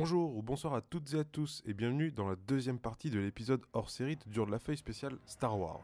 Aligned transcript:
Bonjour 0.00 0.36
ou 0.36 0.42
bonsoir 0.42 0.74
à 0.74 0.80
toutes 0.80 1.12
et 1.14 1.18
à 1.18 1.24
tous 1.24 1.60
et 1.66 1.74
bienvenue 1.74 2.12
dans 2.12 2.28
la 2.28 2.36
deuxième 2.46 2.78
partie 2.78 3.10
de 3.10 3.18
l'épisode 3.18 3.62
hors 3.72 3.90
série 3.90 4.14
de 4.14 4.30
Dur 4.30 4.46
de 4.46 4.52
la 4.52 4.60
Feuille 4.60 4.76
spéciale 4.76 5.16
Star 5.26 5.58
Wars. 5.58 5.82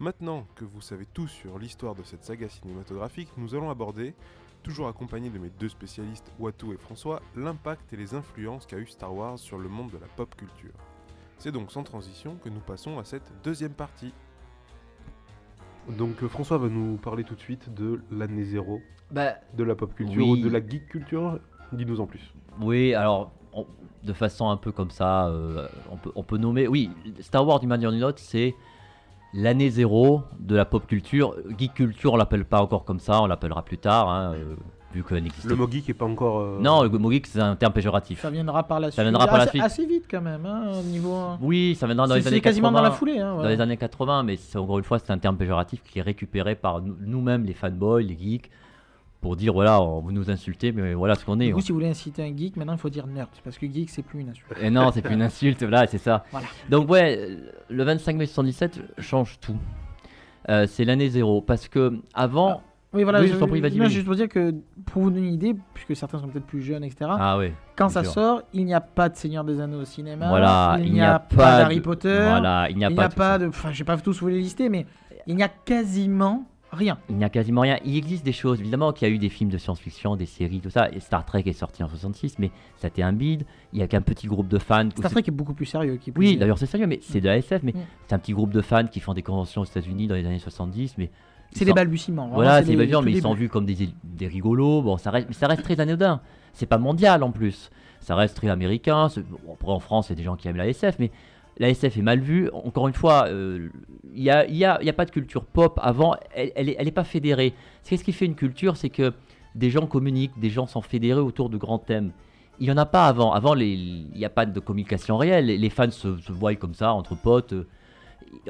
Maintenant 0.00 0.46
que 0.54 0.66
vous 0.66 0.82
savez 0.82 1.06
tout 1.06 1.26
sur 1.28 1.58
l'histoire 1.58 1.94
de 1.94 2.02
cette 2.02 2.24
saga 2.24 2.50
cinématographique, 2.50 3.30
nous 3.38 3.54
allons 3.54 3.70
aborder, 3.70 4.14
toujours 4.62 4.86
accompagné 4.86 5.30
de 5.30 5.38
mes 5.38 5.48
deux 5.48 5.70
spécialistes 5.70 6.30
Watou 6.38 6.74
et 6.74 6.76
François, 6.76 7.22
l'impact 7.36 7.90
et 7.94 7.96
les 7.96 8.12
influences 8.12 8.66
qu'a 8.66 8.76
eu 8.76 8.86
Star 8.86 9.14
Wars 9.14 9.38
sur 9.38 9.56
le 9.58 9.70
monde 9.70 9.92
de 9.92 9.96
la 9.96 10.08
pop 10.08 10.34
culture. 10.36 10.74
C'est 11.38 11.50
donc 11.50 11.72
sans 11.72 11.84
transition 11.84 12.36
que 12.44 12.50
nous 12.50 12.60
passons 12.60 12.98
à 12.98 13.04
cette 13.04 13.32
deuxième 13.42 13.72
partie. 13.72 14.12
Donc 15.96 16.22
euh, 16.22 16.28
François 16.28 16.58
va 16.58 16.68
nous 16.68 16.98
parler 16.98 17.24
tout 17.24 17.34
de 17.34 17.40
suite 17.40 17.72
de 17.72 18.02
l'année 18.10 18.44
zéro, 18.44 18.82
Bah 19.10 19.36
de 19.54 19.64
la 19.64 19.74
pop 19.74 19.94
culture 19.94 20.22
Oui. 20.28 20.38
ou 20.38 20.44
de 20.44 20.50
la 20.50 20.60
geek 20.60 20.86
culture. 20.90 21.40
Dis-nous 21.72 22.00
en 22.00 22.06
plus. 22.06 22.34
oui, 22.60 22.92
alors 22.94 23.30
on- 23.52 23.66
de 24.04 24.12
façon 24.12 24.48
un 24.48 24.56
peu 24.56 24.70
comme 24.72 24.90
ça, 24.90 25.26
euh, 25.28 25.66
on, 25.92 25.96
peut, 25.96 26.12
on 26.14 26.22
peut 26.22 26.38
nommer. 26.38 26.68
Oui, 26.68 26.90
Star 27.20 27.46
Wars 27.46 27.60
d'une 27.60 27.68
manière 27.68 27.90
ou 27.90 27.92
d'une 27.92 28.04
autre, 28.04 28.20
c'est 28.20 28.54
l'année 29.34 29.70
zéro 29.70 30.22
de 30.38 30.56
la 30.56 30.64
pop 30.64 30.86
culture. 30.86 31.34
Geek 31.58 31.74
culture, 31.74 32.12
on 32.14 32.16
l'appelle 32.16 32.44
pas 32.44 32.62
encore 32.62 32.84
comme 32.84 33.00
ça, 33.00 33.20
on 33.20 33.26
l'appellera 33.26 33.62
plus 33.64 33.76
tard, 33.78 34.08
hein, 34.08 34.32
euh, 34.34 34.54
vu 34.94 35.02
qu'elle 35.04 35.22
n'existe 35.22 35.44
Le 35.46 35.54
mot 35.56 35.68
geek 35.70 35.88
est 35.90 35.94
pas 35.94 36.06
encore. 36.06 36.40
euh, 36.40 36.58
Non, 36.60 36.82
le 36.84 36.88
mot 36.90 37.10
geek 37.10 37.26
c'est 37.26 37.40
un 37.40 37.56
terme 37.56 37.72
péjoratif. 37.74 38.20
Ça 38.22 38.30
viendra 38.30 38.62
par 38.62 38.80
la 38.80 38.88
suite. 38.90 38.96
Ça 38.96 39.02
viendra 39.02 39.26
par 39.26 39.36
la 39.36 39.42
assez, 39.42 39.50
suite. 39.50 39.62
Assez 39.62 39.84
vite 39.86 40.04
quand 40.10 40.22
même, 40.22 40.46
hein, 40.46 40.70
au 40.78 40.82
niveau. 40.82 41.14
Oui, 41.42 41.76
ça 41.78 41.86
viendra 41.86 42.06
dans 42.06 42.14
les 42.14 42.26
années 42.26 42.36
c'est 42.36 42.40
quasiment 42.40 42.68
80. 42.68 42.78
dans 42.82 42.88
la 42.88 42.94
foulée. 42.94 43.18
Hein, 43.18 43.36
Dans 43.36 43.48
les 43.48 43.60
années 43.60 43.76
80, 43.76 44.22
mais 44.22 44.36
c'est- 44.36 44.56
encore 44.58 44.78
une 44.78 44.84
fois, 44.84 44.98
c'est 44.98 45.10
un 45.10 45.18
terme 45.18 45.36
péjoratif 45.36 45.82
qui 45.82 45.98
est 45.98 46.02
récupéré 46.02 46.54
par 46.54 46.80
nous- 46.80 46.96
nous-mêmes, 47.00 47.44
les 47.44 47.52
fanboys, 47.54 48.02
les 48.04 48.16
geeks, 48.16 48.50
pour 49.20 49.36
dire 49.36 49.52
voilà, 49.52 49.82
on- 49.82 50.00
vous 50.00 50.12
nous 50.12 50.30
insultez, 50.30 50.72
mais 50.72 50.94
voilà 50.94 51.14
ce 51.14 51.24
qu'on 51.24 51.40
est. 51.40 51.46
Du 51.46 51.54
coup, 51.54 51.60
si 51.60 51.72
vous 51.72 51.78
voulez 51.78 51.88
inciter 51.90 52.22
un 52.22 52.36
geek, 52.36 52.56
maintenant 52.56 52.74
il 52.74 52.78
faut 52.78 52.90
dire 52.90 53.06
nerd, 53.06 53.28
parce 53.42 53.58
que 53.58 53.66
geek 53.66 53.90
c'est 53.90 54.02
plus 54.02 54.20
une 54.20 54.30
insulte. 54.30 54.48
Et 54.60 54.70
non, 54.70 54.90
c'est 54.92 55.02
plus 55.02 55.14
une 55.14 55.22
insulte, 55.22 55.62
là, 55.62 55.86
c'est 55.86 55.98
ça. 55.98 56.24
Voilà. 56.30 56.46
Donc, 56.70 56.88
ouais, 56.90 57.36
le 57.68 57.84
25 57.84 58.16
mai 58.16 58.26
77 58.26 58.80
change 58.98 59.38
tout. 59.40 59.56
Euh, 60.48 60.66
c'est 60.66 60.84
l'année 60.84 61.08
zéro. 61.08 61.42
Parce 61.42 61.68
que 61.68 61.98
avant. 62.14 62.62
Oui, 62.94 63.02
voilà. 63.02 63.20
Oui, 63.20 63.28
je 63.28 63.36
t'en 63.36 63.46
prie, 63.46 63.60
juste 63.90 64.06
pour 64.06 64.14
dire 64.14 64.28
que 64.28 64.54
pour 64.86 65.02
vous 65.02 65.10
donner 65.10 65.28
une 65.28 65.34
idée, 65.34 65.54
puisque 65.74 65.94
certains 65.94 66.18
sont 66.18 66.28
peut-être 66.28 66.46
plus 66.46 66.62
jeunes, 66.62 66.84
etc. 66.84 67.10
Ah, 67.18 67.36
ouais. 67.36 67.52
quand 67.76 67.90
ça 67.90 68.02
sûr. 68.02 68.12
sort, 68.12 68.42
il 68.54 68.64
n'y 68.64 68.72
a 68.72 68.80
pas 68.80 69.10
de 69.10 69.16
Seigneur 69.16 69.44
des 69.44 69.60
Anneaux 69.60 69.82
au 69.82 69.84
cinéma. 69.84 70.28
Voilà, 70.28 70.78
il 70.82 70.92
n'y 70.94 71.02
a, 71.02 71.18
pas 71.18 71.58
d'Harry 71.58 71.76
de- 71.76 71.80
Potter. 71.82 72.18
Voilà, 72.18 72.70
il 72.70 72.78
n'y 72.78 72.84
a 72.86 72.88
a 72.88 73.08
pas 73.10 73.38
de. 73.38 73.48
Enfin, 73.48 73.72
je 73.72 73.78
vais 73.80 73.84
pas 73.84 73.98
tous 73.98 74.20
vous 74.20 74.28
les 74.28 74.38
lister, 74.38 74.70
mais 74.70 74.86
il 75.26 75.36
n'y 75.36 75.42
a 75.42 75.48
quasiment 75.48 76.46
rien. 76.72 76.98
Il 77.08 77.16
n'y 77.16 77.24
a 77.24 77.28
quasiment 77.28 77.62
rien. 77.62 77.78
Il 77.84 77.96
existe 77.96 78.24
des 78.24 78.32
choses, 78.32 78.60
évidemment, 78.60 78.92
qu'il 78.92 79.08
y 79.08 79.10
a 79.10 79.14
eu 79.14 79.18
des 79.18 79.28
films 79.28 79.50
de 79.50 79.58
science-fiction, 79.58 80.16
des 80.16 80.26
séries, 80.26 80.60
tout 80.60 80.70
ça. 80.70 80.88
Et 80.92 81.00
Star 81.00 81.24
Trek 81.24 81.42
est 81.46 81.52
sorti 81.52 81.82
en 81.82 81.88
66, 81.88 82.38
mais 82.38 82.50
ça 82.76 82.86
a 82.86 82.88
été 82.88 83.02
un 83.02 83.12
bide. 83.12 83.44
Il 83.72 83.78
y 83.78 83.82
a 83.82 83.88
qu'un 83.88 84.02
petit 84.02 84.26
groupe 84.26 84.48
de 84.48 84.58
fans. 84.58 84.88
Star 84.96 85.10
Trek 85.10 85.22
est 85.26 85.30
beaucoup 85.30 85.54
plus 85.54 85.66
sérieux. 85.66 85.96
Qui 85.96 86.12
Oui, 86.16 86.36
d'ailleurs, 86.36 86.58
c'est 86.58 86.66
sérieux, 86.66 86.86
mais 86.86 86.98
c'est 87.02 87.20
de 87.20 87.26
la 87.26 87.36
SF, 87.38 87.62
mais 87.62 87.72
Mm. 87.72 87.80
c'est 88.06 88.14
un 88.14 88.18
petit 88.18 88.32
groupe 88.32 88.50
de 88.52 88.60
fans 88.60 88.86
qui 88.86 89.00
font 89.00 89.14
des 89.14 89.22
conventions 89.22 89.62
aux 89.62 89.66
États-Unis 89.66 90.06
dans 90.06 90.14
les 90.14 90.26
années 90.26 90.38
70, 90.38 90.96
mais. 90.98 91.10
C'est 91.52 91.64
des 91.64 91.72
balbutiements. 91.72 92.28
Voilà, 92.28 92.58
c'est 92.60 92.66
des- 92.70 92.76
balbutiements, 92.76 93.02
mais 93.02 93.12
ils 93.12 93.22
sont 93.22 93.32
vus 93.32 93.48
comme 93.48 93.64
des, 93.64 93.88
des 94.04 94.26
rigolos. 94.26 94.82
Bon, 94.82 94.98
ça 94.98 95.10
reste, 95.10 95.28
mais 95.28 95.34
ça 95.34 95.46
reste 95.46 95.62
très 95.62 95.80
anodin. 95.80 96.20
C'est 96.52 96.66
pas 96.66 96.76
mondial 96.78 97.22
en 97.22 97.30
plus. 97.30 97.70
Ça 98.00 98.14
reste 98.14 98.36
très 98.36 98.48
américain. 98.50 99.08
bon, 99.46 99.54
après, 99.54 99.72
en 99.72 99.78
France, 99.80 100.08
il 100.08 100.10
y 100.10 100.12
a 100.12 100.16
des 100.16 100.22
gens 100.24 100.36
qui 100.36 100.46
aiment 100.48 100.56
la 100.58 100.68
SF, 100.68 100.98
mais 100.98 101.10
la 101.58 101.68
SF 101.70 101.96
est 101.96 102.02
mal 102.02 102.20
vue. 102.20 102.50
Encore 102.52 102.88
une 102.88 102.94
fois, 102.94 103.26
euh, 103.28 103.68
il 104.14 104.22
n'y 104.22 104.30
a, 104.30 104.48
y 104.50 104.64
a, 104.64 104.92
pas 104.92 105.04
de 105.04 105.10
culture 105.10 105.44
pop 105.44 105.78
avant. 105.82 106.14
Elle, 106.34 106.52
elle, 106.54 106.68
est, 106.68 106.76
elle 106.78 106.88
est 106.88 106.92
pas 106.92 107.04
fédérée. 107.04 107.54
C'est 107.82 107.96
ce 107.96 108.04
qui 108.04 108.12
fait 108.12 108.26
une 108.26 108.34
culture, 108.34 108.76
c'est 108.76 108.90
que 108.90 109.12
des 109.54 109.70
gens 109.70 109.86
communiquent, 109.86 110.38
des 110.38 110.50
gens 110.50 110.66
sont 110.66 110.82
fédérés 110.82 111.20
autour 111.20 111.50
de 111.50 111.56
grands 111.56 111.78
thèmes. 111.78 112.12
Il 112.60 112.66
n'y 112.66 112.72
en 112.72 112.76
a 112.76 112.86
pas 112.86 113.06
avant. 113.06 113.32
Avant, 113.32 113.54
il 113.56 114.10
n'y 114.14 114.24
a 114.24 114.30
pas 114.30 114.46
de 114.46 114.60
communication 114.60 115.16
réelle. 115.16 115.46
Les, 115.46 115.70
fans 115.70 115.90
se, 115.90 116.08
voient 116.30 116.54
comme 116.54 116.74
ça, 116.74 116.92
entre 116.92 117.14
potes. 117.16 117.52
euh. 117.52 117.66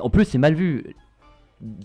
En 0.00 0.10
plus, 0.10 0.25
c'est 0.25 0.38
mal 0.38 0.54
vu 0.54 0.94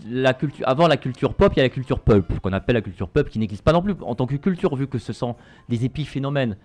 la 0.08 0.34
culture, 0.34 0.66
avant 0.68 0.86
la 0.86 0.96
culture 0.96 1.34
pop, 1.34 1.52
il 1.54 1.58
y 1.58 1.60
a 1.60 1.64
la 1.64 1.68
culture 1.68 1.98
pulp, 2.00 2.38
qu'on 2.40 2.52
appelle 2.52 2.74
la 2.74 2.80
culture 2.80 3.08
pulp, 3.08 3.28
qui 3.28 3.38
n'existe 3.38 3.62
pas 3.62 3.72
non 3.72 3.82
plus 3.82 3.94
en 4.02 4.14
tant 4.14 4.26
que 4.26 4.36
culture, 4.36 4.74
vu 4.76 4.86
que 4.86 4.98
ce 4.98 5.12
sont 5.12 5.36
des 5.68 5.84
épiphénomènes. 5.84 6.56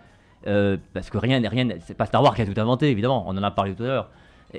Euh, 0.47 0.78
parce 0.94 1.09
que 1.09 1.17
rien, 1.17 1.39
n'est- 1.39 1.47
rien, 1.47 1.66
n'est- 1.66 1.79
c'est 1.81 1.95
pas 1.95 2.05
Star 2.05 2.23
Wars 2.23 2.35
qui 2.35 2.41
a 2.41 2.45
tout 2.45 2.59
inventé, 2.59 2.89
évidemment, 2.89 3.25
on 3.28 3.31
en 3.31 3.44
a 3.44 3.51
parlé 3.51 3.73
tout 3.73 3.84
à 3.84 3.88
l'heure. 3.88 4.09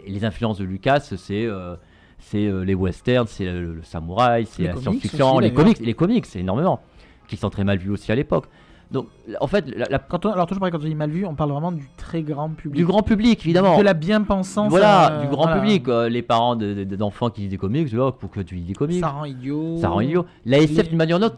Les 0.06 0.24
influences 0.24 0.58
de 0.58 0.64
Lucas, 0.64 1.00
c'est 1.00 1.46
euh, 1.46 1.74
c'est 2.18 2.46
euh, 2.46 2.64
les 2.64 2.74
westerns, 2.74 3.26
c'est 3.26 3.44
le, 3.46 3.74
le 3.74 3.82
samouraï, 3.82 4.46
c'est 4.46 4.62
la 4.64 4.76
science-fiction, 4.76 5.38
les 5.38 5.52
comics, 5.52 5.78
les 5.80 5.94
comics, 5.94 6.26
c'est 6.26 6.40
énormément, 6.40 6.80
qui 7.28 7.36
sont 7.36 7.50
très 7.50 7.64
mal 7.64 7.78
vus 7.78 7.90
aussi 7.90 8.12
à 8.12 8.14
l'époque. 8.14 8.44
Donc, 8.92 9.06
en 9.40 9.46
fait, 9.46 9.64
la- 9.76 9.86
la- 9.88 9.98
Quand 10.00 10.26
on- 10.26 10.32
alors 10.32 10.46
toujours 10.46 10.58
pareil, 10.60 10.72
quand 10.72 10.80
on 10.84 10.88
dit 10.88 10.94
mal 10.96 11.10
vu, 11.10 11.24
on 11.24 11.34
parle 11.36 11.52
vraiment 11.52 11.70
du 11.70 11.88
très 11.96 12.22
grand 12.22 12.50
public. 12.50 12.76
du 12.76 12.84
grand 12.84 13.02
public, 13.02 13.40
évidemment. 13.44 13.78
De 13.78 13.82
la 13.84 13.94
bien-pensance. 13.94 14.68
Voilà, 14.68 15.12
euh, 15.12 15.22
du 15.22 15.28
grand 15.28 15.44
voilà. 15.44 15.60
public. 15.60 15.88
euh, 15.88 16.08
les 16.08 16.22
parents 16.22 16.56
de- 16.56 16.74
de- 16.84 16.96
d'enfants 16.96 17.30
qui 17.30 17.42
lisent 17.42 17.50
des 17.50 17.56
comics, 17.56 17.90
là, 17.92 18.10
pour 18.10 18.30
que 18.30 18.40
tu 18.40 18.56
lis 18.56 18.62
des 18.64 18.72
comics. 18.74 18.98
Ça 19.00 19.08
rend 19.10 19.24
idiot. 19.24 19.78
Ça 19.80 19.88
rend 19.90 20.00
idiot. 20.00 20.26
La 20.44 20.58
SF, 20.58 20.76
Les- 20.76 20.88
d'une 20.88 20.98
manière 20.98 21.16
ou 21.16 21.20
d'une 21.20 21.26
autre, 21.26 21.36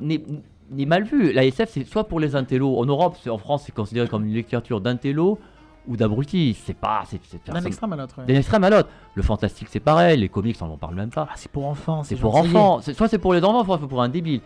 n'est 0.70 0.86
mal 0.86 1.04
vue. 1.04 1.32
La 1.34 1.44
SF, 1.44 1.68
c'est 1.70 1.84
soit 1.86 2.04
pour 2.04 2.20
les 2.20 2.34
intellos. 2.36 2.78
En 2.78 2.86
Europe, 2.86 3.16
en 3.28 3.36
France, 3.38 3.64
c'est 3.66 3.74
considéré 3.74 4.08
comme 4.08 4.24
une 4.24 4.32
littérature 4.32 4.80
d'intello 4.80 5.38
ou 5.86 5.96
d'abruti. 5.96 6.56
C'est 6.64 6.74
pas. 6.74 7.04
D'un 7.46 7.64
extrême 7.64 7.92
à 7.92 7.96
l'autre. 7.96 8.18
ouais. 8.18 8.26
d'un 8.26 8.34
extrême 8.34 8.64
à 8.64 8.70
l'autre. 8.70 8.88
Le 9.14 9.22
fantastique, 9.22 9.68
c'est 9.70 9.80
pareil. 9.80 10.18
Les 10.18 10.28
comics, 10.28 10.56
on 10.60 10.66
n'en 10.66 10.76
parle 10.76 10.94
même 10.94 11.10
pas. 11.10 11.28
Ah, 11.30 11.34
c'est 11.36 11.50
pour 11.50 11.66
enfants. 11.66 12.02
C'est 12.02 12.16
ces 12.16 12.20
pour 12.20 12.36
enfants. 12.36 12.80
Soit 12.80 13.08
c'est 13.08 13.18
pour 13.18 13.34
les 13.34 13.42
enfants, 13.44 13.64
soit 13.64 13.78
c'est 13.80 13.88
pour 13.88 14.02
un 14.02 14.08
débile. 14.08 14.40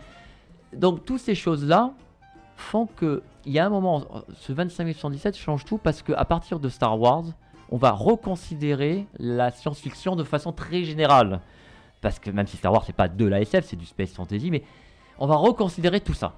Donc, 0.73 1.05
toutes 1.05 1.19
ces 1.19 1.35
choses-là 1.35 1.91
font 2.55 2.87
que, 2.87 3.21
il 3.45 3.53
y 3.53 3.59
a 3.59 3.65
un 3.65 3.69
moment, 3.69 4.03
ce 4.35 4.51
25 4.51 4.83
mai 4.83 4.93
77 4.93 5.37
change 5.37 5.63
tout 5.63 5.77
parce 5.77 6.01
qu'à 6.01 6.25
partir 6.25 6.59
de 6.59 6.69
Star 6.69 6.99
Wars, 6.99 7.23
on 7.69 7.77
va 7.77 7.91
reconsidérer 7.91 9.07
la 9.19 9.51
science-fiction 9.51 10.15
de 10.15 10.23
façon 10.23 10.51
très 10.51 10.83
générale. 10.83 11.41
Parce 12.01 12.19
que 12.19 12.29
même 12.29 12.47
si 12.47 12.57
Star 12.57 12.73
Wars, 12.73 12.83
c'est 12.85 12.95
pas 12.95 13.07
de 13.07 13.25
la 13.25 13.41
SF, 13.41 13.65
c'est 13.65 13.75
du 13.75 13.85
space 13.85 14.11
fantasy, 14.13 14.51
mais 14.51 14.63
on 15.19 15.27
va 15.27 15.35
reconsidérer 15.35 16.01
tout 16.01 16.13
ça. 16.13 16.33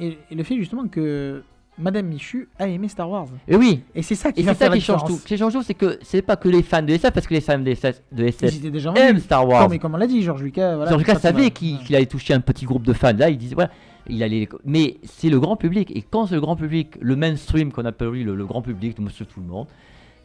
Et, 0.00 0.18
et 0.30 0.34
le 0.34 0.42
fait 0.42 0.56
justement 0.56 0.88
que 0.88 1.44
Madame 1.76 2.06
Michu 2.06 2.48
a 2.58 2.68
aimé 2.68 2.86
Star 2.88 3.10
Wars. 3.10 3.26
Et 3.48 3.56
oui, 3.56 3.82
Et 3.96 4.02
c'est 4.02 4.14
ça 4.14 4.30
qui 4.30 4.40
et 4.40 4.42
va 4.44 4.52
c'est 4.52 4.58
ça 4.60 4.64
faire 4.66 4.70
la 4.70 4.76
qui 4.76 4.82
change 4.82 5.04
tout. 5.04 5.16
Ce 5.16 5.24
qui 5.26 5.36
change 5.36 5.52
tout, 5.52 5.62
c'est 5.62 5.74
que 5.74 5.98
c'est 6.02 6.22
pas 6.22 6.36
que 6.36 6.48
les 6.48 6.62
fans 6.62 6.82
de 6.82 6.92
SF, 6.92 7.12
parce 7.12 7.26
que 7.26 7.34
les 7.34 7.40
fans 7.40 7.58
de 7.58 7.68
SF, 7.70 8.00
de 8.12 8.24
SF 8.24 8.60
déjà 8.70 8.92
aiment. 8.94 9.18
Star 9.18 9.46
Wars. 9.48 9.68
Comme, 9.68 9.78
comme 9.80 9.94
on 9.94 9.98
l'a 9.98 10.06
dit, 10.06 10.22
Georges 10.22 10.42
Lucas. 10.42 10.76
Voilà, 10.76 10.90
George 10.90 11.02
Lucas 11.02 11.18
savait 11.18 11.42
va- 11.44 11.50
qu'il 11.50 11.96
allait 11.96 12.06
toucher 12.06 12.32
un 12.34 12.40
petit 12.40 12.64
groupe 12.64 12.84
de 12.86 12.92
fans. 12.92 13.12
Là, 13.16 13.28
il 13.28 13.38
disait, 13.38 13.56
voilà, 13.56 13.70
il 14.08 14.22
allait. 14.22 14.48
Mais 14.64 14.98
c'est 15.02 15.30
le 15.30 15.40
grand 15.40 15.56
public. 15.56 15.90
Et 15.96 16.02
quand 16.02 16.26
c'est 16.26 16.36
le 16.36 16.40
grand 16.40 16.54
public, 16.56 16.96
le 17.00 17.16
mainstream 17.16 17.72
qu'on 17.72 17.84
appelle 17.84 18.08
lui, 18.10 18.22
le, 18.24 18.36
le 18.36 18.46
grand 18.46 18.62
public, 18.62 18.98
monsieur 19.00 19.26
tout 19.26 19.40
le 19.40 19.46
monde, 19.46 19.66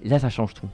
là, 0.06 0.20
ça 0.20 0.30
change 0.30 0.54
tout. 0.54 0.68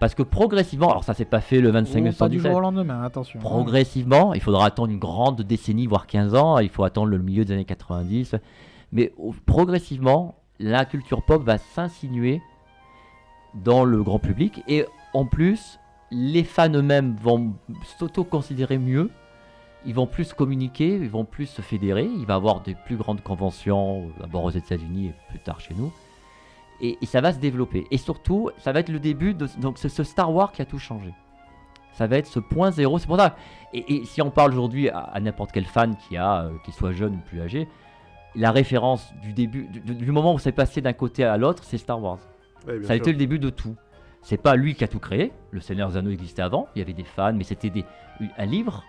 Parce 0.00 0.14
que 0.14 0.22
progressivement, 0.22 0.90
alors 0.90 1.04
ça 1.04 1.14
s'est 1.14 1.24
pas 1.24 1.40
fait 1.40 1.60
le 1.62 1.70
25 1.70 2.00
mai 2.02 2.10
Oh, 2.12 2.16
pas 2.18 2.28
du 2.28 2.36
77. 2.40 2.50
jour 2.50 2.58
au 2.58 2.60
lendemain, 2.60 3.02
attention. 3.04 3.38
Progressivement, 3.40 4.34
il 4.34 4.42
faudra 4.42 4.66
attendre 4.66 4.90
une 4.92 4.98
grande 4.98 5.40
décennie, 5.40 5.86
voire 5.86 6.06
15 6.06 6.34
ans. 6.34 6.58
Il 6.58 6.68
faut 6.68 6.84
attendre 6.84 7.06
le 7.08 7.18
milieu 7.18 7.44
des 7.46 7.54
années 7.54 7.64
90. 7.64 8.34
Mais 8.94 9.12
progressivement, 9.44 10.36
la 10.58 10.84
culture 10.86 11.22
pop 11.22 11.42
va 11.42 11.58
s'insinuer 11.58 12.40
dans 13.54 13.84
le 13.84 14.02
grand 14.02 14.20
public. 14.20 14.62
Et 14.68 14.86
en 15.12 15.26
plus, 15.26 15.78
les 16.10 16.44
fans 16.44 16.72
eux-mêmes 16.72 17.16
vont 17.20 17.54
s'auto-considérer 17.98 18.78
mieux. 18.78 19.10
Ils 19.84 19.94
vont 19.94 20.06
plus 20.06 20.32
communiquer, 20.32 20.94
ils 20.94 21.10
vont 21.10 21.24
plus 21.24 21.46
se 21.46 21.60
fédérer. 21.60 22.04
Il 22.04 22.24
va 22.24 22.34
y 22.34 22.36
avoir 22.36 22.60
des 22.60 22.74
plus 22.74 22.96
grandes 22.96 23.22
conventions, 23.22 24.08
d'abord 24.20 24.44
aux 24.44 24.50
États-Unis 24.50 25.08
et 25.08 25.14
plus 25.28 25.40
tard 25.40 25.60
chez 25.60 25.74
nous. 25.74 25.92
Et, 26.80 26.96
ça 27.04 27.20
va 27.20 27.32
se 27.32 27.38
développer. 27.38 27.86
Et 27.90 27.98
surtout, 27.98 28.50
ça 28.58 28.72
va 28.72 28.80
être 28.80 28.88
le 28.88 29.00
début 29.00 29.34
de 29.34 29.48
donc 29.58 29.78
ce 29.78 30.04
Star 30.04 30.32
Wars 30.32 30.52
qui 30.52 30.62
a 30.62 30.64
tout 30.64 30.78
changé. 30.78 31.12
Ça 31.92 32.06
va 32.06 32.16
être 32.16 32.26
ce 32.26 32.40
point 32.40 32.70
zéro. 32.70 32.98
C'est 32.98 33.06
pour 33.06 33.16
ça. 33.16 33.36
Et, 33.72 34.04
si 34.04 34.22
on 34.22 34.30
parle 34.30 34.52
aujourd'hui 34.52 34.88
à, 34.88 35.18
n'importe 35.20 35.52
quel 35.52 35.64
fan 35.64 35.96
qui 35.96 36.16
a, 36.16 36.44
euh, 36.44 36.50
qu'il 36.64 36.74
soit 36.74 36.92
jeune 36.92 37.14
ou 37.14 37.28
plus 37.28 37.40
âgé, 37.40 37.68
la 38.36 38.50
référence 38.50 39.12
du 39.22 39.32
début, 39.32 39.64
du, 39.68 39.80
du 39.94 40.10
moment 40.12 40.34
où 40.34 40.38
c'est 40.38 40.52
passé 40.52 40.80
d'un 40.80 40.92
côté 40.92 41.24
à 41.24 41.36
l'autre, 41.36 41.62
c'est 41.64 41.78
Star 41.78 42.00
Wars. 42.02 42.18
Ouais, 42.66 42.78
Ça 42.82 42.92
a 42.92 42.96
sûr. 42.96 43.02
été 43.02 43.12
le 43.12 43.18
début 43.18 43.38
de 43.38 43.50
tout. 43.50 43.76
C'est 44.22 44.38
pas 44.40 44.56
lui 44.56 44.74
qui 44.74 44.82
a 44.84 44.88
tout 44.88 44.98
créé. 44.98 45.32
Le 45.50 45.60
Seigneur 45.60 45.90
des 45.90 45.96
Anneaux 45.98 46.10
existait 46.10 46.42
avant. 46.42 46.66
Il 46.74 46.78
y 46.78 46.82
avait 46.82 46.94
des 46.94 47.04
fans, 47.04 47.32
mais 47.34 47.44
c'était 47.44 47.70
des, 47.70 47.84
un 48.38 48.46
livre. 48.46 48.82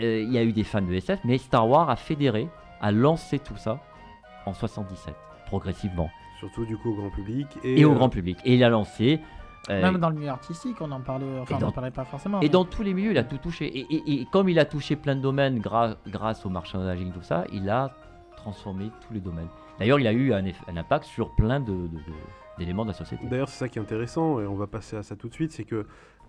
Euh, 0.00 0.22
il 0.22 0.32
y 0.32 0.38
a 0.38 0.44
eu 0.44 0.52
des 0.52 0.62
fans 0.64 0.80
de 0.80 0.92
SF, 0.94 1.20
mais 1.24 1.36
Star 1.38 1.68
Wars 1.68 1.90
a 1.90 1.96
fédéré, 1.96 2.48
a 2.80 2.92
lancé 2.92 3.38
tout 3.40 3.56
ça 3.56 3.80
en 4.46 4.54
77, 4.54 5.14
progressivement, 5.46 6.08
Surtout 6.38 6.64
du 6.64 6.76
coup 6.78 6.92
au 6.92 6.94
grand 6.94 7.10
public. 7.10 7.46
Et, 7.64 7.80
et 7.80 7.84
au 7.84 7.90
euh, 7.92 7.94
grand 7.94 8.08
public. 8.08 8.38
Et 8.46 8.54
il 8.54 8.64
a 8.64 8.70
lancé. 8.70 9.20
euh, 9.68 9.82
Même 9.82 9.98
dans 9.98 10.08
le 10.08 10.14
milieu 10.16 10.30
artistique, 10.30 10.76
on 10.80 10.90
en 10.90 11.00
parlait. 11.00 11.26
Enfin, 11.42 11.56
on 11.56 11.66
n'en 11.66 11.72
parlait 11.72 11.90
pas 11.90 12.04
forcément. 12.06 12.38
Et 12.40 12.44
mais- 12.44 12.48
dans 12.48 12.64
tous 12.64 12.82
les 12.82 12.94
milieux, 12.94 13.10
il 13.10 13.18
a 13.18 13.24
tout 13.24 13.36
touché. 13.36 13.66
Et, 13.66 13.86
et- 13.94 14.20
et 14.22 14.26
comme 14.32 14.48
il 14.48 14.58
a 14.58 14.64
touché 14.64 14.96
plein 14.96 15.16
de 15.16 15.20
domaines 15.20 15.58
gra- 15.58 15.96
grâce 16.08 16.46
au 16.46 16.48
merchandising, 16.48 17.12
tout 17.12 17.20
ça, 17.22 17.44
il 17.52 17.68
a 17.68 17.90
transformé 18.40 18.90
tous 19.06 19.12
les 19.14 19.20
domaines. 19.20 19.48
D'ailleurs, 19.78 20.00
il 20.00 20.06
a 20.06 20.12
eu 20.12 20.32
un, 20.32 20.44
impact 20.76 21.04
sur 21.04 21.30
plein 21.34 21.60
de, 21.60 21.72
de- 21.72 21.88
de- 21.88 22.00
d'éléments 22.58 22.82
de 22.84 22.90
la 22.90 22.94
société. 22.94 23.24
D'ailleurs, 23.26 23.48
c'est 23.48 23.58
ça 23.58 23.68
qui 23.68 23.78
est 23.78 23.82
intéressant, 23.82 24.40
et 24.40 24.46
on 24.46 24.54
va 24.56 24.66
passer 24.66 24.96
à 24.96 25.02
ça 25.02 25.16
tout 25.16 25.28
de 25.28 25.34
suite, 25.34 25.52
c'est 25.52 25.64
que 25.64 25.86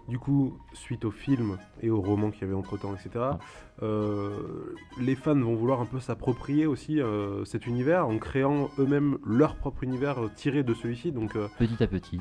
du 0.07 0.17
coup, 0.17 0.57
suite 0.73 1.05
au 1.05 1.11
film 1.11 1.57
et 1.81 1.89
au 1.91 2.01
roman 2.01 2.31
qu'il 2.31 2.41
y 2.41 2.45
avait 2.45 2.55
entre 2.55 2.75
temps, 2.77 2.93
etc., 2.93 3.09
Ah. 3.17 3.39
euh, 3.83 4.75
les 4.99 5.15
fans 5.15 5.35
vont 5.39 5.55
vouloir 5.55 5.79
un 5.79 5.85
peu 5.85 5.99
s'approprier 5.99 6.65
aussi 6.65 6.99
euh, 6.99 7.45
cet 7.45 7.67
univers 7.67 8.07
en 8.07 8.17
créant 8.17 8.69
eux-mêmes 8.79 9.17
leur 9.25 9.55
propre 9.55 9.83
univers 9.83 10.19
euh, 10.23 10.29
tiré 10.35 10.63
de 10.63 10.73
celui-ci. 10.73 11.11
Donc 11.11 11.33
Petit 11.59 11.83
à 11.83 11.87
petit. 11.87 12.19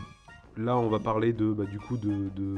là, 0.56 0.76
on 0.76 0.88
va 0.88 0.98
parler 0.98 1.32
de, 1.32 1.52
bah, 1.52 1.64
du 1.64 1.78
coup, 1.78 1.96
de. 1.96 2.28
de... 2.36 2.56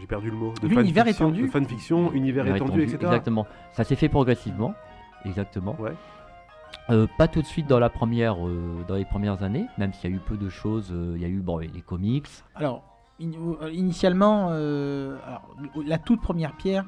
J'ai 0.00 0.06
perdu 0.06 0.30
le 0.30 0.36
mot. 0.36 0.52
De 0.62 0.68
L'univers 0.68 1.06
étendu. 1.08 1.42
De 1.42 1.48
fanfiction, 1.48 2.12
univers 2.12 2.44
Univers 2.44 2.56
étendu, 2.56 2.82
étendu, 2.82 2.82
etc. 2.94 2.98
Exactement. 3.04 3.46
Ça 3.72 3.84
s'est 3.84 3.96
fait 3.96 4.08
progressivement. 4.08 4.74
Exactement. 5.26 5.76
Ouais. 5.78 5.94
Euh, 6.90 7.06
pas 7.18 7.26
tout 7.28 7.42
de 7.42 7.46
suite 7.46 7.66
dans 7.66 7.78
la 7.78 7.90
première, 7.90 8.46
euh, 8.46 8.84
dans 8.86 8.94
les 8.94 9.04
premières 9.04 9.42
années, 9.42 9.66
même 9.78 9.92
s'il 9.92 10.10
y 10.10 10.12
a 10.12 10.16
eu 10.16 10.20
peu 10.20 10.36
de 10.36 10.48
choses. 10.48 10.90
euh, 10.92 11.12
Il 11.16 11.22
y 11.22 11.24
a 11.24 11.28
eu 11.28 11.40
bon, 11.40 11.58
les 11.58 11.68
comics. 11.82 12.28
Alors, 12.54 12.82
in- 13.20 13.68
initialement, 13.72 14.48
alors, 14.48 15.54
la 15.84 15.98
toute 15.98 16.20
première 16.20 16.52
pierre, 16.56 16.84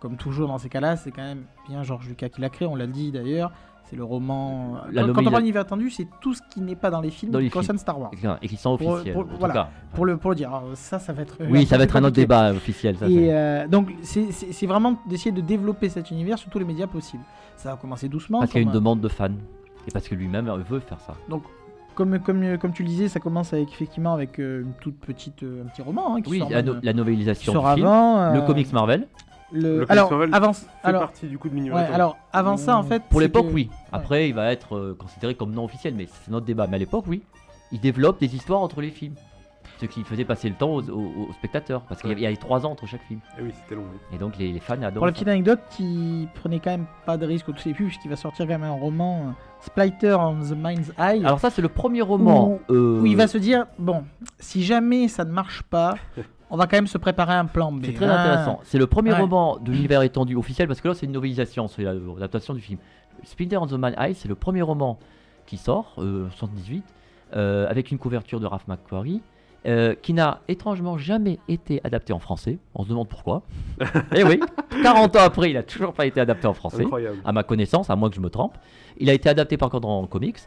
comme 0.00 0.16
toujours 0.16 0.48
dans 0.48 0.58
ces 0.58 0.68
cas-là, 0.68 0.96
c'est 0.96 1.10
quand 1.12 1.22
même 1.22 1.44
bien 1.68 1.82
Georges 1.82 2.08
Lucas 2.08 2.28
qui 2.28 2.40
l'a 2.40 2.48
créé, 2.50 2.66
on 2.66 2.74
l'a 2.76 2.86
dit 2.86 3.12
d'ailleurs. 3.12 3.52
C'est 3.84 3.96
le 3.96 4.04
roman. 4.04 4.78
La 4.90 5.02
quand, 5.02 5.12
quand 5.12 5.20
on 5.20 5.30
parle 5.30 5.42
d'univers 5.42 5.62
étendu, 5.62 5.90
c'est 5.90 6.06
tout 6.20 6.32
ce 6.34 6.40
qui 6.50 6.60
n'est 6.62 6.76
pas 6.76 6.90
dans 6.90 7.00
les 7.02 7.10
films 7.10 7.30
Dans 7.32 7.38
les 7.38 7.46
qui 7.46 7.50
concerne 7.50 7.76
Star 7.78 8.00
Wars. 8.00 8.10
Et 8.40 8.48
qui 8.48 8.56
sont 8.56 8.70
officiels. 8.72 9.12
pour- 9.12 9.22
en 9.22 9.26
tout 9.26 9.36
voilà. 9.38 9.54
cas. 9.54 9.68
Pour 9.94 10.06
le, 10.06 10.16
pour 10.16 10.30
le 10.30 10.36
dire, 10.36 10.48
Alors, 10.48 10.70
ça, 10.74 10.98
ça 10.98 11.12
va 11.12 11.22
être. 11.22 11.36
Oui, 11.50 11.66
ça 11.66 11.76
va 11.76 11.84
être 11.84 11.96
un 11.96 12.04
autre 12.04 12.16
débat 12.16 12.52
officiel. 12.52 12.96
Ça, 12.96 13.06
Et 13.08 13.32
euh, 13.32 13.66
donc, 13.68 13.90
c'est- 14.02 14.66
vraiment 14.66 14.96
d'essayer 15.06 15.32
de 15.32 15.40
développer 15.42 15.88
cet 15.90 16.10
univers 16.10 16.38
sur 16.38 16.50
tous 16.50 16.58
les 16.58 16.64
médias 16.64 16.86
possibles. 16.86 17.22
Ça 17.56 17.70
va 17.72 17.76
commencer 17.76 18.08
doucement. 18.08 18.38
parce 18.40 18.50
qu'il 18.52 18.62
y 18.62 18.64
a 18.64 18.66
une 18.66 18.72
demande 18.72 19.00
de 19.00 19.08
fans. 19.08 19.28
Et 19.86 19.90
parce 19.92 20.08
que 20.08 20.14
lui-même 20.14 20.48
euh, 20.48 20.56
veut 20.58 20.80
faire 20.80 21.00
ça. 21.00 21.14
comme, 21.94 22.18
comme, 22.20 22.56
comme 22.58 22.72
tu 22.72 22.82
le 22.84 22.88
disais, 22.88 23.08
ça 23.08 23.20
commence 23.20 23.52
avec 23.52 23.70
effectivement 23.72 24.14
avec 24.14 24.38
euh, 24.38 24.62
une 24.62 24.72
toute 24.80 24.98
petite, 25.00 25.42
euh, 25.42 25.62
un 25.64 25.68
petit 25.68 25.82
roman 25.82 26.14
hein, 26.16 26.22
qui 26.22 26.30
Oui, 26.30 26.38
sort, 26.38 26.48
la, 26.50 26.56
même, 26.62 26.66
no- 26.66 26.74
la 26.82 26.92
qui 26.92 26.96
novélisation 26.96 27.52
sort 27.52 27.68
du 27.68 27.74
film. 27.74 27.86
avant. 27.86 28.32
Le 28.32 28.38
euh, 28.38 28.46
comics 28.46 28.72
Marvel. 28.72 29.06
Le- 29.52 29.80
Le 29.80 29.92
alors, 29.92 30.12
avant, 30.32 30.52
fait 30.52 30.66
alors, 30.82 31.00
partie 31.02 31.26
du 31.26 31.38
coup 31.38 31.48
de 31.48 31.54
ouais, 31.54 31.72
alors, 31.92 32.16
avant 32.32 32.56
ça, 32.56 32.76
en 32.76 32.82
fait. 32.82 33.02
Pour 33.10 33.20
l'époque, 33.20 33.48
que- 33.48 33.52
oui. 33.52 33.70
Après, 33.92 34.28
il 34.28 34.34
va 34.34 34.50
être 34.52 34.76
euh, 34.76 34.96
considéré 34.98 35.34
comme 35.34 35.52
non 35.52 35.64
officiel, 35.64 35.94
mais 35.96 36.06
c'est 36.10 36.30
notre 36.30 36.46
débat. 36.46 36.66
Mais 36.66 36.76
à 36.76 36.78
l'époque, 36.78 37.04
oui. 37.08 37.22
Il 37.70 37.80
développe 37.80 38.20
des 38.20 38.34
histoires 38.34 38.60
entre 38.60 38.80
les 38.80 38.90
films. 38.90 39.14
Ce 39.80 39.86
qui 39.86 40.04
faisait 40.04 40.24
passer 40.24 40.48
le 40.48 40.54
temps 40.54 40.70
aux, 40.70 40.88
aux- 40.90 41.28
aux 41.28 41.32
spectateurs. 41.32 41.82
Parce 41.88 42.00
qu'il 42.02 42.16
y 42.18 42.26
avait- 42.26 42.36
trois 42.36 42.64
ans 42.64 42.70
entre 42.70 42.86
chaque 42.86 43.02
film. 43.02 43.18
Eh 43.38 43.42
oui, 43.42 43.50
c'était 43.52 43.74
long. 43.74 43.82
oui. 43.92 43.98
Et 44.14 44.18
donc 44.18 44.36
les, 44.38 44.52
les 44.52 44.60
fans 44.60 44.74
adorent. 44.74 44.92
Pour 44.92 45.06
la 45.06 45.10
ça. 45.12 45.14
petite 45.14 45.28
anecdote, 45.28 45.58
il 45.80 46.28
prenait 46.34 46.60
quand 46.60 46.70
même 46.70 46.86
pas 47.04 47.16
de 47.16 47.26
risque 47.26 47.48
au 47.48 47.52
tout 47.52 47.64
début, 47.64 47.86
puisqu'il 47.86 48.08
va 48.08 48.16
sortir 48.16 48.46
quand 48.46 48.52
même 48.52 48.62
un 48.62 48.70
roman, 48.72 49.18
euh, 49.28 49.30
Splitter 49.66 50.12
on 50.14 50.34
the 50.40 50.54
Mind's 50.56 50.92
Eye, 50.98 51.24
Alors, 51.24 51.40
ça, 51.40 51.50
c'est 51.50 51.62
le 51.62 51.68
premier 51.68 52.02
roman. 52.02 52.58
euh, 52.70 53.00
où 53.00 53.06
il 53.06 53.16
va 53.16 53.26
se 53.26 53.38
dire 53.38 53.66
bon, 53.78 54.04
si 54.38 54.62
jamais 54.62 55.08
ça 55.08 55.24
ne 55.24 55.32
marche 55.32 55.62
pas, 55.64 55.94
on 56.52 56.56
va 56.58 56.66
quand 56.66 56.76
même 56.76 56.86
se 56.86 56.98
préparer 56.98 57.32
un 57.34 57.46
plan 57.46 57.72
B. 57.72 57.86
C'est 57.86 57.94
très 57.94 58.04
hein. 58.06 58.12
intéressant. 58.20 58.60
C'est 58.62 58.78
le 58.78 58.86
premier 58.86 59.12
Ouais. 59.12 59.18
roman 59.20 59.56
de 59.58 59.72
l'univers 59.72 60.02
étendu 60.02 60.36
officiel 60.36 60.68
parce 60.68 60.80
que 60.80 60.88
là 60.88 60.94
c'est 60.94 61.06
une 61.06 61.12
novélisation, 61.12 61.66
c'est 61.66 61.82
la- 61.82 61.94
l'adaptation 61.94 62.54
du 62.54 62.60
film. 62.60 62.78
Splinter 63.24 63.56
on 63.56 63.66
the 63.66 63.72
Man 63.72 63.94
Eye, 63.98 64.14
c'est 64.14 64.28
le 64.28 64.34
premier 64.34 64.62
roman 64.62 64.98
qui 65.46 65.56
sort, 65.56 65.94
euh, 65.98 66.28
78, 66.30 66.84
euh, 67.34 67.68
avec 67.68 67.90
une 67.90 67.98
couverture 67.98 68.38
de 68.38 68.46
Ralph 68.46 68.66
McQuarrie, 68.68 69.22
euh, 69.66 69.94
qui 69.94 70.12
n'a 70.12 70.40
étrangement 70.48 70.98
jamais 70.98 71.38
été 71.48 71.80
adapté 71.84 72.12
en 72.12 72.18
français. 72.18 72.58
On 72.74 72.82
se 72.84 72.88
demande 72.88 73.08
pourquoi. 73.08 73.42
Eh 74.14 74.24
oui, 74.24 74.40
40 74.82 75.16
ans 75.16 75.20
après, 75.22 75.50
il 75.50 75.56
a 75.56 75.62
toujours 75.62 75.92
pas 75.94 76.04
été 76.06 76.20
adapté 76.20 76.46
en 76.46 76.54
français, 76.54 76.82
Incroyable. 76.84 77.18
à 77.24 77.32
ma 77.32 77.42
connaissance, 77.44 77.88
à 77.90 77.96
moins 77.96 78.10
que 78.10 78.16
je 78.16 78.20
me 78.20 78.28
trompe. 78.30 78.56
Il 78.98 79.08
a 79.08 79.14
été 79.14 79.28
adapté 79.28 79.56
par 79.56 79.70
contre 79.70 79.88
en 79.88 80.06
comics. 80.06 80.38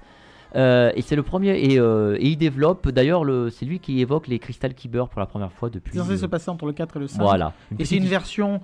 Euh, 0.55 0.91
et 0.95 1.01
c'est 1.01 1.15
le 1.15 1.23
premier, 1.23 1.57
et, 1.73 1.79
euh, 1.79 2.15
et 2.19 2.27
il 2.29 2.37
développe, 2.37 2.87
d'ailleurs, 2.89 3.23
le- 3.25 3.49
c'est 3.49 3.65
lui 3.65 3.79
qui 3.79 3.99
évoque 3.99 4.27
les 4.27 4.39
Crystal 4.39 4.73
Keeper 4.73 5.09
pour 5.09 5.19
la 5.19 5.25
première 5.25 5.51
fois 5.51 5.69
depuis. 5.69 5.91
C'est 5.93 5.99
censé 5.99 6.17
se 6.17 6.25
passer 6.25 6.49
entre 6.49 6.65
le 6.65 6.71
4 6.73 6.95
et 6.97 6.99
le 6.99 7.07
5. 7.07 7.21
voilà. 7.21 7.53
Et 7.77 7.83
c'est 7.85 7.97
une 7.97 8.05
version 8.05 8.61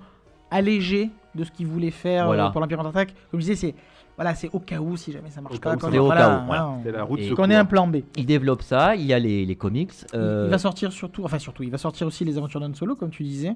allégée 0.49 1.09
de 1.35 1.43
ce 1.43 1.51
qu'il 1.51 1.67
voulait 1.67 1.91
faire 1.91 2.25
Voilà. 2.27 2.47
euh, 2.47 2.49
pour 2.49 2.61
l'Empire 2.61 2.77
contre-attaque. 2.77 3.13
Comme 3.29 3.39
je 3.39 3.45
disais, 3.45 3.55
c'est 3.55 3.75
voilà, 4.17 4.35
c'est 4.35 4.49
au 4.53 4.59
cas 4.59 4.79
où 4.79 4.95
si 4.97 5.11
jamais 5.11 5.29
ça 5.29 5.41
marche 5.41 5.55
Au 5.55 5.59
pas. 5.59 5.75
pas. 5.77 5.89
voilà, 5.89 6.01
Au 6.03 6.09
cas 6.09 6.43
où, 6.43 6.45
voilà. 6.47 6.69
C'était 6.83 6.97
la 6.97 7.03
route 7.03 7.19
Et- 7.19 7.29
de 7.29 7.33
qu'on 7.33 7.49
ait 7.49 7.55
un 7.55 7.65
plan 7.65 7.87
B. 7.87 7.97
Il 8.17 8.25
développe 8.25 8.61
ça, 8.61 8.95
il 8.95 9.05
y 9.05 9.13
a 9.13 9.19
les, 9.19 9.45
les 9.45 9.55
comics. 9.55 9.91
Il- 10.13 10.19
euh, 10.19 10.45
Il 10.47 10.51
va 10.51 10.57
sortir 10.57 10.91
surtout, 10.91 11.23
enfin 11.23 11.39
surtout, 11.39 11.63
il 11.63 11.71
va 11.71 11.77
sortir 11.77 12.05
aussi 12.07 12.23
les 12.25 12.37
aventures 12.37 12.59
d'Han 12.59 12.73
Solo, 12.73 12.95
comme 12.95 13.09
tu 13.09 13.23
disais. 13.23 13.55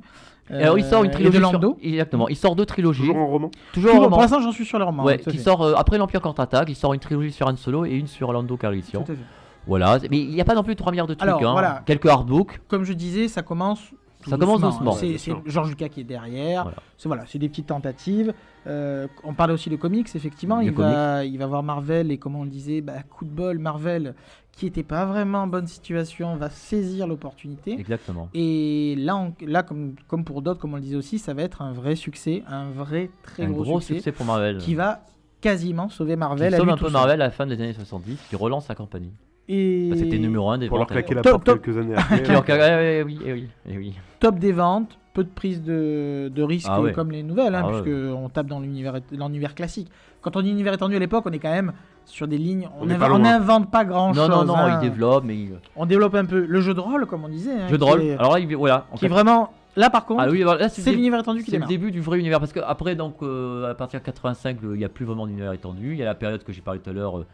alors 0.50 0.78
il 0.80 0.86
sort 0.86 1.04
une 1.04 1.10
Euh, 1.10 1.12
et 1.12 1.16
trilogie. 1.16 1.38
de 1.38 1.44
sur- 1.44 1.52
Lando. 1.54 1.78
Exactement, 1.84 2.28
il 2.30 2.36
sort 2.36 2.56
deux 2.56 2.66
trilogies. 2.66 3.02
Toujours 3.02 3.18
en 3.18 3.28
roman 3.28 3.52
Toujours, 3.74 3.92
en 3.92 3.98
roman. 4.00 4.10
pour 4.10 4.22
l'instant, 4.22 4.40
j'en 4.42 4.52
suis 4.52 4.66
sur 4.66 4.80
les 4.80 4.86
romans. 4.86 5.04
Ouais, 5.04 5.20
qui 5.20 5.38
sort 5.38 5.62
euh, 5.62 5.74
après 5.78 5.98
l'Empire 5.98 6.22
contre-attaque. 6.22 6.70
Il 6.70 6.76
sort 6.76 6.94
une 6.94 7.00
trilogie 7.00 7.32
sur 7.32 7.48
Han 7.48 7.56
Solo 7.58 7.86
et 7.86 7.92
une 7.92 8.08
sur 8.08 8.32
Lando 8.34 8.58
Calrissian. 8.58 9.04
Tout 9.04 9.12
à 9.12 9.16
fait. 9.16 9.22
Voilà, 9.68 9.98
mais 10.12 10.20
il 10.20 10.30
n'y 10.30 10.42
a 10.42 10.46
pas 10.46 10.54
non 10.54 10.62
plus 10.64 10.76
3 10.76 10.92
milliards 10.92 11.08
de 11.08 11.16
trucs. 11.16 11.28
Alors, 11.28 11.44
hein. 11.44 11.52
voilà. 11.54 11.82
Quelques 11.88 12.06
artbooks. 12.06 12.60
Comme 12.68 12.84
je 12.84 12.94
disais, 12.94 13.28
ça 13.28 13.42
commence. 13.42 13.80
Tout 14.26 14.30
Ça 14.32 14.38
commence 14.38 14.62
doucement. 14.62 14.94
hein. 14.96 15.16
C'est. 15.18 15.32
Georges 15.46 15.70
Lucas 15.70 15.90
qui 15.90 16.02
est 16.02 16.04
derrière. 16.04 16.64
Voilà. 16.64 16.78
C'est 16.98 17.08
voilà, 17.10 17.24
c'est 17.28 17.40
des 17.40 17.48
petites 17.50 17.68
tentatives. 17.68 18.34
Euh, 18.68 19.08
on 19.24 19.34
parlait 19.34 19.54
aussi 19.54 19.70
de 19.70 19.76
comics, 19.76 20.08
effectivement. 20.16 20.60
Les 20.60 20.68
il, 20.68 20.74
va, 20.74 21.24
il 21.24 21.38
va 21.38 21.46
voir 21.48 21.64
Marvel 21.64 22.12
et 22.12 22.18
comme 22.18 22.36
on 22.36 22.44
le 22.44 22.50
disait, 22.50 22.82
bah, 22.82 22.94
coup 23.10 23.24
de 23.26 23.30
bol, 23.30 23.60
Marvel, 23.60 24.16
qui 24.52 24.66
était 24.68 24.84
pas 24.84 25.06
vraiment 25.06 25.40
en 25.44 25.48
bonne 25.48 25.68
situation, 25.68 26.36
va 26.38 26.50
saisir 26.50 27.08
l'opportunité. 27.08 27.74
Exactement. 27.80 28.30
Et 28.34 28.96
là, 28.98 29.16
on- 29.18 29.34
là 29.46 29.64
comme, 29.64 29.96
comme 30.08 30.24
pour 30.24 30.42
d'autres, 30.42 30.60
comme 30.60 30.74
on 30.74 30.78
le 30.78 30.82
disait 30.82 30.96
aussi, 30.96 31.20
ça 31.20 31.34
va 31.34 31.44
être 31.44 31.62
un 31.62 31.74
vrai 31.74 31.96
succès, 31.96 32.42
un 32.48 32.70
vrai 32.72 33.10
très 33.24 33.44
Un 33.44 33.50
gros, 33.52 33.64
gros 33.64 33.80
succès, 33.80 33.96
succès 33.96 34.12
pour 34.12 34.26
Marvel. 34.26 34.58
qui 34.58 34.74
va 34.76 35.02
quasiment 35.42 35.90
sauver 35.90 36.14
Qui 36.14 36.20
Marvel. 36.20 36.54
à 36.54 36.58
sauve 36.58 36.66
lui 36.66 36.72
un 36.72 36.76
tout 36.78 36.86
peu 36.86 36.90
seul. 36.90 36.94
Marvel 36.94 37.22
à 37.22 37.26
la 37.26 37.32
fin 37.32 37.46
des 37.46 37.56
années 37.56 37.74
70, 37.74 38.18
qui 38.30 38.36
relance 38.36 38.66
sa 38.66 38.74
compagnie. 38.76 39.12
Et 39.48 39.90
Bah, 39.92 39.96
C'était 39.98 40.18
numéro 40.18 40.50
1 40.50 40.58
des 40.58 40.68
Pour 40.68 40.78
leur 40.78 40.86
ventes. 40.88 40.94
claquer 40.94 41.14
la 41.16 41.22
Top, 41.22 41.32
porte 41.34 41.46
top. 41.46 41.62
quelques 41.62 41.78
années 41.78 41.96
après. 41.98 42.24
Qui 42.24 42.32
leur- 42.32 42.44
eh 42.50 43.04
oui, 43.04 43.20
eh 43.26 43.34
oui, 43.34 43.48
eh 43.70 43.78
oui. 43.78 43.94
top 44.20 44.40
des 44.40 44.52
ventes, 44.52 44.98
peu 45.14 45.24
de 45.24 45.30
prise 45.30 45.62
de, 45.62 46.32
de 46.34 46.44
risque 46.44 46.68
Ah 46.70 46.82
ouais. 46.82 46.92
comme 46.94 47.12
les 47.12 47.22
nouvelles, 47.24 47.54
hein, 47.54 47.62
Ah 47.64 47.68
ouais. 47.72 47.82
puisque 47.82 47.96
on 48.16 48.28
tape 48.30 48.48
dans 48.48 48.60
l'univers 48.60 48.96
l'univers 49.12 49.54
classique. 49.56 49.90
Quand 50.22 50.36
on 50.36 50.42
dit 50.42 50.50
univers 50.50 50.74
étendu 50.74 50.96
à 50.96 51.00
l'époque, 51.00 51.24
on 51.28 51.32
est 51.32 51.38
quand 51.40 51.52
même 51.52 51.74
sur 52.06 52.28
des 52.28 52.38
lignes. 52.40 52.68
On 52.80 52.86
On 52.86 52.90
est 52.90 52.94
inv- 52.96 53.00
pas 53.00 53.06
on 53.06 53.10
loin. 53.10 53.20
n'invente 53.20 53.70
pas 53.72 53.86
grand 53.86 54.08
Non, 54.08 54.14
chose. 54.26 54.30
non, 54.30 54.46
non, 54.46 54.56
hein. 54.56 54.80
il 54.82 54.90
développe, 54.90 55.24
mais. 55.26 55.38
On 55.76 55.86
développe 55.86 56.16
un 56.16 56.26
peu 56.26 56.44
le 56.44 56.62
jeu 56.62 56.74
de 56.74 56.80
rôle, 56.80 57.06
comme 57.06 57.24
on 57.24 57.30
disait. 57.30 57.52
hein, 57.54 57.68
jeu 57.68 57.78
de 57.78 57.84
qui 57.84 57.90
rôle. 57.90 58.02
est- 58.02 58.18
Alors 58.18 58.34
là, 58.34 58.40
il... 58.40 58.56
voilà. 58.56 58.88
en 58.92 58.96
qui 58.98 59.06
est 59.06 59.08
fait- 59.08 59.14
vraiment. 59.14 59.52
Là, 59.78 59.90
par 59.90 60.06
contre, 60.06 60.24
Ah 60.26 60.30
oui, 60.32 60.42
voilà, 60.42 60.62
là, 60.62 60.70
c'est 60.70 60.82
c'est 60.82 60.90
le 60.90 60.96
dé- 60.96 61.02
l'univers 61.02 61.20
étendu 61.20 61.40
qui 61.40 61.46
C'est 61.48 61.52
le 61.52 61.58
démarre. 61.58 61.70
début 61.70 61.92
du 61.92 62.00
vrai 62.02 62.18
univers 62.18 62.40
parce 62.40 62.54
que 62.54 62.62
après 62.62 62.96
donc 62.96 63.16
euh, 63.22 63.70
à 63.70 63.76
partir 63.76 64.00
de 64.00 64.06
85 64.06 64.62
le- 64.62 64.74
il 64.74 64.78
n'y 64.80 64.86
a 64.86 64.90
plus 64.90 65.04
vraiment 65.06 65.28
d'univers 65.28 65.52
étendu. 65.52 65.92
Il 65.92 65.98
y 65.98 66.02
a 66.02 66.06
la 66.06 66.16
période 66.16 66.44
que 66.46 66.54
j'ai 66.54 66.62
parlé 66.62 66.80
tout 66.80 66.90
à 66.90 66.94
l'heure, 66.94 67.20
euh, 67.20 67.26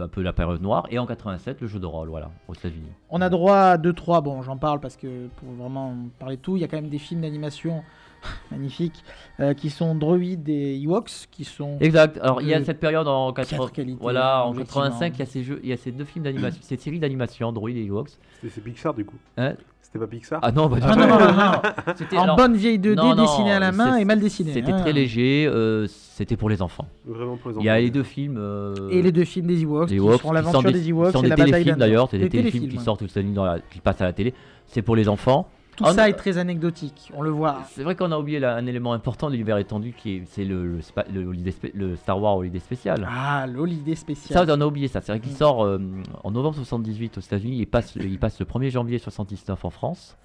un 0.00 0.08
peu 0.08 0.22
la 0.22 0.32
période 0.32 0.60
noire, 0.62 0.86
et 0.90 0.98
en 0.98 1.06
87 1.06 1.60
le 1.60 1.66
jeu 1.66 1.78
de 1.78 1.86
rôle, 1.86 2.08
voilà, 2.08 2.30
aux 2.48 2.54
États-Unis. 2.54 2.88
On 3.10 3.20
a 3.20 3.28
droit 3.28 3.56
à 3.56 3.76
2-3, 3.78 4.22
bon 4.22 4.42
j'en 4.42 4.56
parle 4.56 4.80
parce 4.80 4.96
que 4.96 5.26
pour 5.36 5.50
vraiment 5.52 5.94
parler 6.18 6.36
de 6.36 6.42
tout, 6.42 6.56
il 6.56 6.60
y 6.60 6.64
a 6.64 6.68
quand 6.68 6.76
même 6.76 6.88
des 6.88 6.98
films 6.98 7.20
d'animation 7.22 7.82
magnifiques 8.50 9.04
euh, 9.40 9.54
qui 9.54 9.70
sont 9.70 9.94
Droid 9.94 10.20
et 10.48 10.80
Ewoks, 10.82 11.28
qui 11.30 11.44
sont 11.44 11.76
Exact. 11.80 12.18
Alors 12.22 12.40
il 12.42 12.48
y 12.48 12.54
a 12.54 12.58
Euh, 12.58 12.64
cette 12.64 12.80
période 12.80 13.06
en 13.06 13.32
80, 13.32 13.56
piètre 13.58 13.72
qualité. 13.72 13.98
voilà 14.00 14.44
en 14.46 14.52
effectivement. 14.54 14.82
85 14.82 15.12
il 15.14 15.18
y 15.18 15.22
a 15.22 15.26
ces 15.26 15.42
jeux, 15.44 15.60
il 15.62 15.68
y 15.68 15.72
a 15.72 15.76
ces 15.76 15.92
deux 15.92 16.04
films 16.04 16.24
d'animation, 16.24 16.60
cette 16.62 16.80
série 16.80 16.98
d'animation 16.98 17.48
Android 17.48 17.70
et 17.70 17.84
Ewoks. 17.84 18.10
C'était 18.40 18.52
c'est 18.54 18.60
Pixar 18.62 18.94
du 18.94 19.04
coup. 19.04 19.16
Hein? 19.36 19.54
C'était 19.82 19.98
pas 20.00 20.06
Pixar? 20.08 20.40
Ah 20.42 20.50
non, 20.50 20.68
Ah 20.82 20.92
tout. 20.92 20.98
non, 20.98 21.06
non, 21.06 21.18
non, 21.18 22.18
en 22.18 22.22
alors, 22.22 22.36
bonne 22.36 22.56
vieille 22.56 22.78
2D 22.78 22.96
non, 22.96 23.14
non, 23.14 23.22
dessinée 23.22 23.52
à 23.52 23.60
la 23.60 23.70
main 23.70 23.96
et 23.96 24.04
mal 24.04 24.18
dessinée. 24.18 24.52
C'était 24.52 24.72
hein. 24.72 24.80
très 24.80 24.92
léger, 24.92 25.46
euh, 25.48 25.86
c'était 26.16 26.36
pour 26.36 26.48
les 26.48 26.62
enfants. 26.62 26.86
Vraiment 27.04 27.36
pour 27.36 27.50
les 27.50 27.56
enfants. 27.56 27.62
Il 27.62 27.66
y 27.66 27.68
a 27.68 27.78
les 27.78 27.90
deux 27.90 28.02
films. 28.02 28.36
euh, 28.38 28.88
Et 28.90 29.02
les 29.02 29.12
deux 29.12 29.24
films 29.24 29.46
des 29.48 29.62
Ewoks, 29.62 29.90
les 29.90 29.96
qui 29.96 30.02
Ewoks 30.02 30.20
sont 30.22 30.28
qui 30.28 30.34
l'aventure 30.34 30.72
des 30.72 30.88
Ewoks 30.88 31.06
qui 31.08 31.12
sont 31.12 31.18
et 31.20 31.22
des 31.24 31.28
la 31.28 31.36
bataille 31.36 31.50
téléfilms 31.52 31.76
d'ailleurs, 31.78 32.08
c'est 32.10 32.18
des 32.18 32.24
Des 32.24 32.38
téléfilms 32.38 32.68
qui 32.68 32.78
sortent 32.78 33.00
toute 33.00 33.14
l'année 33.14 33.32
dans 33.34 33.44
la- 33.44 33.60
qui 33.60 33.80
passent 33.80 34.00
à 34.00 34.04
la 34.04 34.12
télé. 34.12 34.32
C'est 34.66 34.82
pour 34.82 34.96
les 34.96 35.08
enfants. 35.08 35.48
Tout 35.76 35.84
Ah, 35.86 35.92
ça 35.92 36.08
est 36.08 36.14
très 36.14 36.38
anecdotique, 36.38 37.12
on 37.14 37.20
le 37.20 37.28
voit. 37.28 37.58
C'est 37.68 37.82
vrai 37.82 37.94
qu'on 37.94 38.10
a 38.10 38.18
oublié 38.18 38.40
là, 38.40 38.56
un 38.56 38.64
élément 38.64 38.94
important 38.94 39.26
de 39.26 39.32
l'univers 39.32 39.58
étendu 39.58 39.92
qui 39.92 40.12
est 40.16 40.22
c'est 40.24 40.46
le, 40.46 40.66
le, 40.66 40.80
spa- 40.80 41.04
le 41.12 41.26
holiday 41.26 41.50
spé- 41.50 41.70
le 41.74 41.96
Star 41.96 42.18
Wars 42.18 42.38
Holiday 42.38 42.60
Spécial. 42.60 43.06
Ah, 43.14 43.46
l'idée 43.46 43.94
spéciale. 43.94 44.46
Ça, 44.46 44.54
on 44.56 44.60
a 44.62 44.66
oublié 44.66 44.88
ça. 44.88 45.02
C'est 45.02 45.12
vrai 45.12 45.20
qu'il 45.20 45.32
sort 45.32 45.62
euh, 45.66 45.78
en 46.24 46.30
novembre 46.30 46.56
78 46.56 47.18
aux 47.18 47.20
États-Unis. 47.20 47.58
Il 47.58 47.66
passe, 47.66 47.94
il 47.94 48.18
passe 48.18 48.40
le 48.40 48.46
1er 48.46 48.70
janvier 48.70 48.98
79 48.98 49.66
en 49.66 49.70
France. 49.70 50.16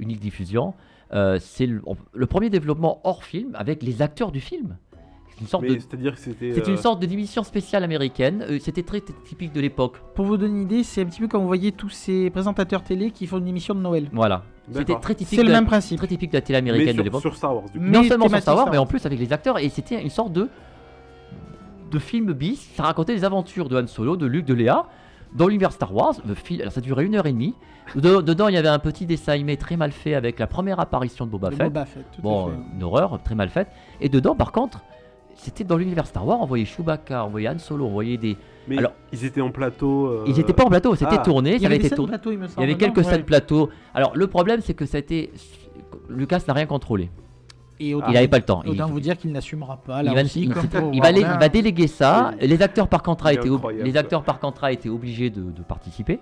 Unique 0.00 0.18
diffusion. 0.18 0.74
Euh, 1.12 1.38
c'est 1.40 1.66
le, 1.66 1.80
le 2.12 2.26
premier 2.26 2.50
développement 2.50 3.00
hors 3.04 3.22
film 3.22 3.52
avec 3.54 3.84
les 3.84 4.02
acteurs 4.02 4.32
du 4.32 4.40
film. 4.40 4.76
C'est 5.36 5.42
une 5.42 5.46
sorte 5.48 5.62
Mais 5.64 5.74
de. 5.74 5.78
c'est-à-dire 5.78 6.14
que 6.14 6.18
c'était. 6.20 6.52
C'est 6.54 6.66
euh, 6.66 6.70
une 6.72 6.76
sorte 6.78 6.98
de 7.00 7.06
division 7.06 7.42
spéciale 7.44 7.84
américaine. 7.84 8.44
Euh, 8.48 8.58
C'était 8.60 8.82
très 8.82 9.00
typique 9.02 9.52
de 9.52 9.60
l'époque. 9.60 9.96
Pour 10.14 10.24
vous 10.24 10.36
donner 10.38 10.54
une 10.54 10.62
idée, 10.62 10.82
c'est 10.82 11.02
un 11.02 11.04
petit 11.04 11.20
peu 11.20 11.28
comme 11.28 11.42
vous 11.42 11.46
voyez 11.46 11.72
tous 11.72 11.90
ces 11.90 12.30
présentateurs 12.30 12.82
télé 12.82 13.10
qui 13.10 13.26
font 13.26 13.38
une 13.38 13.48
émission 13.48 13.74
de 13.74 13.80
Noël. 13.80 14.08
Voilà. 14.12 14.44
C'était 14.72 14.98
très 14.98 15.14
typique. 15.14 15.36
C'est 15.36 15.42
le 15.42 15.48
de- 15.48 15.52
même 15.52 15.66
principe. 15.66 15.98
Très 15.98 16.06
typique 16.06 16.30
de 16.32 16.36
la 16.38 16.40
télé 16.40 16.60
Mais 16.62 16.70
américaine 16.70 16.92
de 16.94 16.96
sur, 16.96 17.04
l'époque. 17.04 17.20
sur 17.20 17.36
Star 17.36 17.54
Wars 17.54 17.64
du 17.64 17.78
coup. 17.78 17.84
Mais 17.84 17.90
non 17.98 18.02
seulement 18.04 18.28
sur 18.28 18.38
Star 18.38 18.54
Wars, 18.54 18.64
Star 18.64 18.72
mais 18.72 18.78
en 18.78 18.86
plus 18.86 19.04
avec 19.06 19.18
les 19.18 19.32
acteurs. 19.32 19.58
Et 19.58 19.68
c'était 19.68 20.02
une 20.02 20.10
sorte 20.10 20.32
de 20.32 20.48
de 21.90 21.98
film 21.98 22.32
bis. 22.32 22.68
Ça 22.74 22.82
racontait 22.84 23.14
les 23.14 23.24
aventures 23.24 23.68
de 23.68 23.80
Han 23.80 23.86
Solo, 23.86 24.16
de 24.16 24.26
Luke, 24.26 24.44
de 24.46 24.54
Léa 24.54 24.86
dans 25.34 25.46
l'univers 25.46 25.72
Star 25.72 25.94
Wars. 25.94 26.14
Le 26.26 26.34
fil, 26.34 26.60
alors 26.62 26.72
ça 26.72 26.80
durait 26.80 27.04
une 27.04 27.14
heure 27.14 27.26
et 27.26 27.32
demie. 27.32 27.54
De- 27.94 28.20
dedans, 28.20 28.48
il 28.48 28.54
y 28.54 28.56
avait 28.56 28.66
un 28.68 28.80
petit 28.80 29.06
dessin 29.06 29.32
animé 29.34 29.56
très 29.56 29.76
mal 29.76 29.92
fait 29.92 30.14
avec 30.14 30.40
la 30.40 30.48
première 30.48 30.80
apparition 30.80 31.26
de 31.26 31.30
Boba 31.30 31.50
de 31.50 31.54
Fett. 31.54 31.66
Boba 31.68 31.84
Fett, 31.84 32.04
tout 32.12 32.18
à 32.18 32.22
Bon, 32.22 32.48
fait. 32.48 32.54
une 32.74 32.82
horreur 32.82 33.20
très 33.22 33.36
mal 33.36 33.48
faite. 33.48 33.68
Et 34.00 34.08
dedans, 34.08 34.34
par 34.34 34.50
contre, 34.50 34.82
c'était 35.36 35.64
dans 35.64 35.76
l'univers 35.76 36.06
Star 36.06 36.26
Wars, 36.26 36.38
on 36.40 36.46
voyait 36.46 36.64
Chewbacca, 36.64 37.24
on 37.24 37.28
voyait 37.28 37.48
Han 37.48 37.58
Solo, 37.58 37.86
on 37.86 37.90
voyait 37.90 38.16
des. 38.16 38.36
Mais 38.68 38.78
Alors- 38.78 38.92
ils 39.12 39.24
étaient 39.24 39.40
en 39.40 39.50
plateau. 39.50 40.06
euh, 40.06 40.24
Ils 40.26 40.34
n'étaient 40.34 40.52
pas 40.52 40.64
en 40.64 40.68
plateau, 40.68 40.94
c'était 40.96 41.16
ah. 41.18 41.22
tourné, 41.22 41.50
Il 41.52 41.56
y 41.56 41.60
ça 41.60 41.66
avait 41.66 41.76
été 41.76 41.88
scènes 41.88 41.96
tourné. 41.96 42.10
plateau, 42.12 42.32
il 42.32 42.38
me 42.38 42.44
Il 42.46 42.50
semble. 42.50 42.60
y 42.62 42.64
avait 42.70 42.78
quelques 42.78 42.96
Ouais. 42.98 43.04
scènes 43.04 43.24
plateau. 43.24 43.70
Alors 43.94 44.16
le 44.16 44.26
problème, 44.26 44.60
c'est 44.62 44.74
que 44.74 44.86
ça 44.86 44.96
a 44.96 45.00
été. 45.00 45.30
Lucas 46.08 46.40
n'a 46.48 46.54
rien 46.54 46.66
contrôlé. 46.66 47.10
Et 47.78 47.94
autant, 47.94 48.06
Il 48.08 48.14
n'avait 48.14 48.28
pas 48.28 48.38
le 48.38 48.44
temps. 48.44 48.62
Il- 48.64 48.70
autant 48.70 48.86
vous 48.88 49.00
dire 49.00 49.18
qu'il 49.18 49.30
n'assumera 49.32 49.76
pas. 49.76 50.00
il 50.02 50.06
Là 50.06 50.14
va, 50.14 50.22
aussi, 50.22 50.40
il- 50.44 50.54
il 50.94 51.00
va, 51.02 51.10
il 51.12 51.22
va 51.24 51.48
déléguer 51.50 51.86
ça. 51.88 52.32
Les 52.40 52.62
acteurs 52.62 52.88
par 52.88 53.02
contrat 53.02 53.32
Il 53.34 53.38
étaient, 53.38 53.50
ob- 53.50 53.70
les 53.70 53.96
acteurs 53.98 54.22
par 54.22 54.38
contrat 54.40 54.72
étaient 54.72 54.88
obligés 54.88 55.28
de, 55.28 55.42
de 55.42 55.62
participer. 55.62 56.18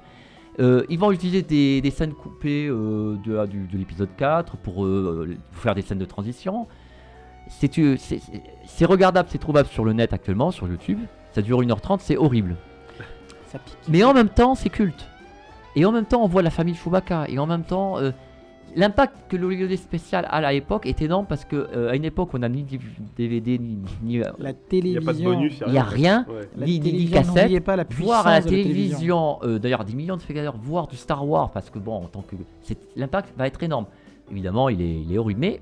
Euh, 0.60 0.84
ils 0.88 0.98
vont 0.98 1.10
utiliser 1.12 1.42
des, 1.42 1.80
des 1.80 1.90
scènes 1.90 2.12
coupées 2.12 2.66
euh, 2.68 3.16
de, 3.24 3.36
ah, 3.38 3.46
du- 3.46 3.66
de 3.68 3.78
l'épisode 3.78 4.08
4 4.16 4.56
pour 4.56 4.84
euh, 4.84 5.28
faire 5.52 5.74
des 5.76 5.82
scènes 5.82 5.98
de 5.98 6.04
transition. 6.04 6.66
C'est 7.48 7.78
euh, 7.78 7.96
c'est- 7.98 8.18
c'est- 8.18 8.42
c'est 8.66 8.84
regardable, 8.84 9.28
c'est 9.30 9.38
trouvable 9.38 9.68
sur 9.68 9.84
le 9.84 9.92
net 9.92 10.12
actuellement, 10.12 10.50
sur 10.50 10.66
YouTube. 10.68 10.98
Ça 11.32 11.42
dure 11.42 11.60
1h30, 11.62 12.00
c'est 12.00 12.16
horrible. 12.16 12.56
Ça 13.46 13.58
pique. 13.58 13.76
Mais 13.88 14.02
en 14.04 14.14
même 14.14 14.28
temps, 14.28 14.54
c'est 14.54 14.70
culte. 14.70 15.06
Et 15.76 15.84
en 15.84 15.92
même 15.92 16.06
temps, 16.06 16.22
on 16.22 16.28
voit 16.28 16.42
la 16.42 16.50
famille 16.50 16.74
Chewbacca. 16.74 17.26
Et 17.28 17.38
en 17.38 17.46
même 17.46 17.64
temps, 17.64 17.98
euh, 17.98 18.12
l'impact 18.76 19.14
que 19.28 19.36
l'Hollywood 19.36 19.76
spécial 19.76 20.24
a 20.26 20.36
à 20.36 20.52
l'époque 20.52 20.86
est 20.86 21.02
énorme 21.02 21.26
parce 21.28 21.44
que 21.44 21.56
euh, 21.56 21.90
à 21.90 21.96
une 21.96 22.04
époque, 22.04 22.30
on 22.32 22.38
n'a 22.38 22.48
ni 22.48 22.64
DVD 23.16 23.58
ni, 23.58 23.78
ni, 24.02 24.18
La 24.18 24.30
Il 24.38 24.42
n'y 24.42 24.46
a 24.48 24.52
télévision. 24.54 25.02
pas 25.04 25.12
de 25.12 25.22
bonus. 25.24 25.62
il 25.66 25.72
y 25.72 25.78
a 25.78 25.82
rien, 25.82 26.26
Ouais. 26.28 26.48
La 26.56 26.66
ni, 26.66 26.80
ni- 26.80 27.08
cassette. 27.10 27.64
pas 27.64 27.76
la 27.76 27.84
Voir 27.98 28.26
à 28.26 28.36
la 28.36 28.42
télévision. 28.42 28.72
télévision, 28.72 29.38
euh, 29.42 29.58
d'ailleurs 29.58 29.84
des 29.84 29.94
millions 29.94 30.16
de 30.16 30.22
spectateurs, 30.22 30.56
voir 30.56 30.86
du 30.86 30.96
Star 30.96 31.26
Wars, 31.28 31.50
parce 31.50 31.70
que 31.70 31.78
bon, 31.78 31.96
en 31.96 32.06
tant 32.06 32.22
que 32.22 32.36
c'est- 32.62 32.78
l'impact 32.96 33.36
va 33.36 33.46
être 33.48 33.62
énorme. 33.62 33.86
Évidemment, 34.30 34.68
il 34.68 34.80
est, 34.80 35.00
il 35.02 35.12
est 35.12 35.18
horrible, 35.18 35.40
mais 35.40 35.60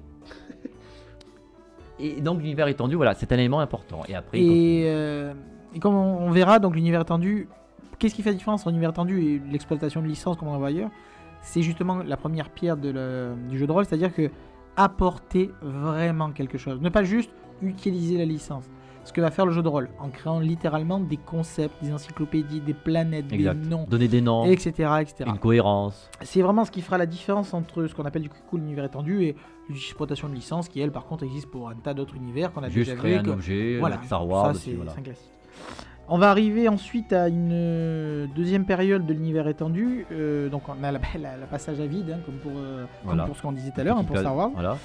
et 2.03 2.21
donc 2.21 2.41
l'univers 2.41 2.69
étendu, 2.69 2.97
voilà, 2.97 3.15
c'est 3.15 3.31
un 3.33 3.39
élément 3.39 3.61
important. 3.61 4.01
Et 4.09 4.15
après. 4.15 4.39
Et, 4.41 4.83
euh, 4.87 5.33
et 5.75 5.79
comme 5.79 5.95
on, 5.95 6.19
on 6.27 6.31
verra, 6.31 6.59
donc 6.59 6.75
l'univers 6.75 7.01
étendu, 7.03 7.49
qu'est-ce 7.99 8.15
qui 8.15 8.23
fait 8.23 8.31
la 8.31 8.37
différence 8.37 8.63
entre 8.63 8.71
l'univers 8.71 8.91
étendu 8.91 9.21
et 9.23 9.43
l'exploitation 9.51 10.03
de 10.03 10.07
licence 10.07 10.37
comme 10.37 10.49
on 10.49 10.55
en 10.55 10.59
voit 10.59 10.69
ailleurs? 10.69 10.91
C'est 11.41 11.63
justement 11.63 12.03
la 12.05 12.17
première 12.17 12.51
pierre 12.51 12.77
de 12.77 12.91
le- 12.91 13.35
du 13.51 13.59
jeu 13.59 13.67
de 13.67 13.73
rôle, 13.73 13.85
c'est-à-dire 13.85 14.15
que 14.15 14.31
apporter 14.77 15.51
vraiment 15.61 16.31
quelque 16.31 16.59
chose. 16.59 16.81
Ne 16.81 16.89
pas 16.89 17.03
juste 17.05 17.31
utiliser 17.63 18.17
la 18.19 18.25
licence. 18.25 18.65
Ce 19.05 19.13
que 19.13 19.21
va 19.21 19.33
faire 19.33 19.47
le 19.47 19.53
jeu 19.53 19.63
de 19.63 19.69
rôle, 19.69 19.89
en 19.99 20.11
créant 20.11 20.39
littéralement 20.39 21.01
des 21.01 21.17
concepts, 21.17 21.75
des 21.83 21.93
encyclopédies, 21.93 22.61
des 22.61 22.73
planètes, 22.75 23.33
exact. 23.33 23.61
des 23.61 23.69
noms, 23.69 23.85
donner 23.89 24.07
des 24.07 24.21
noms, 24.21 24.45
etc. 24.45 24.71
etc. 25.01 25.25
une 25.27 25.39
cohérence. 25.39 26.09
C'est 26.21 26.41
vraiment 26.41 26.65
ce 26.65 26.71
qui 26.71 26.83
fera 26.83 26.99
la 26.99 27.07
différence 27.07 27.53
entre 27.53 27.87
ce 27.89 27.95
qu'on 27.97 28.05
appelle 28.05 28.23
du 28.23 28.29
coup 28.29 28.57
l'univers 28.57 28.85
étendu 28.85 29.25
et 29.25 29.35
l'exploitation 29.71 30.29
de 30.29 30.35
licence 30.35 30.69
qui, 30.69 30.81
elle, 30.81 30.93
par 30.93 31.07
contre, 31.07 31.25
existe 31.25 31.51
pour 31.51 31.69
un 31.69 31.75
tas 31.75 31.95
d'autres 31.95 32.17
univers 32.17 32.53
qu'on 32.53 32.63
a 32.63 32.69
Juste 32.69 32.89
déjà 32.91 32.99
créer 33.01 33.15
vu. 33.15 33.19
un 33.21 33.23
que- 33.23 33.31
objet, 33.31 33.77
voilà, 33.79 33.97
mettre 33.97 34.07
Star 34.07 34.27
Wars, 34.27 34.55
ça 34.55 34.61
c'est 34.65 34.73
voilà. 34.73 34.93
un 34.99 35.03
classique. 35.03 35.31
On 36.09 36.19
va 36.19 36.31
arriver 36.31 36.69
ensuite 36.69 37.13
à 37.13 37.29
une 37.29 37.51
euh, 37.53 38.27
deuxième 38.35 38.67
période 38.67 39.07
de 39.07 39.13
l'univers 39.15 39.47
étendu. 39.49 40.05
euh, 40.13 40.49
donc 40.49 40.63
on 40.69 40.83
a 40.85 40.91
la, 40.93 40.99
la- 41.21 41.37
la 41.37 41.47
passage 41.47 41.81
à 41.81 41.87
vide, 41.87 42.11
hein, 42.11 42.21
comme, 42.27 42.35
pour, 42.37 42.53
euh, 42.57 42.81
comme 42.81 42.87
Voilà. 43.05 43.25
pour 43.25 43.37
ce 43.37 43.43
qu'on 43.43 43.53
disait 43.53 43.71
tout 43.71 43.81
à 43.81 43.85
l'heure, 43.85 43.97
hein, 43.99 44.05
pour 44.05 44.19
Star 44.19 44.37
Wars. 44.37 44.51
Voilà. 44.53 44.77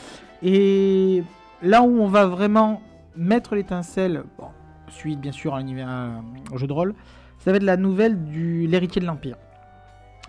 Et 0.44 1.24
là 1.64 1.82
où 1.82 2.00
on 2.02 2.08
va 2.08 2.28
vraiment 2.28 2.82
mettre 3.16 3.56
l'étincelle, 3.56 4.24
bon, 4.38 4.46
suite 4.90 5.20
bien 5.20 5.32
sûr 5.32 5.56
à 5.56 5.60
l'univers 5.60 5.88
euh, 5.90 6.10
au 6.54 6.58
jeu 6.58 6.68
de 6.68 6.74
rôle, 6.74 6.94
ça 7.40 7.52
va 7.52 7.58
être 7.58 7.64
la 7.64 7.78
nouvelle 7.78 8.24
du 8.26 8.68
l'héritier 8.68 9.02
de 9.02 9.08
l'Empire. 9.08 9.36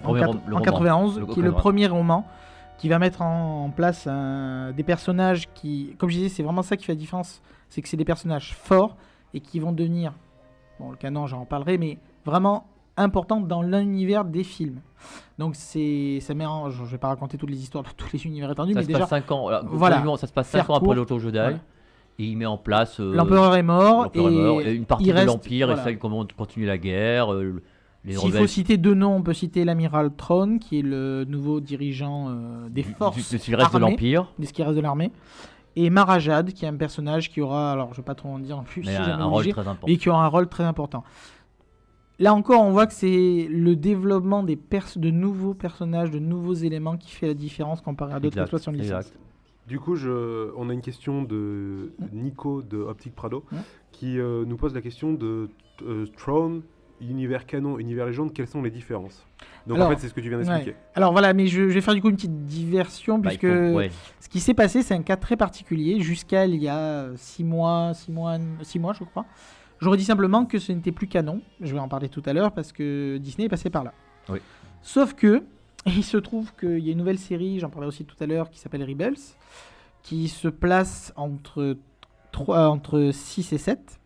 En, 0.05 0.13
rom- 0.13 0.23
en 0.25 0.31
roman. 0.47 0.61
91, 0.63 1.19
Le- 1.21 1.27
qui 1.27 1.41
est 1.41 1.43
le 1.43 1.53
premier 1.53 1.87
roman 1.87 2.25
qui 2.79 2.89
va 2.89 2.99
mettre 2.99 3.21
en, 3.23 3.71
place 3.71 4.07
un- 4.07 4.73
des 4.73 4.83
personnages 4.85 5.49
qui, 5.55 5.95
comme 5.99 6.09
je 6.09 6.17
disais, 6.17 6.29
c'est 6.29 6.43
vraiment 6.43 6.63
ça 6.63 6.77
qui 6.77 6.85
fait 6.85 6.93
la 6.93 6.99
différence, 6.99 7.43
c'est 7.69 7.83
que 7.83 7.89
c'est 7.89 7.97
des 7.97 8.05
personnages 8.05 8.55
forts 8.55 8.97
et 9.35 9.41
qui 9.41 9.61
vont 9.61 9.73
devenir, 9.73 10.13
bon 10.81 10.91
le 10.91 10.97
canon 10.97 11.27
j'en 11.27 11.45
parlerai, 11.45 11.77
mais 11.77 11.99
vraiment 12.25 12.67
importants 12.97 13.41
dans 13.41 13.63
l'univers 13.63 14.25
des 14.25 14.43
films. 14.45 14.81
Donc 15.39 15.55
c'est, 15.55 16.19
ça 16.21 16.35
met 16.35 16.47
en, 16.47 16.71
je 16.71 16.83
vais 16.85 16.99
pas 16.99 17.09
raconter 17.09 17.37
toutes 17.39 17.51
les 17.51 17.61
histoires 17.63 17.85
de 17.85 17.91
tous 17.97 18.09
les 18.13 18.27
univers 18.27 18.51
étendus, 18.51 18.73
Ça 18.73 18.79
mais 18.81 18.83
se 18.85 18.89
déjà 18.89 19.01
passe 19.01 19.11
5 19.11 19.31
ans. 19.33 19.49
Voilà, 19.67 20.03
ça 20.17 20.27
se 20.27 20.33
passe 20.33 20.49
faire 20.49 20.67
5 20.67 20.71
ans 20.73 20.77
après 20.77 20.95
l'auto 20.95 21.19
Jedi. 21.19 21.39
voilà. 21.39 21.57
Et 22.21 22.25
il 22.25 22.37
met 22.37 22.47
en 22.47 22.59
place. 22.59 22.99
euh, 22.99 23.15
l'empereur 23.15 23.55
est 23.55 23.63
mort 23.63 24.03
l'empereur 24.05 24.29
est 24.29 24.31
mort, 24.35 24.61
et 24.63 24.71
et 24.71 24.75
une 24.75 24.87
partie 24.87 25.05
de 25.13 25.13
l'Empire 25.25 25.69
voilà. 25.69 25.83
essaye 25.83 25.99
comment 25.99 26.27
continuer 26.37 26.67
la 26.67 26.77
guerre. 26.79 27.33
euh, 27.33 27.63
S'il 28.13 28.19
rebelles 28.29 28.41
faut 28.43 28.47
citer 28.47 28.77
deux 28.77 28.95
noms, 28.95 29.17
on 29.17 29.23
peut 29.23 29.35
citer 29.35 29.65
l'amiral 29.65 30.11
Throne, 30.17 30.59
qui 30.59 30.79
est 30.79 30.83
le 30.83 31.25
nouveau 31.25 31.61
dirigeant 31.61 32.29
euh, 32.29 32.69
des 32.69 32.83
forces 32.83 33.17
du- 33.17 33.23
de 33.23 33.27
ce 33.27 33.37
qui 33.45 33.55
reste 33.55 33.71
de 33.73 33.77
armées, 33.77 33.91
l'Empire. 33.91 34.33
de 34.39 34.45
ce 34.47 34.53
qui 34.53 34.63
reste 34.63 34.77
de 34.77 34.81
l'armée, 34.81 35.11
et 35.77 35.91
Marajad, 35.91 36.53
qui 36.53 36.65
est 36.65 36.69
un 36.69 36.77
personnage 36.77 37.31
qui 37.31 37.41
aura, 37.41 37.73
alors 37.73 37.93
je 37.93 37.99
vais 37.99 38.05
pas 38.05 38.15
trop 38.15 38.29
en 38.31 38.39
dire 38.39 38.59
en 38.59 38.63
plus, 38.65 38.83
Mais 38.85 38.93
si 38.93 38.97
un, 38.97 39.25
rôle 39.25 39.49
très 39.49 39.61
important. 39.69 39.87
et 39.87 39.97
qui 39.97 40.09
aura 40.09 40.25
un 40.25 40.29
rôle 40.29 40.49
très 40.49 40.65
important. 40.65 41.05
Là 42.21 42.35
encore, 42.35 42.63
on 42.63 42.73
voit 42.73 42.87
que 42.89 42.95
c'est 42.95 43.47
le 43.49 43.77
développement 43.77 44.43
des 44.43 44.57
pers- 44.57 44.97
de 44.99 45.11
nouveaux 45.11 45.55
personnages, 45.55 46.11
de 46.11 46.19
nouveaux 46.19 46.55
éléments 46.55 46.97
qui 46.97 47.13
fait 47.13 47.29
la 47.29 47.35
différence 47.35 47.81
comparé 47.81 48.13
à 48.15 48.19
d'autres 48.21 48.39
exploitations 48.41 48.73
de 48.73 48.79
licence. 48.79 49.07
exact. 49.07 49.19
Du 49.69 49.79
coup, 49.79 49.95
je, 49.95 50.51
on 50.57 50.69
a 50.71 50.73
une 50.73 50.81
question 50.81 51.23
de 51.23 51.93
Nico 52.13 52.63
de 52.63 52.79
Optique 52.79 53.15
Prado 53.15 53.45
qui 53.93 54.19
euh, 54.19 54.45
nous 54.47 54.57
pose 54.57 54.75
la 54.75 54.81
question 54.81 55.13
de 55.13 55.51
euh, 55.87 56.07
Throne, 56.17 56.63
univers 57.01 57.47
canon, 57.47 57.79
univers 57.79 58.07
légende, 58.07 58.33
quelles 58.33 58.49
sont 58.49 58.63
les 58.63 58.71
différences? 58.71 59.25
Donc 59.67 59.77
Alors, 59.77 59.89
en 59.89 59.91
fait, 59.93 59.99
c'est 60.01 60.09
ce 60.09 60.15
que 60.15 60.21
tu 60.21 60.29
viens 60.29 60.39
d'expliquer. 60.39 60.75
Alors 60.95 61.13
voilà, 61.13 61.33
mais 61.35 61.47
je, 61.47 61.69
je 61.69 61.75
vais 61.75 61.81
faire 61.81 61.95
du 61.95 62.01
coup 62.01 62.09
une 62.09 62.17
petite 62.17 62.45
diversion, 62.47 63.19
Bah, 63.19 63.29
puisque 63.31 63.47
faut- 63.47 63.75
ouais. 63.77 63.91
ce 64.21 64.29
qui 64.29 64.41
s'est 64.41 64.55
passé, 64.55 64.83
c'est 64.83 64.95
un 64.95 65.03
cas 65.03 65.17
très 65.17 65.37
particulier. 65.37 66.01
Jusqu'à 66.01 66.47
il 66.47 66.57
y 66.63 66.69
a 66.69 67.09
6 67.17 67.45
mois, 67.45 67.93
6 67.95 68.11
mois, 68.13 68.37
6 68.63 68.79
mois, 68.79 68.93
je 68.93 69.05
crois. 69.05 69.27
J'aurais 69.81 69.97
dit 69.97 70.05
simplement 70.05 70.45
que 70.45 70.59
ce 70.59 70.73
n'était 70.73 70.91
plus 70.93 71.07
canon. 71.07 71.41
Je 71.61 71.73
vais 71.73 71.79
en 71.81 71.89
parler 71.89 72.09
tout 72.09 72.23
à 72.27 72.33
l'heure 72.33 72.53
parce 72.53 72.73
que 72.73 73.19
Disney 73.19 73.47
est 73.47 73.51
passé 73.51 73.71
par 73.71 73.85
là. 73.85 73.93
Oui. 74.29 74.39
Sauf 74.83 75.15
que, 75.15 75.43
il 75.87 76.03
se 76.05 76.17
trouve 76.17 76.53
qu'il 76.59 76.81
y 76.81 76.89
a 76.89 76.93
une 76.93 76.99
nouvelle 76.99 77.19
série, 77.19 77.61
j'en 77.61 77.71
parlais 77.71 77.87
aussi 77.87 78.05
tout 78.05 78.17
à 78.21 78.27
l'heure, 78.27 78.51
qui 78.51 78.59
s'appelle 78.59 78.83
Rebels, 78.83 79.15
qui 80.03 80.29
se 80.29 80.49
place 80.49 81.13
entre, 81.17 81.77
3, 82.33 82.69
entre 82.69 83.11
6 83.13 83.53
et 83.53 83.59
7. 83.59 83.98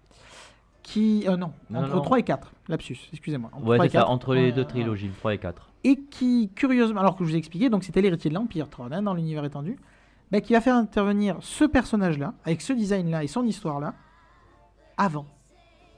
Qui, 0.83 1.25
euh, 1.29 1.37
non, 1.37 1.53
Non, 1.71 1.81
entre 1.81 1.95
non. 1.97 2.01
3 2.03 2.19
et 2.19 2.23
4. 2.25 2.53
Lapsus, 2.69 2.99
excusez-moi. 3.13 3.51
Entre 3.53 3.67
Ouais, 3.67 3.77
3 3.77 3.87
et 3.87 3.89
c'est 3.89 3.93
ça, 3.99 4.01
4. 4.01 4.11
entre 4.11 4.35
les 4.35 4.51
deux 4.53 4.65
trilogies, 4.65 5.11
3 5.19 5.35
et 5.35 5.39
4. 5.39 5.69
Et 5.85 5.97
qui, 6.11 6.51
curieusement, 6.55 7.01
alors 7.01 7.17
que 7.17 7.25
je 7.25 7.31
vous 7.31 7.35
ai 7.37 7.39
expliqué, 7.39 7.71
donc 7.71 7.85
c'était 7.85 8.01
l'héritier 8.03 8.31
de 8.31 8.35
l'Empire, 8.35 8.69
Throne, 8.69 8.93
hein, 8.93 9.03
dans 9.03 9.15
l'univers 9.15 9.45
étendu, 9.45 9.77
bah, 10.33 10.41
qui 10.41 10.53
va 10.55 10.61
faire 10.61 10.75
intervenir 10.77 11.37
ce 11.41 11.65
personnage-là, 11.65 12.35
avec 12.45 12.61
ce 12.63 12.73
design-là 12.73 13.23
et 13.23 13.27
son 13.29 13.45
histoire-là, 13.45 13.95
avant, 14.97 15.27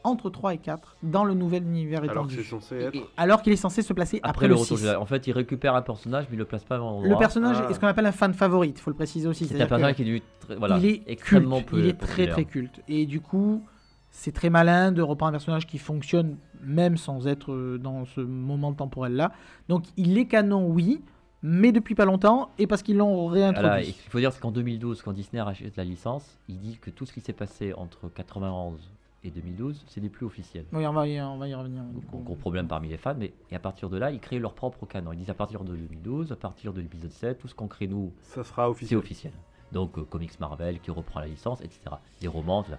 entre 0.03 0.29
3 0.29 0.53
et 0.55 0.59
4, 0.59 0.97
dans 1.03 1.25
le 1.25 1.33
nouvel 1.33 1.62
univers 1.62 2.00
Alors 2.03 2.12
étendu. 2.12 2.45
censé 2.45 2.76
Et- 2.76 2.83
être. 2.85 2.95
et 2.95 3.05
Alors 3.17 3.41
qu'il 3.43 3.53
est 3.55 3.57
censé 3.57 3.81
se 3.81 3.93
placer 3.95 4.19
après, 4.19 4.31
après, 4.31 4.49
le 4.49 4.55
le 4.55 4.61
retour 4.61 4.76
6. 4.79 4.85
Jedi. 4.85 4.97
En 4.97 5.07
fait, 5.07 5.26
il 5.26 5.33
récupère 5.33 5.75
un 5.75 5.83
personnage, 5.83 6.26
mais 6.29 6.37
il 6.37 6.38
le 6.38 6.45
place 6.45 6.64
pas 6.64 6.79
au 6.81 7.03
Le 7.03 7.17
personnage 7.17 7.57
Ah. 7.64 7.71
est 7.71 7.75
ce 7.75 7.81
qu'on 7.81 7.87
appelle 7.87 8.05
un 8.07 8.12
fan 8.12 8.35
favorite, 8.35 8.79
il 8.79 8.83
faut 8.83 8.91
le 8.91 8.97
préciser 8.97 9.26
aussi. 9.26 9.47
C'est 9.47 9.55
un 9.61 9.67
personnage 9.67 9.95
qui 9.97 10.03
est 10.14 10.23
très- 10.41 10.57
voilà, 10.57 10.76
il 10.79 10.85
est 10.87 11.03
extrêmement 11.07 11.57
culte, 11.59 11.71
peu 11.71 11.79
il 11.79 11.87
est 11.87 11.93
très 11.95 12.26
très 12.26 12.45
culte. 12.45 12.83
Et 12.87 13.07
du 13.07 13.21
coup, 13.23 13.62
c'est 14.16 14.30
très 14.33 14.49
malin 14.49 14.92
de 14.92 15.02
reprendre 15.02 15.30
un 15.30 15.33
personnage 15.33 15.66
qui 15.66 15.76
fonctionne 15.78 16.37
même 16.62 16.97
sans 16.97 17.26
être 17.26 17.52
euh, 17.52 17.78
dans 17.78 18.04
ce 18.04 18.21
moment 18.21 18.73
temporel-là. 18.73 19.33
Donc 19.68 19.87
il 19.97 20.16
est 20.16 20.26
canon, 20.26 20.68
oui, 20.68 21.02
mais 21.42 21.73
depuis 21.73 21.97
pas 21.97 22.04
longtemps, 22.04 22.50
et 22.56 22.66
parce 22.68 22.83
qu'ils 22.83 22.97
l'ont 22.97 23.26
réintroduit. 23.26 23.68
Voilà, 23.68 23.83
qu'il 23.83 23.92
faut 24.11 24.21
dire, 24.21 24.33
c'est 24.33 24.40
qu'en 24.40 24.52
2012, 24.52 25.02
quand 25.02 25.12
Disney 25.12 25.42
rachète 25.42 25.76
la 25.76 25.85
licence, 25.85 26.38
il 26.49 26.59
dit 26.59 26.78
que 26.80 26.90
tout 26.90 27.04
ce 27.06 27.12
qui 27.12 27.21
s'est 27.21 27.33
passé 27.33 27.75
entre 27.75 28.09
91 28.09 28.78
et 29.25 29.30
2012, 29.30 29.85
c'est 29.88 30.00
des 30.00 30.09
plus 30.09 30.25
officiels. 30.26 30.64
Oui, 30.73 30.87
on 30.87 30.92
va 30.92 31.09
y, 31.09 31.21
on 31.21 31.37
va 31.37 31.49
y 31.49 31.54
revenir. 31.54 31.83
Donc, 31.83 32.25
gros 32.25 32.37
problème 32.37 32.68
parmi 32.68 32.88
les 32.88 32.97
fans, 32.97 33.16
mais 33.18 33.33
et 33.50 33.56
à 33.56 33.59
partir 33.59 33.90
de 33.90 33.99
là, 33.99 34.12
ils 34.12 34.21
créent 34.21 34.38
leur 34.38 34.54
propre 34.54 34.87
canon. 34.87 35.12
Ils 35.12 35.18
disent 35.18 35.30
à 35.30 35.35
partir 35.35 35.64
de 35.64 35.73
2012, 35.75 36.30
à 36.30 36.37
partir 36.37 36.73
de 36.73 36.80
l'épisode 36.80 37.11
7, 37.12 37.38
tout 37.38 37.49
ce 37.49 37.54
qu'on 37.54 37.68
crée 37.68 37.88
nous, 37.88 38.12
Ça 38.23 38.44
sera 38.44 38.66
c'est 38.66 38.71
officiel. 38.71 38.99
officiel. 38.99 39.33
Donc, 39.73 39.99
euh, 39.99 40.02
comics 40.04 40.38
Marvel 40.38 40.78
qui 40.78 40.92
reprend 40.92 41.18
la 41.18 41.26
licence, 41.26 41.61
etc. 41.62 41.97
Des 42.21 42.28
romans, 42.28 42.62
tout 42.62 42.71
ça. 42.71 42.78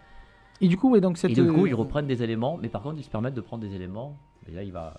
Et 0.62 0.68
du 0.68 0.78
coup, 0.78 0.90
ouais, 0.92 1.02
donc 1.02 1.18
cette, 1.18 1.32
Et 1.32 1.34
du 1.34 1.46
coup, 1.52 1.66
euh, 1.66 1.70
ils 1.70 1.76
reprennent 1.76 2.08
des 2.08 2.24
éléments, 2.24 2.58
mais 2.62 2.70
par 2.70 2.82
contre, 2.82 2.98
ils 2.98 3.04
se 3.04 3.10
permettent 3.10 3.34
de 3.34 3.42
prendre 3.42 3.64
des 3.64 3.76
éléments. 3.76 4.16
Et 4.50 4.56
là, 4.56 4.64
il 4.64 4.72
va. 4.72 4.94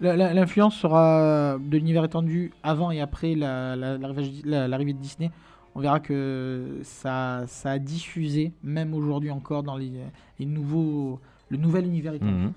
l'influence 0.00 0.76
sera 0.76 1.56
de 1.58 1.76
l'univers 1.76 2.04
étendu 2.04 2.52
avant 2.62 2.90
et 2.90 3.00
après 3.00 3.34
la- 3.34 3.74
la- 3.76 3.98
l'arrivée 3.98 4.32
la- 4.44 4.68
l'arrivée 4.68 4.92
de 4.92 4.98
Disney. 4.98 5.30
On 5.74 5.80
verra 5.80 6.00
que 6.00 6.78
ça, 6.82 7.42
ça 7.48 7.72
a 7.72 7.78
diffusé, 7.78 8.52
même 8.62 8.94
aujourd'hui 8.94 9.30
encore, 9.30 9.62
dans 9.62 9.76
les, 9.76 9.92
les 10.38 10.46
nouveaux, 10.46 11.20
le 11.50 11.58
nouvel 11.58 11.84
univers 11.84 12.14
étendu. 12.14 12.32
Mhm. 12.32 12.52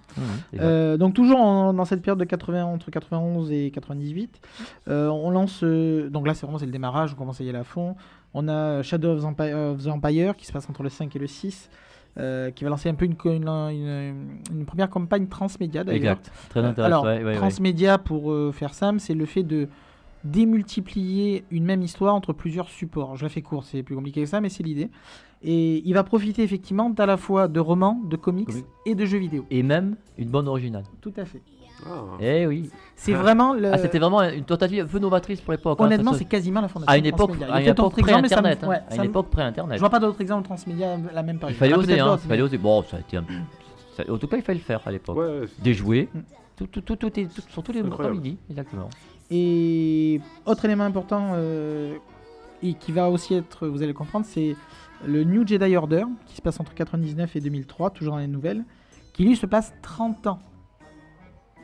Euh, 0.60 0.98
donc 0.98 1.16
toujours 1.16 1.40
en- 1.40 1.74
dans 1.74 1.84
cette 1.86 2.02
période 2.02 2.20
de 2.20 2.24
80, 2.26 2.64
entre 2.66 2.92
91 2.92 3.52
et 3.52 3.72
98, 3.72 4.40
euh, 4.88 5.10
on 5.10 5.32
lance, 5.32 5.62
euh, 5.64 6.10
donc 6.10 6.28
là 6.28 6.34
c'est 6.34 6.46
vraiment 6.46 6.60
c'est 6.60 6.66
le 6.66 6.72
démarrage, 6.72 7.14
on 7.14 7.18
commence 7.18 7.42
à 7.42 7.44
y 7.44 7.50
aller 7.50 7.58
à 7.58 7.64
fond. 7.66 7.96
On 8.34 8.48
a 8.48 8.84
Shadow 8.84 9.10
of 9.16 9.22
the 9.22 9.26
Empire, 9.26 9.58
of 9.58 9.84
the 9.84 9.88
Empire 9.88 10.36
qui 10.38 10.46
se 10.46 10.54
passe 10.54 10.70
entre 10.70 10.84
le 10.84 10.90
5 10.90 11.14
et 11.16 11.20
le 11.20 11.28
6, 11.28 11.70
euh, 12.20 12.52
qui 12.52 12.64
va 12.64 12.70
lancer 12.70 12.90
un 12.90 12.94
peu 12.96 13.06
une, 13.06 13.16
co- 13.16 13.32
une, 13.32 13.48
une- 13.48 14.28
une 14.52 14.66
première 14.66 14.90
campagne 14.90 15.28
transmédia 15.28 15.84
d'ailleurs. 15.84 16.14
exact. 16.20 16.32
Très 16.50 16.60
intéressant. 16.64 16.86
Alors, 16.86 17.04
ouais, 17.06 17.18
ouais, 17.20 17.24
ouais. 17.26 17.36
transmédia, 17.36 17.98
pour 17.98 18.32
euh, 18.32 18.52
faire 18.52 18.74
simple, 18.74 19.00
c'est 19.00 19.14
le 19.14 19.26
fait 19.26 19.44
de 19.44 19.68
démultiplier 20.24 21.44
une 21.52 21.66
même 21.66 21.82
histoire 21.82 22.16
entre 22.16 22.34
plusieurs 22.34 22.70
supports. 22.70 23.16
Je 23.16 23.24
la 23.24 23.30
fais 23.30 23.42
court, 23.42 23.64
c'est 23.64 23.84
plus 23.84 23.96
compliqué 23.96 24.22
que 24.22 24.28
ça, 24.30 24.42
mais 24.42 24.50
c'est 24.50 24.64
l'idée. 24.64 24.90
Et 25.42 25.82
il 25.88 25.94
va 25.94 26.04
profiter 26.04 26.44
effectivement 26.44 26.94
à 26.98 27.06
la 27.06 27.16
fois 27.18 27.48
de 27.48 27.60
romans, 27.60 28.02
de 28.10 28.18
comics 28.18 28.48
Comics. 28.48 28.66
et 28.86 28.96
de 28.96 29.06
jeux 29.06 29.18
vidéo. 29.20 29.46
Et 29.50 29.64
même 29.64 29.96
une 30.18 30.30
bande 30.30 30.48
originale. 30.48 30.84
Tout 31.02 31.14
à 31.18 31.26
fait. 31.26 31.42
Ah. 31.86 31.90
Eh 32.20 32.46
oui. 32.48 32.70
C'est 32.96 33.14
vraiment 33.14 33.54
le. 33.54 33.72
Ah, 33.74 33.78
c'était 33.78 34.00
vraiment 34.00 34.22
une 34.24 34.44
tentative 34.44 34.84
un 34.84 34.88
peu 34.88 35.00
novatrice 35.00 35.40
pour 35.42 35.52
l'époque. 35.54 35.78
hein, 35.80 35.86
Honnêtement, 35.86 36.14
c'est 36.14 36.26
quasiment 36.26 36.62
la 36.62 36.68
fondation. 36.68 36.92
à 36.92 36.98
une 36.98 37.04
de 37.04 37.08
époque, 37.10 37.30
Transmédia. 37.30 37.48
Il 37.48 37.50
y 37.50 37.54
à 37.54 37.56
a 37.58 37.62
une 37.62 37.70
époque 37.70 37.96
pré-internet. 38.02 38.60
hein. 38.64 38.68
ouais, 38.68 38.82
à 38.90 38.96
une 38.96 39.02
me- 39.02 39.06
époque 39.08 39.26
Je 39.30 39.32
pré-internet. 39.32 39.80
vois 39.80 39.90
pas 39.90 40.00
d'autres 40.00 40.22
exemples 40.22 40.42
de 40.44 40.48
transmédia 40.48 40.98
la 41.14 41.24
même 41.24 41.40
période. 41.40 41.56
Il 41.56 41.60
fallait 41.60 41.74
Ah, 41.74 41.78
oser, 41.80 42.00
hein. 42.00 42.18
fallait 42.18 42.42
oser. 42.42 42.58
Bon, 42.58 42.84
ça 42.84 42.98
a 42.98 43.00
été 43.00 43.18
un 43.18 43.24
peu. 43.24 43.34
ça- 43.96 44.04
En 44.12 44.18
tout 44.18 44.28
cas, 44.28 44.38
il 44.38 44.44
fallait 44.44 44.60
le 44.60 44.64
faire 44.66 44.82
à 44.86 44.92
l'époque. 44.92 45.18
Ouais, 45.18 45.74
jouets. 45.74 46.10
Mm. 46.14 46.20
Tout, 46.58 46.68
tout, 46.68 46.82
tout, 46.82 46.96
tout 46.98 47.20
est, 47.20 47.34
tout- 47.34 47.42
sur 47.50 47.64
tous 47.64 47.72
les 47.72 47.82
midi, 47.84 48.38
exactement. 48.50 48.90
Et 49.32 50.20
autre 50.46 50.66
élément 50.66 50.84
important 50.84 51.32
euh, 51.36 51.96
et 52.62 52.74
qui 52.74 52.92
va 52.92 53.10
aussi 53.10 53.36
être, 53.36 53.68
vous 53.68 53.78
allez 53.78 53.88
le 53.88 53.94
comprendre, 53.94 54.26
c'est 54.28 54.56
le 55.06 55.24
New 55.24 55.48
Jedi 55.48 55.76
Order 55.78 56.04
qui 56.26 56.36
se 56.36 56.42
passe 56.42 56.60
entre 56.60 56.74
99 56.74 57.36
et 57.36 57.40
2003, 57.40 57.92
toujours 57.92 58.16
dans 58.16 58.20
les 58.20 58.28
nouvelles, 58.28 58.66
qui 59.14 59.24
lui 59.24 59.36
se 59.38 59.46
passe 59.46 59.74
30 59.82 60.28
ans. 60.28 60.40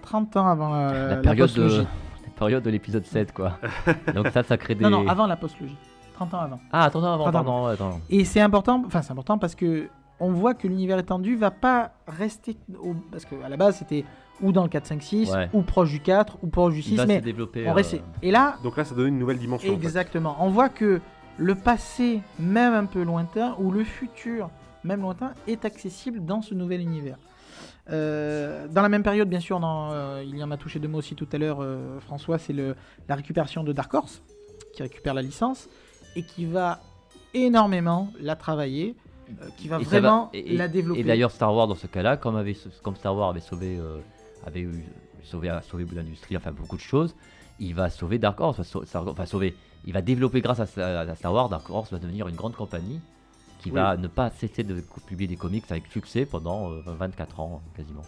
30 0.05 0.37
ans 0.37 0.47
avant 0.47 0.69
la, 0.69 1.07
la 1.09 1.15
période 1.17 1.49
de, 1.49 1.53
postlogie. 1.61 1.87
la 2.23 2.29
période 2.37 2.63
de 2.63 2.69
l'épisode 2.69 3.05
7, 3.05 3.33
quoi. 3.33 3.57
Donc 4.15 4.27
ça, 4.29 4.43
ça 4.43 4.57
crée 4.57 4.75
des. 4.75 4.83
Non, 4.83 4.89
non, 4.89 5.07
avant 5.07 5.27
la 5.27 5.35
postlogie. 5.35 5.75
30 6.13 6.33
ans 6.33 6.39
avant. 6.39 6.59
Ah, 6.71 6.83
attends, 6.85 7.03
avant, 7.03 7.23
Attends. 7.25 7.31
pardon, 7.31 7.65
attends. 7.65 7.99
Et 8.09 8.23
c'est 8.23 8.39
important, 8.39 8.81
enfin 8.85 9.01
c'est 9.01 9.11
important 9.11 9.37
parce 9.37 9.53
que 9.55 9.87
on 10.21 10.31
voit 10.31 10.53
que 10.53 10.65
l'univers 10.65 10.97
étendu 10.97 11.35
va 11.35 11.51
pas 11.51 11.91
rester 12.07 12.55
au, 12.81 12.95
parce 13.11 13.25
que 13.25 13.35
à 13.43 13.49
la 13.49 13.57
base 13.57 13.75
c'était 13.79 14.05
ou 14.41 14.53
dans 14.53 14.63
le 14.63 14.69
4 14.69 14.85
5 14.85 15.01
6 15.03 15.31
Ouais. 15.33 15.49
ou 15.51 15.61
proche 15.61 15.89
du 15.91 15.99
4 15.99 16.37
ou 16.41 16.47
proche 16.47 16.73
du 16.73 16.79
Il 16.79 16.83
6 16.83 16.95
va 16.95 17.03
se 17.03 17.07
mais 17.09 17.19
développer. 17.21 17.65
on 17.67 17.71
euh, 17.71 17.73
restait. 17.73 18.01
Et 18.21 18.31
là, 18.31 18.55
Donc 18.63 18.77
là, 18.77 18.85
ça 18.85 18.95
donne 18.95 19.07
une 19.07 19.19
nouvelle 19.19 19.37
dimension. 19.39 19.73
en 19.73 19.77
fait. 19.77 19.83
exactement, 19.83 20.37
on 20.39 20.49
voit 20.49 20.69
que 20.69 21.01
le 21.37 21.55
passé 21.55 22.21
même 22.39 22.73
un 22.73 22.85
peu 22.85 23.03
lointain 23.03 23.55
ou 23.59 23.71
le 23.71 23.83
futur 23.83 24.49
même 24.85 25.01
lointain 25.01 25.31
est 25.47 25.65
accessible 25.65 26.23
dans 26.23 26.41
ce 26.41 26.53
nouvel 26.53 26.79
univers. 26.79 27.17
Euh, 27.91 28.67
dans 28.67 28.81
la 28.81 28.89
même 28.89 29.03
période, 29.03 29.29
bien 29.29 29.39
sûr, 29.39 29.59
dans, 29.59 29.91
euh, 29.91 30.23
il 30.25 30.37
y 30.37 30.43
en 30.43 30.51
a 30.51 30.57
touché 30.57 30.79
deux 30.79 30.87
mots 30.87 30.97
aussi 30.99 31.15
tout 31.15 31.27
à 31.31 31.37
l'heure, 31.37 31.59
euh, 31.61 31.99
François, 31.99 32.37
c'est 32.39 32.53
la 32.53 33.15
récupération 33.15 33.63
de 33.63 33.71
Dark 33.73 33.93
Horse, 33.93 34.21
qui 34.73 34.81
récupère 34.83 35.13
la 35.13 35.21
licence 35.21 35.69
et 36.15 36.23
qui 36.23 36.45
va 36.45 36.81
énormément 37.33 38.11
la 38.19 38.35
travailler, 38.35 38.95
qui 39.57 39.67
va 39.67 39.79
Et 39.79 39.83
ça 39.83 39.89
va- 39.91 39.99
vraiment 39.99 40.29
et- 40.33 40.55
la 40.57 40.67
développer. 40.67 41.01
Et 41.01 41.03
d'ailleurs, 41.03 41.31
Star 41.31 41.53
Wars, 41.53 41.67
dans 41.67 41.75
ce 41.75 41.87
cas-là, 41.87 42.17
comme, 42.17 42.35
avait, 42.37 42.55
comme 42.81 42.95
Star 42.95 43.15
Wars 43.15 43.29
avait 43.29 43.39
sauvé, 43.39 43.79
avait 44.45 44.61
eu, 44.61 44.83
sauvé, 45.23 45.55
sauvé 45.63 45.85
l'industrie, 45.93 46.37
enfin 46.37 46.51
beaucoup 46.51 46.75
de 46.77 46.81
choses, 46.81 47.15
il 47.59 47.73
va 47.75 47.89
sauver 47.89 48.17
Dark 48.19 48.39
Horse, 48.39 48.59
enfin 48.85 49.25
sauver, 49.25 49.55
il 49.85 49.93
va 49.93 50.01
développer 50.01 50.41
grâce 50.41 50.59
à 50.59 50.65
Star 50.65 51.33
Wars, 51.33 51.49
Dark 51.49 51.69
Horse 51.69 51.91
va 51.91 51.99
devenir 51.99 52.27
une 52.27 52.35
grande 52.35 52.55
compagnie 52.55 52.99
qui 53.65 53.71
Oui. 53.71 53.75
va 53.81 53.97
ne 53.97 54.07
pas 54.07 54.29
cesser 54.29 54.63
de 54.63 54.75
publier 55.07 55.27
des 55.27 55.37
comics 55.37 55.65
avec 55.71 55.87
succès 55.87 56.25
pendant 56.25 56.69
euh, 56.71 56.81
24 56.85 57.39
ans 57.39 57.61
quasiment. 57.75 58.03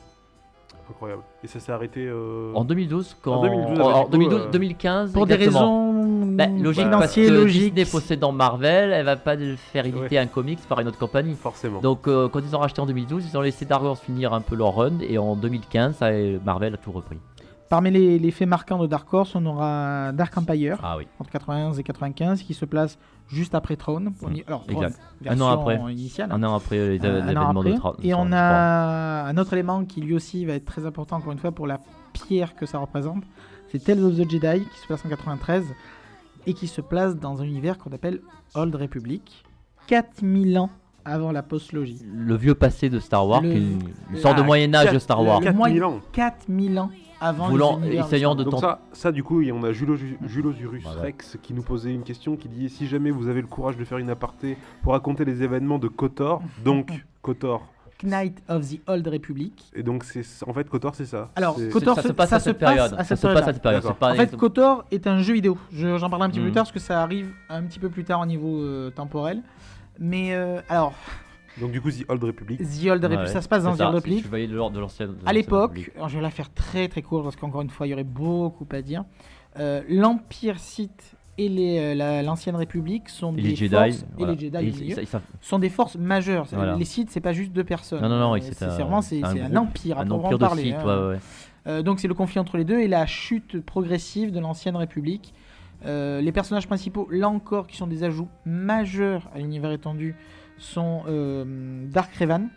Incroyable. 0.90 1.24
Et 1.44 1.48
ça 1.48 1.60
s'est 1.60 1.72
arrêté. 1.72 2.06
euh, 2.08 2.54
En 2.54 2.64
2012, 2.64 3.18
quand, 3.22 3.38
En 3.38 3.42
2012, 3.42 3.80
en- 3.80 3.84
avec 3.90 3.96
en 3.98 4.00
du 4.02 4.06
coup, 4.06 4.12
2012, 4.12 4.42
euh, 4.42 4.52
2015, 4.52 5.12
pour 5.14 5.26
des 5.28 5.36
raisons 5.36 5.94
Bah, 6.36 6.46
logique 6.46 6.84
parce 6.90 7.14
financières, 7.14 7.28
que 7.30 7.34
logiques. 7.34 7.74
Disney 7.74 7.86
possédant 7.92 8.32
Marvel, 8.32 8.92
elle 8.94 9.06
va 9.06 9.16
pas 9.18 9.36
le 9.36 9.56
faire 9.56 9.86
éditer 9.86 10.18
un 10.20 10.28
comics 10.28 10.60
par 10.70 10.80
une 10.80 10.88
autre 10.88 11.00
compagnie. 11.00 11.34
Forcément. 11.36 11.82
Donc 11.82 12.08
euh, 12.08 12.30
quand 12.30 12.40
ils 12.40 12.56
ont 12.56 12.60
racheté 12.60 12.80
en 12.80 12.86
2012, 12.86 13.28
ils 13.32 13.38
ont 13.38 13.42
laissé 13.42 13.66
Dark 13.66 13.84
Horse 13.84 14.00
finir 14.02 14.34
un 14.34 14.42
peu 14.42 14.56
leur 14.56 14.76
run 14.76 15.00
et 15.02 15.18
en 15.18 15.36
2015, 15.36 15.96
ça, 15.98 16.06
euh, 16.08 16.38
Marvel 16.46 16.76
a 16.76 16.78
tout 16.78 16.92
repris. 16.92 17.18
Parmi 17.70 17.92
les, 17.92 18.18
les 18.18 18.32
faits 18.32 18.48
marquants 18.48 18.78
de 18.78 18.88
Dark 18.88 19.14
Horse, 19.14 19.36
on 19.36 19.46
aura 19.46 20.14
Dark 20.14 20.38
Empire 20.38 20.78
Ah 20.82 20.96
oui. 20.98 21.06
entre 21.20 21.32
91 21.32 21.78
et 21.80 21.84
95 21.84 22.44
qui 22.44 22.54
se 22.54 22.64
place 22.64 22.98
juste 23.28 23.56
après 23.56 23.76
Throne. 23.76 24.12
On 24.22 24.34
y- 24.34 24.44
Alors, 24.48 24.66
Throne, 24.66 24.90
Un 25.26 25.42
an 25.42 25.48
après. 25.50 25.80
initiale. 25.92 26.30
Un 26.32 26.44
an 26.44 26.56
après 26.56 26.76
les, 26.98 27.06
Euh, 27.06 27.22
événements 27.22 27.54
de. 27.64 27.72
Tra- 27.74 27.96
Et 28.04 28.14
on 28.14 28.32
a 28.32 29.26
un 29.28 29.38
autre 29.38 29.54
élément 29.54 29.84
qui 29.86 30.02
lui 30.02 30.14
aussi 30.14 30.46
va 30.46 30.54
être 30.54 30.66
très 30.66 30.86
important 30.86 31.18
encore 31.18 31.32
une 31.34 31.40
fois 31.40 31.52
pour 31.52 31.68
la 31.68 31.80
pierre 32.14 32.56
que 32.56 32.66
ça 32.66 32.78
représente. 32.80 33.24
C'est 33.70 33.84
Tales 33.84 34.04
of 34.04 34.16
the 34.16 34.30
Jedi 34.30 34.64
qui 34.66 34.80
se 34.80 34.88
place 34.88 35.06
en 35.06 35.10
93 35.10 35.66
et 36.46 36.54
qui 36.54 36.68
se 36.68 36.80
place 36.82 37.16
dans 37.18 37.42
un 37.42 37.46
univers 37.46 37.78
qu'on 37.78 37.92
appelle 37.92 38.22
Old 38.56 38.74
Republic. 38.76 39.44
4000 39.88 40.58
ans 40.60 40.70
avant 41.08 41.32
la 41.32 41.42
postlogie. 41.44 42.02
Le 42.14 42.36
vieux 42.36 42.56
passé 42.56 42.90
de 42.90 43.00
Star 43.00 43.28
Wars, 43.28 43.42
Le- 43.42 43.52
une, 43.56 43.82
sorte 44.18 44.38
de 44.38 44.42
Ah, 44.42 44.46
Moyen 44.46 44.74
Âge 44.76 44.92
de 44.94 45.00
Star 45.00 45.24
Wars. 45.24 45.40
Le 45.40 45.46
4000 45.46 45.58
moyen- 45.80 45.84
ans. 45.98 46.00
4000 46.12 46.80
ans 46.80 46.90
avant 47.20 47.48
Voulant- 47.50 47.82
essayant 47.84 48.36
de. 48.36 48.44
Donc 48.44 48.60
ça, 48.60 48.82
ça, 48.94 49.12
du 49.12 49.24
coup, 49.24 49.42
on 49.52 49.64
a 49.64 49.72
Julos, 49.72 49.98
Julosurus. 50.26 50.86
Rex 51.02 51.38
qui 51.42 51.54
nous 51.54 51.64
posait 51.64 51.94
une 51.94 52.04
question 52.04 52.36
qui 52.36 52.48
dit 52.50 52.70
si 52.70 52.88
jamais 52.88 53.10
vous 53.12 53.28
avez 53.28 53.42
le 53.42 53.48
courage 53.48 53.78
de 53.78 53.84
faire 53.86 53.98
une 53.98 54.10
aparté 54.10 54.58
pour 54.84 54.92
raconter 54.94 55.26
les 55.26 55.42
événements 55.44 55.80
de 55.80 55.88
Kotor, 55.88 56.42
donc 56.64 56.90
Kotor, 57.22 57.66
Knight 58.04 58.44
of 58.48 58.70
the 58.70 58.80
Old 58.86 59.08
Republic. 59.08 59.72
et 59.74 59.82
donc 59.82 60.04
c'est 60.04 60.22
en 60.48 60.54
fait 60.54 60.70
Kotor 60.70 60.94
c'est 60.94 61.08
ça. 61.08 61.32
Alors, 61.36 61.58
Kotor, 61.72 61.96
ça 61.96 62.04
se- 62.04 62.08
se 62.10 62.14
passe 62.14 62.30
ça 62.30 62.36
à 62.36 62.40
se 62.40 62.44
cette 62.46 62.60
passe 62.60 62.70
période. 62.76 62.92
Ça 63.04 63.16
se 63.16 63.26
passe 63.28 63.42
à 63.42 63.54
cette 63.54 63.62
période. 63.64 63.86
En 64.00 64.14
fait, 64.14 64.38
Kotor 64.38 64.86
est 64.92 65.08
un 65.08 65.20
jeu 65.24 65.34
vidéo. 65.34 65.58
Je- 65.72 65.98
J'en 65.98 66.08
parlerai 66.10 66.28
un 66.28 66.30
petit 66.30 66.38
peu 66.40 66.46
plus 66.46 66.52
tard 66.54 66.66
parce 66.66 66.72
que 66.72 66.80
ça 66.80 67.02
arrive 67.02 67.32
un 67.50 67.64
petit 67.64 67.80
peu 67.80 67.90
plus 67.90 68.04
tard 68.04 68.22
au 68.22 68.26
niveau 68.28 68.60
euh, 68.62 68.92
temporel. 68.92 69.42
Mais 70.00 70.34
euh, 70.34 70.60
alors, 70.70 70.94
Donc 71.60 71.72
du 71.72 71.82
coup 71.82 71.92
The 71.92 72.06
Old 72.10 72.24
Republic. 72.24 72.60
The 72.60 72.88
Old 72.90 73.04
Ouais, 73.04 73.10
Republic, 73.10 73.28
ça 73.30 73.42
se 73.42 73.48
passe 73.48 73.64
dans 73.64 73.76
The 73.76 73.82
Old 73.82 73.96
Republic. 73.96 74.24
Tu 74.24 74.30
voyais 74.30 74.48
de 74.48 74.56
l'ordre 74.56 74.76
de 74.76 74.80
l'ancienne. 74.82 75.10
de 75.10 75.14
À 75.14 75.16
l'ancienne 75.18 75.36
l'époque, 75.36 75.92
je 76.08 76.16
vais 76.16 76.22
la 76.22 76.30
faire 76.30 76.54
très 76.54 76.88
très 76.88 77.02
court 77.02 77.24
parce 77.24 77.36
qu'encore 77.36 77.62
une 77.62 77.70
fois, 77.70 77.88
il 77.88 77.92
y 77.92 77.94
aurait 77.94 78.04
beaucoup 78.04 78.68
à 78.72 78.82
dire. 78.82 79.04
Euh, 79.60 79.82
L'Empire 79.90 80.60
Sith 80.60 81.16
et 81.40 81.80
euh, 81.80 81.94
la- 81.96 82.24
l'ancienne 82.24 82.56
République 82.56 83.10
sont 83.10 83.34
Et 83.34 83.42
des 83.42 83.50
les 83.50 83.56
Jedi. 83.56 83.76
forces 83.76 84.06
voilà. 84.18 84.34
et 84.34 84.36
les 84.36 84.42
Jedi 84.42 84.58
Et 84.58 84.72
milieu, 84.86 84.96
sont 85.42 85.60
des 85.60 85.70
forces 85.70 85.96
majeures. 85.96 86.46
Voilà. 86.52 86.76
Les 86.76 86.86
Sith, 86.86 87.10
c'est 87.12 87.22
pas 87.22 87.34
juste 87.34 87.52
deux 87.54 87.64
personnes. 87.64 88.02
Non, 88.02 88.10
non, 88.10 88.20
non, 88.20 88.42
c'est 88.42 88.66
vraiment 88.66 89.02
c'est 89.02 89.24
un 89.24 89.36
un, 89.36 89.56
empire. 89.56 89.98
à 90.00 90.02
un 90.02 90.10
empire 90.12 90.38
de 90.38 90.46
parler, 90.46 90.64
sites, 90.64 90.76
hein. 90.76 90.86
ouais, 90.86 91.08
ouais. 91.14 91.20
Euh, 91.68 91.82
donc 91.82 92.00
c'est 92.00 92.08
le 92.08 92.14
conflit 92.14 92.40
entre 92.40 92.58
les 92.58 92.64
deux 92.64 92.80
et 92.80 92.88
la 92.88 93.06
chute 93.06 93.60
progressive 93.60 94.32
de 94.32 94.40
l'ancienne 94.40 94.76
République. 94.76 95.34
Euh, 95.88 96.22
les 96.22 96.32
personnages 96.32 96.68
principaux, 96.68 97.08
là 97.12 97.30
encore, 97.30 97.66
qui 97.68 97.78
sont 97.78 97.88
des 97.88 98.04
ajouts 98.04 98.28
majeurs 98.46 99.30
à 99.34 99.38
l'univers 99.40 99.72
étendu, 99.72 100.16
sont 100.58 101.04
euh, 101.08 101.86
Dark 101.88 102.14
Revan. 102.16 102.50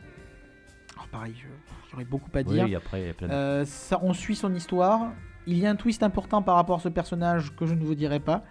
Alors 0.96 1.08
pareil, 1.08 1.34
je- 1.36 1.46
j'aurais 1.90 2.04
beaucoup 2.04 2.30
à 2.34 2.42
dire. 2.42 2.64
Oui, 2.64 2.74
après, 2.74 3.02
il 3.02 3.06
y 3.06 3.10
a 3.10 3.14
plein 3.14 3.28
de- 3.28 3.32
Euh, 3.32 3.64
ça, 3.64 4.00
on 4.02 4.12
suit 4.12 4.34
son 4.36 4.54
histoire. 4.54 5.12
Il 5.46 5.58
y 5.58 5.66
a 5.66 5.70
un 5.70 5.76
twist 5.76 6.02
important 6.02 6.42
par 6.42 6.56
rapport 6.56 6.76
à 6.76 6.80
ce 6.80 6.88
personnage 6.88 7.54
que 7.56 7.66
je 7.66 7.74
ne 7.74 7.82
vous 7.84 7.94
dirai 7.94 8.20
pas. 8.20 8.42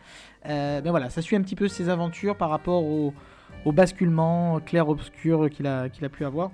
Mais 0.46 0.82
voilà, 0.90 1.10
ça 1.10 1.22
suit 1.22 1.36
un 1.36 1.42
petit 1.42 1.56
peu 1.56 1.68
ses 1.68 1.88
aventures 1.90 2.36
par 2.38 2.50
rapport 2.50 2.84
au, 2.84 3.14
au 3.66 3.72
basculement 3.72 4.60
clair-obscur 4.62 5.50
qu'il 5.50 5.68
a, 5.68 5.90
qu'il 5.90 6.04
a 6.06 6.10
pu 6.10 6.26
avoir. 6.26 6.52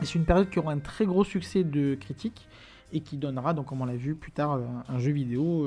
Et 0.00 0.04
c'est 0.04 0.14
une 0.14 0.24
période 0.24 0.48
qui 0.50 0.58
aura 0.58 0.72
un 0.72 0.78
très 0.78 1.06
gros 1.06 1.24
succès 1.24 1.64
de 1.64 1.96
critique 1.96 2.46
et 2.92 3.00
qui 3.00 3.16
donnera, 3.16 3.52
donc 3.52 3.66
comme 3.66 3.80
on 3.82 3.84
l'a 3.86 3.96
vu 3.96 4.14
plus 4.14 4.30
tard, 4.32 4.52
un, 4.52 4.84
un 4.88 4.98
jeu 4.98 5.10
vidéo. 5.12 5.66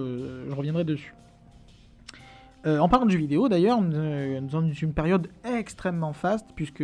je 0.50 0.54
reviendrai 0.56 0.84
dessus. 0.86 1.14
Euh, 2.66 2.80
en 2.80 2.88
parlant 2.90 3.06
de 3.06 3.12
jeux 3.12 3.18
vidéo, 3.18 3.50
d'ailleurs, 3.50 3.80
euh, 3.82 4.40
nous 4.40 4.50
sommes 4.50 4.68
dans 4.68 4.74
une 4.74 4.94
période 4.94 5.28
extrêmement 5.44 6.14
faste, 6.14 6.48
puisque 6.56 6.84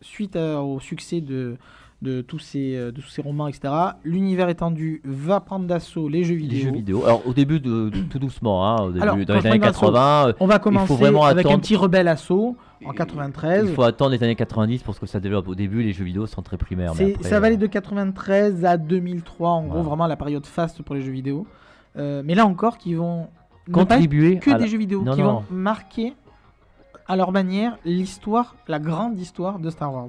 suite 0.00 0.34
à- 0.36 0.60
au 0.62 0.80
succès 0.80 1.20
de, 1.20 1.56
de, 2.02 2.22
tous 2.22 2.40
ces, 2.40 2.74
euh, 2.74 2.90
de 2.90 3.00
tous 3.00 3.08
ces 3.08 3.22
romans, 3.22 3.46
etc., 3.46 3.72
l'univers 4.02 4.48
étendu 4.48 5.00
va 5.04 5.38
prendre 5.38 5.66
d'assaut 5.66 6.08
les 6.08 6.24
jeux 6.24 6.34
Les 6.34 6.40
vidéo. 6.40 6.60
jeux 6.64 6.72
vidéo. 6.72 7.04
Alors 7.04 7.22
au 7.24 7.32
début, 7.32 7.60
de, 7.60 7.88
de- 7.90 8.00
tout 8.10 8.18
doucement, 8.18 8.66
hein, 8.68 8.82
au 8.82 8.88
début, 8.88 9.02
Alors, 9.02 9.14
dans 9.14 9.34
les 9.34 9.46
années 9.46 9.58
prends 9.60 9.68
d'assaut, 9.68 9.86
80, 9.92 10.28
euh, 10.28 10.32
On 10.40 10.46
va 10.48 10.58
commencer 10.58 10.94
vraiment 10.96 11.24
avec 11.24 11.46
un 11.46 11.50
attendre- 11.50 11.60
petit 11.62 11.76
rebelle 11.76 12.08
assaut 12.08 12.56
en 12.84 12.92
93. 12.92 13.68
il 13.68 13.74
faut 13.76 13.82
attendre 13.84 14.10
les 14.10 14.22
années 14.24 14.34
90 14.34 14.82
pour 14.82 14.96
ce 14.96 14.98
que 14.98 15.06
ça 15.06 15.20
développe. 15.20 15.46
Au 15.46 15.54
début, 15.54 15.84
les 15.84 15.92
jeux 15.92 16.04
vidéo 16.04 16.26
sont 16.26 16.42
très 16.42 16.56
primaires. 16.56 16.94
mais 16.98 17.12
après, 17.14 17.28
ça 17.28 17.38
va 17.38 17.46
aller 17.46 17.54
euh, 17.54 17.60
de 17.60 17.66
93 17.68 18.64
à 18.64 18.76
2003, 18.76 19.50
en 19.50 19.62
gros, 19.68 19.82
vraiment 19.82 20.08
la 20.08 20.16
période 20.16 20.46
faste 20.46 20.82
pour 20.82 20.96
les 20.96 21.02
jeux 21.02 21.12
vidéo. 21.12 21.46
Euh, 21.96 22.22
mais 22.24 22.34
là 22.34 22.44
encore, 22.46 22.76
qui 22.78 22.94
vont 22.94 23.28
contribuer 23.70 24.38
que 24.38 24.50
à 24.50 24.54
des 24.54 24.60
la- 24.60 24.66
jeux 24.66 24.78
vidéo, 24.78 25.02
Non, 25.02 25.14
qui 25.14 25.22
non. 25.22 25.32
vont 25.40 25.44
marquer 25.50 26.14
à 27.06 27.16
leur 27.16 27.32
manière 27.32 27.76
l'histoire, 27.84 28.54
la 28.68 28.78
grande 28.78 29.18
histoire 29.18 29.58
de 29.58 29.68
Star 29.70 29.92
Wars. 29.92 30.08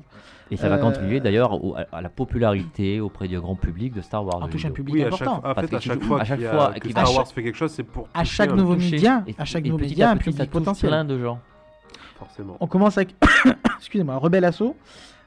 Et 0.51 0.57
ça 0.57 0.69
va 0.69 0.75
Euh, 0.75 0.81
contribuer 0.81 1.19
d'ailleurs 1.19 1.53
à, 1.91 1.97
à 1.97 2.01
la 2.01 2.09
popularité 2.09 2.99
auprès 3.01 3.27
du 3.27 3.39
grand 3.39 3.55
public 3.55 3.93
de 3.93 4.01
Star 4.01 4.23
Wars. 4.23 4.35
En 4.41 4.45
le 4.45 4.51
touche 4.51 4.65
un 4.65 4.71
public 4.71 4.93
Oui, 4.95 5.03
à 5.03 5.09
chaque, 5.09 5.21
important. 5.21 5.37
en 5.49 5.53
Parce 5.55 5.67
fait, 5.67 5.75
à 5.75 5.79
que 5.79 5.83
chaque 5.83 6.03
fois, 6.03 6.21
à 6.21 6.25
chaque 6.25 6.41
fois 6.41 6.73
que 6.79 6.89
Star 6.89 7.05
va- 7.05 7.11
Wars 7.11 7.27
fait 7.27 7.43
quelque 7.43 7.55
chose, 7.57 7.71
c'est 7.71 7.83
pour 7.83 8.07
À 8.13 8.23
chaque 8.23 8.51
nouveau 8.53 8.75
média, 8.75 9.23
à 9.37 9.45
chaque 9.45 9.65
nouveau 9.65 9.79
média, 9.79 10.11
un 10.11 10.17
petit, 10.17 10.31
public 10.31 10.51
potentiel. 10.51 10.89
plein 10.91 11.05
de 11.05 11.17
gens. 11.19 11.39
forcément. 12.19 12.57
On 12.59 12.67
commence 12.67 12.97
avec, 12.97 13.15
excusez-moi, 13.79 14.15
Rebelle 14.17 14.45
Assaut. 14.45 14.75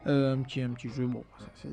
Euh, 0.07 0.35
un, 0.35 0.38
petit, 0.38 0.61
un 0.62 0.69
petit 0.71 0.88
jeu, 0.88 1.07
bon, 1.07 1.25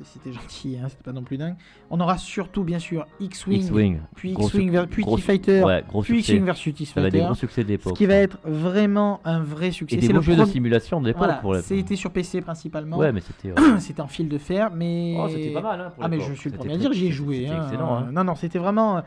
c'était 0.02 0.32
gentil, 0.32 0.76
hein, 0.76 0.88
c'était 0.88 1.04
pas 1.04 1.12
non 1.12 1.22
plus 1.22 1.36
dingue. 1.36 1.54
On 1.90 2.00
aura 2.00 2.18
surtout, 2.18 2.64
bien 2.64 2.78
sûr, 2.80 3.06
X-Wing, 3.20 4.00
puis 4.16 4.32
X-Wing, 4.32 4.70
vers- 4.70 4.88
puis 4.88 5.04
T-Fighter, 5.04 5.62
ouais, 5.62 5.84
puis. 6.02 6.18
X-Wing 6.18 6.44
versus 6.44 6.72
être 6.72 6.78
des 6.78 6.84
T-Fighter. 6.86 7.18
gros 7.20 7.34
succès 7.34 7.62
Ce 7.62 7.66
d'époque. 7.66 7.96
qui 7.96 8.06
va 8.06 8.14
être 8.14 8.38
vraiment 8.44 9.20
un 9.24 9.40
vrai 9.40 9.70
succès. 9.70 10.00
C'est 10.00 10.12
le 10.12 10.20
jeux 10.20 10.34
de 10.36 10.44
simulation 10.46 11.00
de 11.00 11.06
l'époque. 11.06 11.20
Voilà, 11.22 11.34
pour 11.34 11.54
c'était 11.56 11.96
sur 11.96 12.10
PC 12.10 12.40
principalement. 12.40 12.96
Ouais, 12.98 13.12
mais 13.12 13.20
c'était. 13.20 13.50
euh, 13.58 13.78
C'était 13.78 14.00
en 14.00 14.08
fil 14.08 14.28
de 14.28 14.38
fer, 14.38 14.70
mais. 14.74 15.14
Oh, 15.18 15.28
c'était 15.28 15.52
pas 15.52 15.60
mal. 15.62 15.80
hein, 15.80 15.92
pour 15.94 16.04
Ah 16.04 16.08
mais 16.08 16.18
je 16.20 16.32
suis 16.32 16.50
le 16.50 16.56
premier 16.56 16.74
à 16.74 16.76
dire, 16.76 16.92
j'y 16.92 17.06
ai 17.06 17.10
joué. 17.12 17.46
Hein. 17.48 17.62
excellent. 17.64 17.94
hein. 17.96 18.08
Non, 18.12 18.24
non, 18.24 18.34
c'était 18.34 18.58
vraiment. 18.58 19.02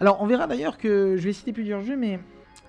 Alors, 0.00 0.18
on 0.20 0.26
verra 0.26 0.46
d'ailleurs 0.48 0.78
que 0.78 1.16
je 1.16 1.22
vais 1.22 1.32
citer 1.32 1.52
plusieurs 1.52 1.82
jeux, 1.82 1.96
mais 1.96 2.18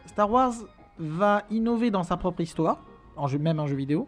Star 0.06 0.30
Wars 0.30 0.54
va 1.00 1.44
innover 1.50 1.90
dans 1.90 2.04
sa 2.04 2.16
propre 2.18 2.42
histoire, 2.42 2.84
en 3.16 3.28
jeu, 3.28 3.40
même 3.40 3.60
en 3.60 3.66
jeu 3.68 3.76
vidéo, 3.76 4.08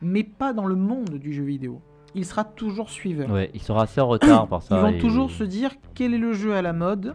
mais 0.00 0.22
pas 0.24 0.52
dans 0.52 0.66
le 0.66 0.74
monde 0.76 1.10
du 1.14 1.32
jeu 1.32 1.44
vidéo. 1.44 1.80
Il 2.14 2.24
sera 2.24 2.44
toujours 2.44 2.90
suiveur. 2.90 3.28
Ouais, 3.30 3.50
il 3.54 3.60
sera 3.60 3.82
assez 3.82 4.00
en 4.00 4.06
retard 4.08 4.46
par 4.46 4.62
ça. 4.62 4.76
Ils 4.76 4.82
vont 4.82 4.88
et- 4.88 4.98
toujours 4.98 5.30
se 5.30 5.42
dire 5.44 5.72
quel 5.94 6.14
est 6.14 6.18
le 6.18 6.32
jeu 6.32 6.54
à 6.54 6.62
la 6.62 6.72
mode, 6.72 7.14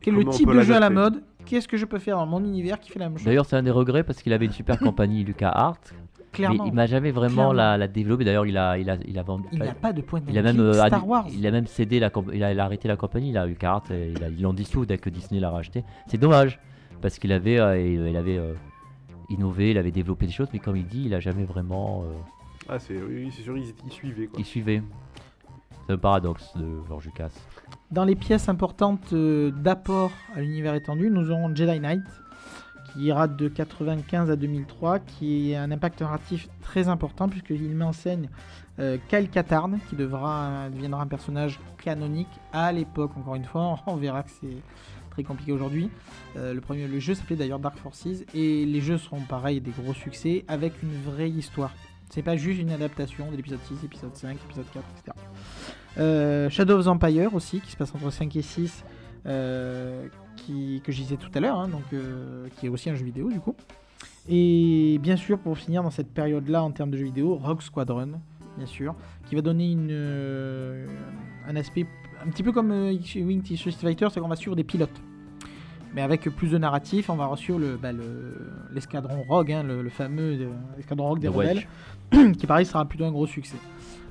quel 0.00 0.14
est 0.14 0.24
le 0.24 0.30
type 0.30 0.50
de 0.50 0.60
jeu 0.62 0.74
à 0.74 0.80
la 0.80 0.90
mode, 0.90 1.22
qu'est-ce 1.44 1.68
que 1.68 1.76
je 1.76 1.84
peux 1.84 1.98
faire 1.98 2.16
dans 2.16 2.26
mon 2.26 2.42
univers 2.42 2.80
qui 2.80 2.90
fait 2.90 2.98
la 2.98 3.08
même 3.08 3.18
chose? 3.18 3.26
D'ailleurs, 3.26 3.44
c'est 3.46 3.56
un 3.56 3.62
des 3.62 3.70
regrets 3.70 4.02
parce 4.02 4.22
qu'il 4.22 4.32
avait 4.32 4.46
une 4.46 4.52
super 4.52 4.78
compagnie, 4.78 5.24
Lucas 5.24 5.50
Hart. 5.54 5.92
Mais 5.92 6.38
Clairement, 6.38 6.64
il 6.64 6.72
m'a 6.72 6.86
jamais 6.86 7.12
vraiment 7.12 7.52
la, 7.52 7.76
la 7.78 7.86
développé. 7.86 8.24
D'ailleurs, 8.24 8.44
il 8.46 8.58
a, 8.58 8.76
il 8.76 8.90
a, 8.90 8.96
il 9.06 9.18
a 9.20 9.22
vendu. 9.22 9.44
il 9.52 9.58
n'a 9.60 9.72
pas 9.72 9.92
de 9.92 10.00
point 10.02 10.20
de 10.20 10.28
il 10.28 10.36
a 10.36 10.42
même, 10.42 10.56
vue 10.56 10.62
euh, 10.62 10.72
Star 10.86 11.06
Wars. 11.06 11.26
il 11.32 11.46
a 11.46 11.50
même 11.52 11.68
cédé 11.68 12.00
la, 12.00 12.10
comp- 12.10 12.30
il 12.34 12.42
a, 12.42 12.50
il 12.52 12.58
a 12.58 12.64
arrêté 12.64 12.88
la 12.88 12.96
compagnie. 12.96 13.28
Il 13.30 13.38
a 13.38 13.46
eu 13.46 13.54
carte, 13.54 13.92
et 13.92 14.10
il 14.16 14.24
a- 14.24 14.28
ils 14.30 14.42
l'ont 14.42 14.52
dissous 14.52 14.84
dès 14.84 14.98
que 14.98 15.10
Disney 15.10 15.38
l'a 15.40 15.50
racheté. 15.50 15.84
C'est 16.08 16.18
dommage 16.18 16.58
parce 17.02 17.20
qu'il 17.20 17.30
avait, 17.30 17.60
euh, 17.60 17.78
il, 17.78 18.08
il 18.08 18.16
avait 18.16 18.36
euh, 18.38 18.54
innové, 19.34 19.70
il 19.72 19.78
avait 19.78 19.90
développé 19.90 20.26
des 20.26 20.32
choses, 20.32 20.48
mais 20.52 20.58
comme 20.58 20.76
il 20.76 20.86
dit, 20.86 21.04
il 21.06 21.14
a 21.14 21.20
jamais 21.20 21.44
vraiment, 21.44 22.02
euh, 22.04 22.12
Ah, 22.68 22.78
c'est 22.78 22.96
oui, 23.00 23.30
c'est 23.34 23.42
sûr, 23.42 23.56
ils, 23.56 23.74
ils 23.84 23.92
suivaient 23.92 24.26
quoi. 24.26 24.38
il 24.38 24.44
suivait. 24.44 24.82
C'est 25.86 25.92
un 25.92 25.98
paradoxe 25.98 26.56
de 26.56 26.66
George 26.88 27.04
Lucas. 27.04 27.28
Dans 27.90 28.04
les 28.04 28.14
pièces 28.16 28.48
importantes 28.48 29.12
euh, 29.12 29.50
d'apport 29.50 30.12
à 30.34 30.40
l'univers 30.40 30.74
étendu, 30.74 31.10
nous 31.10 31.30
aurons 31.30 31.54
Jedi 31.54 31.78
Knight, 31.78 32.02
qui 32.92 33.02
ira 33.04 33.28
de 33.28 33.48
95 33.48 34.30
à 34.30 34.36
2003, 34.36 35.00
qui 35.00 35.54
a 35.54 35.62
un 35.62 35.70
impact 35.70 36.00
narratif 36.00 36.48
très 36.62 36.88
important 36.88 37.28
puisqu'il 37.28 37.74
met 37.74 37.84
en 37.84 37.92
scène 37.92 38.28
euh, 38.78 38.96
Kyle 39.08 39.28
Katarn, 39.28 39.78
qui 39.90 39.94
devra, 39.96 40.68
deviendra 40.72 41.02
un 41.02 41.06
personnage 41.06 41.60
canonique 41.82 42.28
à 42.52 42.72
l'époque. 42.72 43.10
Encore 43.18 43.34
une 43.34 43.44
fois, 43.44 43.78
on 43.86 43.96
verra 43.96 44.22
que 44.22 44.30
c'est 44.30 44.56
très 45.14 45.22
compliqué 45.22 45.52
aujourd'hui. 45.52 45.90
Euh, 46.36 46.52
le 46.52 46.60
premier, 46.60 46.86
le 46.88 46.98
jeu 46.98 47.14
s'appelait 47.14 47.36
d'ailleurs 47.36 47.60
Dark 47.60 47.78
Forces, 47.78 48.24
et 48.34 48.66
les 48.66 48.80
jeux 48.80 48.98
seront 48.98 49.20
pareil 49.20 49.60
des 49.60 49.70
gros 49.70 49.94
succès 49.94 50.44
avec 50.48 50.82
une 50.82 50.94
vraie 51.02 51.30
histoire. 51.30 51.72
C'est 52.10 52.22
pas 52.22 52.36
juste 52.36 52.60
une 52.60 52.70
adaptation 52.70 53.30
de 53.30 53.36
l'épisode 53.36 53.60
6, 53.66 53.84
épisode 53.84 54.14
5, 54.14 54.36
épisode 54.44 54.66
4, 54.72 54.84
etc. 54.98 55.16
Euh, 55.98 56.50
Shadow 56.50 56.78
of 56.78 56.86
Empire 56.86 57.34
aussi, 57.34 57.60
qui 57.60 57.70
se 57.70 57.76
passe 57.76 57.94
entre 57.94 58.10
5 58.10 58.34
et 58.36 58.42
6, 58.42 58.84
euh, 59.26 60.06
qui, 60.36 60.82
que 60.84 60.92
je 60.92 61.00
disais 61.00 61.16
tout 61.16 61.30
à 61.34 61.40
l'heure, 61.40 61.58
hein, 61.58 61.68
donc, 61.68 61.82
qui 62.56 62.66
est 62.66 62.68
aussi 62.68 62.90
un 62.90 62.94
jeu 62.94 63.04
vidéo 63.04 63.30
du 63.30 63.40
coup. 63.40 63.54
Et 64.28 64.98
bien 65.00 65.16
sûr, 65.16 65.38
pour 65.38 65.56
finir 65.56 65.82
dans 65.82 65.90
cette 65.90 66.12
période-là 66.12 66.62
en 66.62 66.70
termes 66.70 66.90
de 66.90 66.96
jeux 66.96 67.04
vidéo, 67.04 67.36
Rogue 67.36 67.62
Squadron, 67.62 68.20
bien 68.56 68.66
sûr, 68.66 68.94
qui 69.26 69.34
va 69.34 69.42
donner 69.42 69.70
une, 69.70 70.86
un 71.46 71.56
aspect 71.56 71.86
un 72.26 72.30
petit 72.30 72.42
peu 72.42 72.52
comme 72.52 72.70
euh, 72.70 72.92
X-Wing 72.92 73.42
Street 73.56 73.70
Fighter, 73.72 74.08
c'est 74.10 74.20
qu'on 74.20 74.28
va 74.28 74.36
suivre 74.36 74.56
des 74.56 74.64
pilotes. 74.64 75.00
Mais 75.94 76.02
avec 76.02 76.22
plus 76.30 76.50
de 76.50 76.58
narratif, 76.58 77.08
on 77.08 77.14
va 77.16 77.30
suivre 77.36 77.60
le, 77.60 77.76
bah, 77.76 77.92
le- 77.92 78.50
l'escadron 78.72 79.22
Rogue, 79.28 79.52
hein, 79.52 79.62
le, 79.62 79.80
le 79.82 79.90
fameux 79.90 80.36
euh, 80.40 80.48
escadron 80.78 81.06
Rogue 81.08 81.20
des 81.20 81.28
The 81.28 81.32
rebelles, 81.32 81.66
qui 82.36 82.46
pareil 82.46 82.66
sera 82.66 82.84
plutôt 82.84 83.04
un 83.04 83.12
gros 83.12 83.26
succès. 83.26 83.56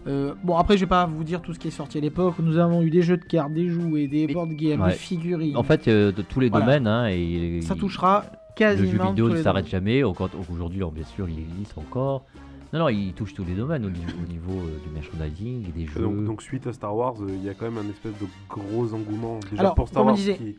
Euh, 0.06 0.34
bon 0.43 0.58
après 0.58 0.76
je 0.76 0.82
vais 0.82 0.89
pas 0.89 1.06
vous 1.06 1.23
dire 1.23 1.41
tout 1.41 1.54
ce 1.54 1.60
qui 1.60 1.69
est 1.69 1.71
sorti 1.71 1.97
à 1.97 2.02
l'époque. 2.02 2.36
Nous 2.39 2.58
avons 2.58 2.82
eu 2.82 2.89
des 2.89 3.02
jeux 3.02 3.17
de 3.17 3.23
cartes, 3.23 3.54
des 3.54 3.67
jouets, 3.69 4.08
des 4.08 4.28
board 4.28 4.52
games, 4.54 4.82
ouais. 4.82 4.89
des 4.89 4.95
figurines. 4.95 5.56
En 5.58 5.63
fait, 5.63 5.88
euh, 5.88 6.12
de 6.12 6.21
tous 6.21 6.39
les 6.39 6.49
Voilà. 6.49 6.65
domaines, 6.65 6.88
hein, 6.88 7.08
et 7.08 7.60
ça 7.62 7.76
touchera 7.76 8.26
le 8.32 8.38
quasiment 8.56 9.04
jeu 9.04 9.10
vidéo 9.10 9.30
ne 9.30 9.41
s'arrête 9.41 9.67
jamais. 9.67 10.04
Aujourd'hui, 10.04 10.82
bien 10.93 11.06
sûr, 11.06 11.28
il 11.30 11.39
existe 11.39 11.78
encore. 11.78 12.26
Non, 12.73 12.79
non, 12.79 12.89
il 12.89 13.13
touche 13.13 13.33
tous 13.36 13.45
les 13.45 13.53
domaines 13.53 13.86
au 13.86 13.89
niveau, 13.89 14.12
au 14.23 14.27
niveau, 14.31 14.59
euh, 14.65 14.79
du 14.83 14.89
merchandising 14.93 15.67
et 15.69 15.71
des 15.71 15.86
jeux. 15.86 16.01
Donc, 16.01 16.25
donc 16.25 16.41
suite 16.41 16.65
à 16.65 16.73
Star 16.73 16.95
Wars, 16.95 17.13
euh, 17.21 17.27
il 17.29 17.43
y 17.43 17.49
a 17.49 17.53
quand 17.53 17.65
même 17.69 17.77
un 17.77 17.89
espèce 17.89 18.13
de 18.19 18.25
gros 18.49 18.93
engouement 18.93 19.39
déjà 19.51 19.62
Alors, 19.62 19.75
pour 19.75 19.88
Star 19.88 20.03
Wars. 20.03 20.15
disait, 20.15 20.38
qui- 20.38 20.55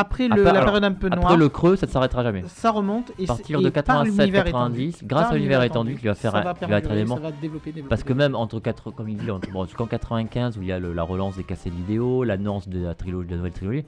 Après, 0.00 0.28
le- 0.28 0.32
Après- 0.34 0.44
la 0.44 0.50
alors, 0.50 0.64
période 0.66 0.84
un 0.84 0.92
peu 0.92 1.08
Après 1.08 1.20
noire, 1.20 1.36
le 1.36 1.48
creux, 1.48 1.74
ça 1.76 1.86
ne 1.86 1.90
s'arrêtera 1.90 2.22
jamais. 2.22 2.44
ça 2.46 2.70
remonte 2.70 3.10
et 3.18 3.24
À 3.24 3.26
partir 3.26 3.58
et 3.58 3.64
de 3.64 3.68
par 3.70 4.04
l'univers 4.04 4.44
87-90, 4.44 4.88
étendu. 4.90 5.06
grâce 5.06 5.30
à 5.32 5.34
l'univers 5.34 5.62
étendu, 5.64 5.96
qui 5.96 6.06
va 6.06 6.14
faire 6.14 6.30
ça 6.32 6.38
un- 6.38 6.42
va 6.44 6.54
qui 6.54 6.64
va 6.66 6.78
être 6.78 6.90
élément. 6.92 7.16
ça 7.16 7.20
va 7.22 7.32
développer, 7.32 7.72
développer, 7.72 7.88
Parce 7.88 8.04
que 8.04 8.12
même 8.12 8.34
entre 8.36 8.60
4, 8.60 8.90
comme 8.92 9.08
il 9.08 9.16
dit, 9.16 9.30
entre, 9.30 9.50
bon, 9.50 9.64
jusqu'en 9.64 9.86
95 9.86 10.56
où 10.56 10.62
il 10.62 10.68
y 10.68 10.72
a 10.72 10.78
le- 10.78 10.92
la 10.92 11.02
relance 11.02 11.36
des 11.36 11.42
cassettes 11.42 11.74
vidéo, 11.74 12.22
l'annonce 12.24 12.68
de 12.68 12.84
la 12.84 12.94
trilogie, 12.94 13.26
de 13.26 13.32
la 13.32 13.36
nouvelle 13.38 13.52
trilogie, 13.52 13.84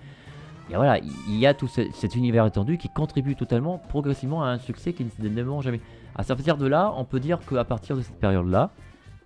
et 0.70 0.74
voilà, 0.74 0.98
il 0.98 1.10
il 1.28 1.38
y 1.38 1.46
a 1.46 1.54
tout 1.54 1.68
ce- 1.68 1.88
cet 1.94 2.16
univers 2.16 2.44
étendu 2.44 2.76
qui 2.76 2.88
contribue 2.88 3.36
totalement, 3.36 3.80
progressivement 3.88 4.42
à 4.42 4.48
un 4.48 4.58
succès 4.58 4.92
qui 4.92 5.04
ne 5.04 5.10
se 5.10 5.22
démarre 5.22 5.62
jamais. 5.62 5.80
À 6.16 6.24
partir 6.24 6.56
de 6.56 6.66
là, 6.66 6.92
on 6.96 7.04
peut 7.04 7.20
dire 7.20 7.38
qu'à 7.40 7.64
partir 7.64 7.96
de 7.96 8.02
cette 8.02 8.18
période-là, 8.18 8.70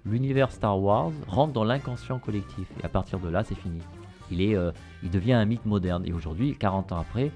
l'univers 0.05 0.53
Star 0.53 0.79
Wars 0.79 1.13
rentre 1.27 1.53
dans 1.53 1.65
l'inconscient 1.65 2.19
collectif. 2.19 2.69
Et 2.81 2.85
à 2.85 2.89
partir 2.89 3.19
de 3.19 3.29
là, 3.29 3.43
c'est 3.45 3.55
fini. 3.55 3.81
Il, 4.31 4.41
est, 4.41 4.55
euh, 4.55 4.71
il 5.03 5.11
devient 5.11 5.33
un 5.33 5.45
mythe 5.45 5.67
moderne. 5.67 6.05
Et 6.07 6.13
aujourd'hui, 6.13 6.57
40 6.57 6.93
ans 6.93 6.99
après, 6.99 7.31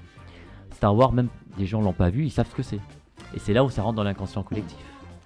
Star 0.71 0.95
Wars, 0.95 1.11
même 1.11 1.29
les 1.57 1.65
gens 1.65 1.81
l'ont 1.81 1.93
pas 1.93 2.09
vu, 2.09 2.25
ils 2.25 2.31
savent 2.31 2.49
ce 2.49 2.55
que 2.55 2.63
c'est. 2.63 2.79
Et 3.33 3.39
c'est 3.39 3.53
là 3.53 3.63
où 3.63 3.69
ça 3.69 3.81
rentre 3.81 3.95
dans 3.95 4.03
l'inconscient 4.03 4.43
collectif. 4.43 4.79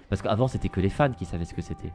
Parce 0.10 0.22
qu'avant, 0.22 0.48
c'était 0.48 0.70
que 0.70 0.80
les 0.80 0.90
fans 0.90 1.12
qui 1.12 1.26
savaient 1.26 1.46
ce 1.46 1.54
que 1.54 1.62
c'était. 1.62 1.92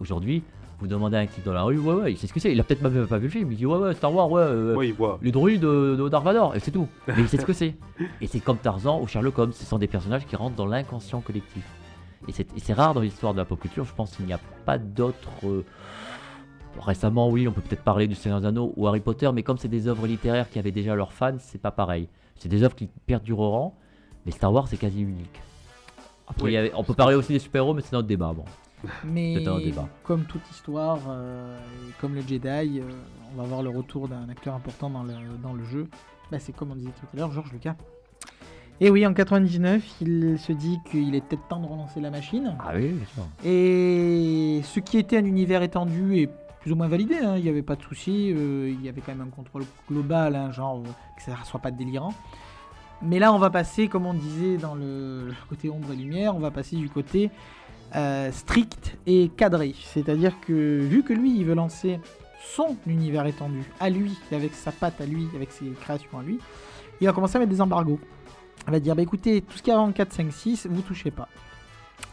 Aujourd'hui, 0.00 0.42
vous 0.80 0.86
demandez 0.88 1.16
à 1.16 1.20
un 1.20 1.26
type 1.26 1.44
dans 1.44 1.52
la 1.52 1.62
rue, 1.62 1.78
ouais, 1.78 1.94
ouais, 1.94 2.12
il 2.12 2.16
sait 2.18 2.26
ce 2.26 2.32
que 2.32 2.40
c'est. 2.40 2.50
Il 2.52 2.58
a 2.60 2.64
peut-être 2.64 2.82
même 2.82 3.06
pas 3.06 3.18
vu 3.18 3.24
le 3.26 3.30
film. 3.30 3.52
Il 3.52 3.56
dit, 3.58 3.66
ouais, 3.66 3.78
ouais, 3.78 3.94
Star 3.94 4.12
Wars, 4.12 4.30
ouais, 4.30 4.42
euh, 4.42 4.74
Ouais, 4.74 4.88
il 4.88 4.94
voit. 4.94 5.18
les 5.22 5.30
droïdes 5.30 5.60
de, 5.60 5.96
Vader, 6.18 6.56
et 6.56 6.60
c'est 6.60 6.70
tout. 6.72 6.88
Mais 7.08 7.14
il 7.18 7.28
sait 7.28 7.36
ce 7.38 7.44
que 7.46 7.52
c'est. 7.52 7.76
Et 8.20 8.26
c'est 8.26 8.40
comme 8.40 8.58
Tarzan 8.58 9.00
ou 9.00 9.06
Sherlock 9.06 9.38
Holmes, 9.38 9.52
ce 9.52 9.64
sont 9.64 9.78
des 9.78 9.86
personnages 9.86 10.26
qui 10.26 10.34
rentrent 10.36 10.56
dans 10.56 10.66
l'inconscient 10.66 11.20
collectif. 11.20 11.64
Et 12.28 12.32
c'est 12.58 12.72
rare 12.72 12.94
dans 12.94 13.00
l'histoire 13.00 13.32
de 13.32 13.38
la 13.38 13.44
pop 13.44 13.58
culture, 13.60 13.84
je 13.84 13.92
pense 13.94 14.14
qu'il 14.16 14.26
n'y 14.26 14.32
a 14.32 14.40
pas 14.64 14.78
d'autres. 14.78 15.28
euh, 15.44 15.64
Récemment, 16.80 17.28
oui, 17.28 17.46
on 17.46 17.52
peut 17.52 17.60
peut-être 17.60 17.82
parler 17.82 18.06
du 18.08 18.14
Seigneur 18.14 18.40
des 18.40 18.46
Anneaux 18.46 18.72
ou 18.76 18.86
Harry 18.88 19.00
Potter, 19.00 19.30
mais 19.34 19.42
comme 19.42 19.58
c'est 19.58 19.68
des 19.68 19.88
œuvres 19.88 20.06
littéraires 20.06 20.48
qui 20.48 20.58
avaient 20.58 20.70
déjà 20.72 20.94
leurs 20.94 21.12
fans, 21.12 21.36
c'est 21.38 21.60
pas 21.60 21.70
pareil. 21.70 22.08
C'est 22.36 22.48
des 22.48 22.62
œuvres 22.62 22.74
qui 22.74 22.88
perdureront, 23.06 23.72
mais 24.24 24.32
Star 24.32 24.50
Wars 24.52 24.66
c'est 24.68 24.78
quasi 24.78 25.02
unique. 25.02 25.40
Après, 26.26 26.44
Oui. 26.44 26.50
il 26.52 26.54
y 26.54 26.56
avait- 26.56 26.72
on 26.74 26.82
peut 26.82 26.94
parler 26.94 27.14
aussi 27.14 27.32
des 27.34 27.38
super-héros, 27.40 27.74
mais 27.74 27.82
c'est 27.82 27.92
notre 27.92 28.08
débat. 28.08 28.32
Bon. 28.34 28.44
Mais 29.04 29.44
comme 30.02 30.24
toute 30.24 30.48
histoire, 30.50 30.98
euh, 31.08 31.58
et 31.88 31.92
comme 32.00 32.14
le 32.14 32.22
Jedi, 32.22 32.80
euh, 32.80 32.82
on 33.32 33.40
va 33.40 33.48
voir 33.48 33.62
le 33.62 33.70
retour 33.70 34.08
d'un 34.08 34.28
acteur 34.28 34.54
important 34.54 34.90
dans 34.90 35.02
le, 35.02 35.14
dans 35.42 35.52
le 35.52 35.64
jeu. 35.64 35.88
Bah, 36.30 36.38
c'est 36.38 36.52
comme 36.52 36.70
on 36.72 36.76
disait 36.76 36.90
tout 36.98 37.06
à 37.12 37.16
l'heure, 37.16 37.32
Georges 37.32 37.52
Lucas. 37.52 37.76
Et 38.80 38.90
oui, 38.90 39.06
en 39.06 39.14
99, 39.14 40.00
il 40.00 40.38
se 40.38 40.52
dit 40.52 40.78
qu'il 40.90 41.14
est 41.14 41.20
peut-être 41.20 41.46
temps 41.46 41.60
de 41.60 41.66
relancer 41.66 42.00
la 42.00 42.10
machine. 42.10 42.56
Ah 42.58 42.72
oui, 42.74 42.88
bien 42.88 43.06
sûr. 43.06 43.22
Et 43.44 44.60
ce 44.64 44.80
qui 44.80 44.98
était 44.98 45.18
un 45.18 45.24
univers 45.24 45.62
étendu 45.62 46.16
est 46.16 46.28
plus 46.60 46.72
ou 46.72 46.76
moins 46.76 46.88
validé, 46.88 47.16
hein, 47.16 47.36
il 47.36 47.42
n'y 47.42 47.48
avait 47.48 47.62
pas 47.62 47.76
de 47.76 47.82
souci, 47.82 48.32
euh, 48.32 48.70
il 48.72 48.84
y 48.84 48.88
avait 48.88 49.00
quand 49.00 49.14
même 49.14 49.26
un 49.26 49.30
contrôle 49.30 49.64
global, 49.88 50.34
hein, 50.34 50.50
genre 50.52 50.82
que 51.16 51.22
ça 51.22 51.32
ne 51.32 51.44
soit 51.44 51.60
pas 51.60 51.70
délirant. 51.70 52.14
Mais 53.02 53.18
là, 53.18 53.32
on 53.32 53.38
va 53.38 53.50
passer, 53.50 53.88
comme 53.88 54.06
on 54.06 54.14
disait 54.14 54.56
dans 54.56 54.74
le, 54.74 55.28
le 55.28 55.34
côté 55.48 55.68
ombre 55.68 55.92
et 55.92 55.96
lumière, 55.96 56.36
on 56.36 56.38
va 56.38 56.52
passer 56.52 56.76
du 56.76 56.88
côté 56.88 57.30
euh, 57.94 58.32
strict 58.32 58.96
et 59.06 59.28
cadré. 59.36 59.74
C'est-à-dire 59.84 60.34
que 60.40 60.80
vu 60.80 61.02
que 61.02 61.12
lui, 61.12 61.36
il 61.36 61.44
veut 61.44 61.54
lancer 61.54 62.00
son 62.54 62.76
univers 62.86 63.26
étendu 63.26 63.62
à 63.80 63.90
lui, 63.90 64.18
avec 64.32 64.54
sa 64.54 64.72
patte 64.72 65.00
à 65.00 65.06
lui, 65.06 65.26
avec 65.34 65.52
ses 65.52 65.66
créations 65.80 66.18
à 66.18 66.22
lui, 66.22 66.38
il 67.00 67.06
va 67.06 67.12
commencer 67.12 67.36
à 67.36 67.38
mettre 67.40 67.52
des 67.52 67.60
embargos. 67.60 68.00
Il 68.66 68.72
va 68.72 68.80
dire, 68.80 68.94
bah 68.94 69.02
écoutez, 69.02 69.40
tout 69.42 69.56
ce 69.56 69.62
qui 69.62 69.70
est 69.70 69.72
avant 69.72 69.90
4, 69.90 70.12
5, 70.12 70.32
6, 70.32 70.68
vous 70.70 70.82
touchez 70.82 71.10
pas. 71.10 71.28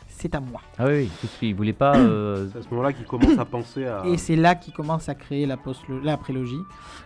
C'est 0.07 0.35
à 0.35 0.41
moi. 0.41 0.61
Ah 0.77 0.87
oui, 0.87 1.09
tout 1.21 1.27
ce 1.27 1.39
qu'il 1.39 1.55
voulait 1.55 1.71
pas. 1.71 1.95
euh, 1.97 2.49
C'est 2.51 2.59
à 2.59 2.61
ce 2.61 2.69
moment-là 2.71 2.91
qu'il 2.91 3.05
commence 3.05 3.37
à 3.37 3.45
penser 3.45 3.85
à. 3.85 4.03
Et 4.05 4.17
c'est 4.17 4.35
là 4.35 4.55
qu'il 4.55 4.73
commence 4.73 5.07
à 5.07 5.15
créer 5.15 5.45
la, 5.45 5.55
post 5.55 5.81
la 6.03 6.17
prélogie, 6.17 6.59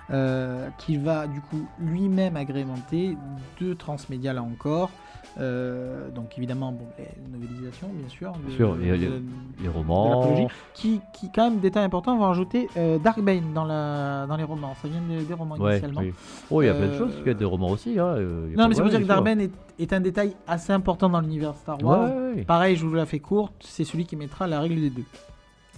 euh, 0.09 0.67
qu'il 0.79 0.99
va 0.99 1.27
du 1.27 1.39
coup 1.41 1.67
lui-même 1.79 2.35
agrémenter 2.37 3.15
deux 3.59 3.75
transmédias 3.75 4.33
là 4.33 4.41
encore. 4.41 4.89
Euh, 5.39 6.09
donc 6.11 6.37
évidemment, 6.37 6.71
bon, 6.71 6.85
les 6.99 7.05
novélisations 7.31 7.89
bien 7.91 8.07
sûr. 8.07 8.33
de- 8.45 8.51
sûr, 8.51 8.75
de- 8.75 8.81
les- 8.81 8.97
de 8.97 9.21
les 9.61 9.67
romans. 9.69 10.47
qui, 10.75 11.01
qui, 11.13 11.31
quand 11.33 11.49
même, 11.49 11.59
détail 11.59 11.83
important, 11.85 12.15
vont 12.17 12.25
rajouter 12.27 12.69
euh, 12.77 12.99
Darkbane 12.99 13.51
dans, 13.53 13.65
la, 13.65 14.25
dans 14.27 14.37
les 14.37 14.43
romans. 14.43 14.75
Ça 14.81 14.87
vient 14.87 15.01
des, 15.01 15.23
des 15.23 15.33
romans 15.33 15.55
Ouais, 15.55 15.71
initialement. 15.71 16.01
oui. 16.01 16.13
Oh, 16.51 16.61
il 16.61 16.65
y 16.65 16.69
a 16.69 16.73
plein 16.75 16.87
de 16.87 16.91
Euh, 16.91 16.97
choses, 16.99 17.13
il 17.21 17.27
y 17.27 17.31
a 17.31 17.33
des 17.33 17.45
romans 17.45 17.69
aussi. 17.69 17.97
Hein, 17.97 18.05
euh, 18.05 18.53
Non, 18.55 18.67
mais 18.67 18.75
c'est 18.75 18.81
pour 18.81 18.91
dire 18.91 18.99
que. 18.99 19.05
Darkbane 19.05 19.41
est, 19.41 19.51
est 19.79 19.91
un 19.93 19.99
détail 20.01 20.35
assez 20.47 20.71
important 20.71 21.09
dans 21.09 21.19
l'univers 21.21 21.55
Star 21.55 21.83
Wars. 21.83 22.09
Ouais, 22.09 22.15
ouais, 22.15 22.33
ouais. 22.35 22.43
Pareil, 22.43 22.75
je 22.75 22.85
vous 22.85 22.93
la 22.93 23.05
fais 23.07 23.19
courte, 23.19 23.53
c'est 23.61 23.83
celui 23.85 24.05
qui 24.05 24.15
mettra 24.15 24.45
la 24.47 24.59
règle 24.59 24.75
des 24.81 24.89
deux. 24.91 25.05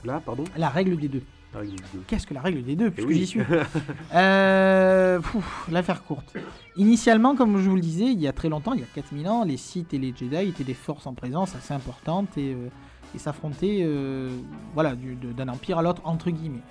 Là, 0.03 0.21
pardon? 0.23 0.43
La 0.57 0.69
règle 0.69 0.97
des 0.97 1.07
deux. 1.07 1.21
Qu'est-ce 2.07 2.27
que 2.27 2.33
la 2.33 2.41
règle 2.41 2.63
des 2.63 2.75
deux 2.75 2.91
Puisque 2.91 3.07
oui. 3.07 3.15
j'y 3.19 3.27
suis. 3.27 3.41
Euh, 4.13 5.19
L'affaire 5.71 6.03
courte. 6.03 6.35
Initialement, 6.77 7.35
comme 7.35 7.57
je 7.57 7.69
vous 7.69 7.75
le 7.75 7.81
disais, 7.81 8.05
il 8.05 8.19
y 8.19 8.27
a 8.27 8.33
très 8.33 8.49
longtemps, 8.49 8.73
il 8.73 8.81
y 8.81 8.83
a 8.83 8.87
4000 8.93 9.27
ans, 9.27 9.43
les 9.43 9.57
Sith 9.57 9.93
et 9.93 9.97
les 9.97 10.13
Jedi 10.15 10.49
étaient 10.49 10.63
des 10.63 10.73
forces 10.73 11.07
en 11.07 11.13
présence 11.13 11.55
assez 11.55 11.73
importantes 11.73 12.37
et, 12.37 12.53
euh, 12.53 12.69
et 13.13 13.17
s'affrontaient 13.17 13.79
euh, 13.81 14.29
voilà, 14.73 14.95
d'un 14.95 15.49
empire 15.49 15.77
à 15.77 15.81
l'autre, 15.81 16.01
entre 16.05 16.29
guillemets. 16.29 16.61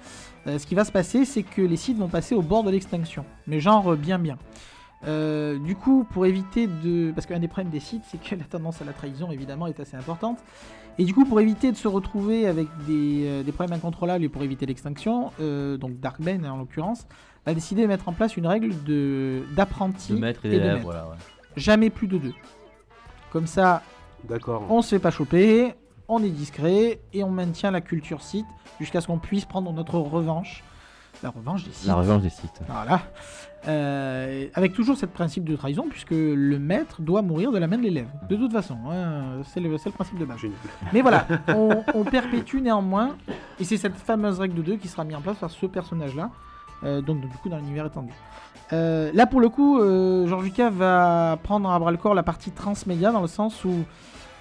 Euh, 0.46 0.58
ce 0.58 0.66
qui 0.66 0.74
va 0.74 0.84
se 0.84 0.92
passer, 0.92 1.24
c'est 1.24 1.42
que 1.42 1.62
les 1.62 1.76
Sith 1.76 1.98
vont 1.98 2.08
passer 2.08 2.34
au 2.34 2.42
bord 2.42 2.64
de 2.64 2.70
l'extinction. 2.70 3.24
Mais 3.46 3.60
genre 3.60 3.96
bien 3.96 4.18
bien. 4.18 4.38
Euh, 5.06 5.58
du 5.58 5.76
coup, 5.76 6.06
pour 6.10 6.26
éviter 6.26 6.66
de. 6.66 7.12
Parce 7.12 7.26
qu'un 7.26 7.38
des 7.38 7.48
problèmes 7.48 7.70
des 7.70 7.80
sites, 7.80 8.04
c'est 8.06 8.20
que 8.22 8.34
la 8.34 8.44
tendance 8.44 8.80
à 8.80 8.84
la 8.84 8.92
trahison, 8.92 9.30
évidemment, 9.30 9.66
est 9.66 9.78
assez 9.80 9.96
importante. 9.96 10.38
Et 10.98 11.04
du 11.04 11.12
coup, 11.14 11.24
pour 11.24 11.40
éviter 11.40 11.72
de 11.72 11.76
se 11.76 11.88
retrouver 11.88 12.46
avec 12.46 12.68
des, 12.86 13.24
euh, 13.26 13.42
des 13.42 13.52
problèmes 13.52 13.76
incontrôlables 13.76 14.24
et 14.24 14.28
pour 14.28 14.42
éviter 14.42 14.64
l'extinction, 14.66 15.32
euh, 15.40 15.76
donc 15.76 15.98
Darkbane 15.98 16.46
en 16.46 16.56
l'occurrence, 16.56 17.06
a 17.46 17.54
décidé 17.54 17.82
de 17.82 17.88
mettre 17.88 18.08
en 18.08 18.12
place 18.12 18.36
une 18.36 18.46
règle 18.46 18.72
de 18.84 19.42
d'apprenti 19.54 20.12
De 20.12 20.18
maître 20.18 20.46
et 20.46 20.50
d'élève, 20.50 20.82
voilà. 20.82 21.06
ouais. 21.08 21.16
Jamais 21.56 21.90
plus 21.90 22.06
de 22.06 22.18
deux. 22.18 22.34
Comme 23.30 23.46
ça, 23.46 23.82
on 24.70 24.82
se 24.82 24.90
fait 24.90 24.98
pas 25.00 25.10
choper, 25.10 25.74
on 26.08 26.22
est 26.22 26.30
discret 26.30 27.00
et 27.12 27.24
on 27.24 27.30
maintient 27.30 27.70
la 27.70 27.80
culture 27.80 28.22
site 28.22 28.46
jusqu'à 28.80 29.00
ce 29.00 29.08
qu'on 29.08 29.18
puisse 29.18 29.44
prendre 29.44 29.72
notre 29.72 29.98
revanche. 29.98 30.62
La 31.22 31.30
revanche 31.30 31.64
des 31.64 31.70
sites. 31.72 31.86
La 31.86 31.94
revanche 31.94 32.22
des 32.22 32.30
sites. 32.30 32.60
Voilà. 32.68 33.00
Euh, 33.66 34.46
avec 34.54 34.74
toujours 34.74 34.96
cette 34.96 35.12
principe 35.12 35.44
de 35.48 35.56
trahison, 35.56 35.86
puisque 35.88 36.10
le 36.10 36.58
maître 36.58 37.00
doit 37.00 37.22
mourir 37.22 37.50
de 37.50 37.56
la 37.58 37.66
main 37.66 37.78
de 37.78 37.82
l'élève. 37.82 38.08
De 38.28 38.36
toute 38.36 38.52
façon, 38.52 38.76
hein, 38.90 39.40
c'est 39.44 39.60
le, 39.60 39.74
principe 39.92 40.18
de 40.18 40.24
base. 40.26 40.38
Génial. 40.38 40.58
Mais 40.92 41.00
voilà, 41.00 41.26
on, 41.48 41.82
on 41.94 42.04
perpétue 42.04 42.58
néanmoins, 42.58 43.16
et 43.58 43.64
c'est 43.64 43.78
cette 43.78 43.94
fameuse 43.96 44.38
règle 44.38 44.56
de 44.56 44.62
2 44.62 44.76
qui 44.76 44.88
sera 44.88 45.04
mise 45.04 45.16
en 45.16 45.22
place 45.22 45.38
par 45.38 45.50
ce 45.50 45.64
personnage-là, 45.64 46.30
euh, 46.84 47.00
donc 47.00 47.20
du 47.22 47.28
coup 47.38 47.48
dans 47.48 47.56
l'univers 47.56 47.86
étendu. 47.86 48.12
Euh, 48.74 49.10
là 49.14 49.24
pour 49.26 49.40
le 49.40 49.48
coup, 49.48 49.78
euh, 49.80 50.26
George 50.26 50.44
Lucas 50.44 50.68
va 50.70 51.38
prendre 51.42 51.70
à 51.70 51.78
bras 51.78 51.90
le 51.90 51.96
corps 51.96 52.14
la 52.14 52.22
partie 52.22 52.50
transmédia, 52.50 53.12
dans 53.12 53.22
le 53.22 53.28
sens 53.28 53.64
où, 53.64 53.72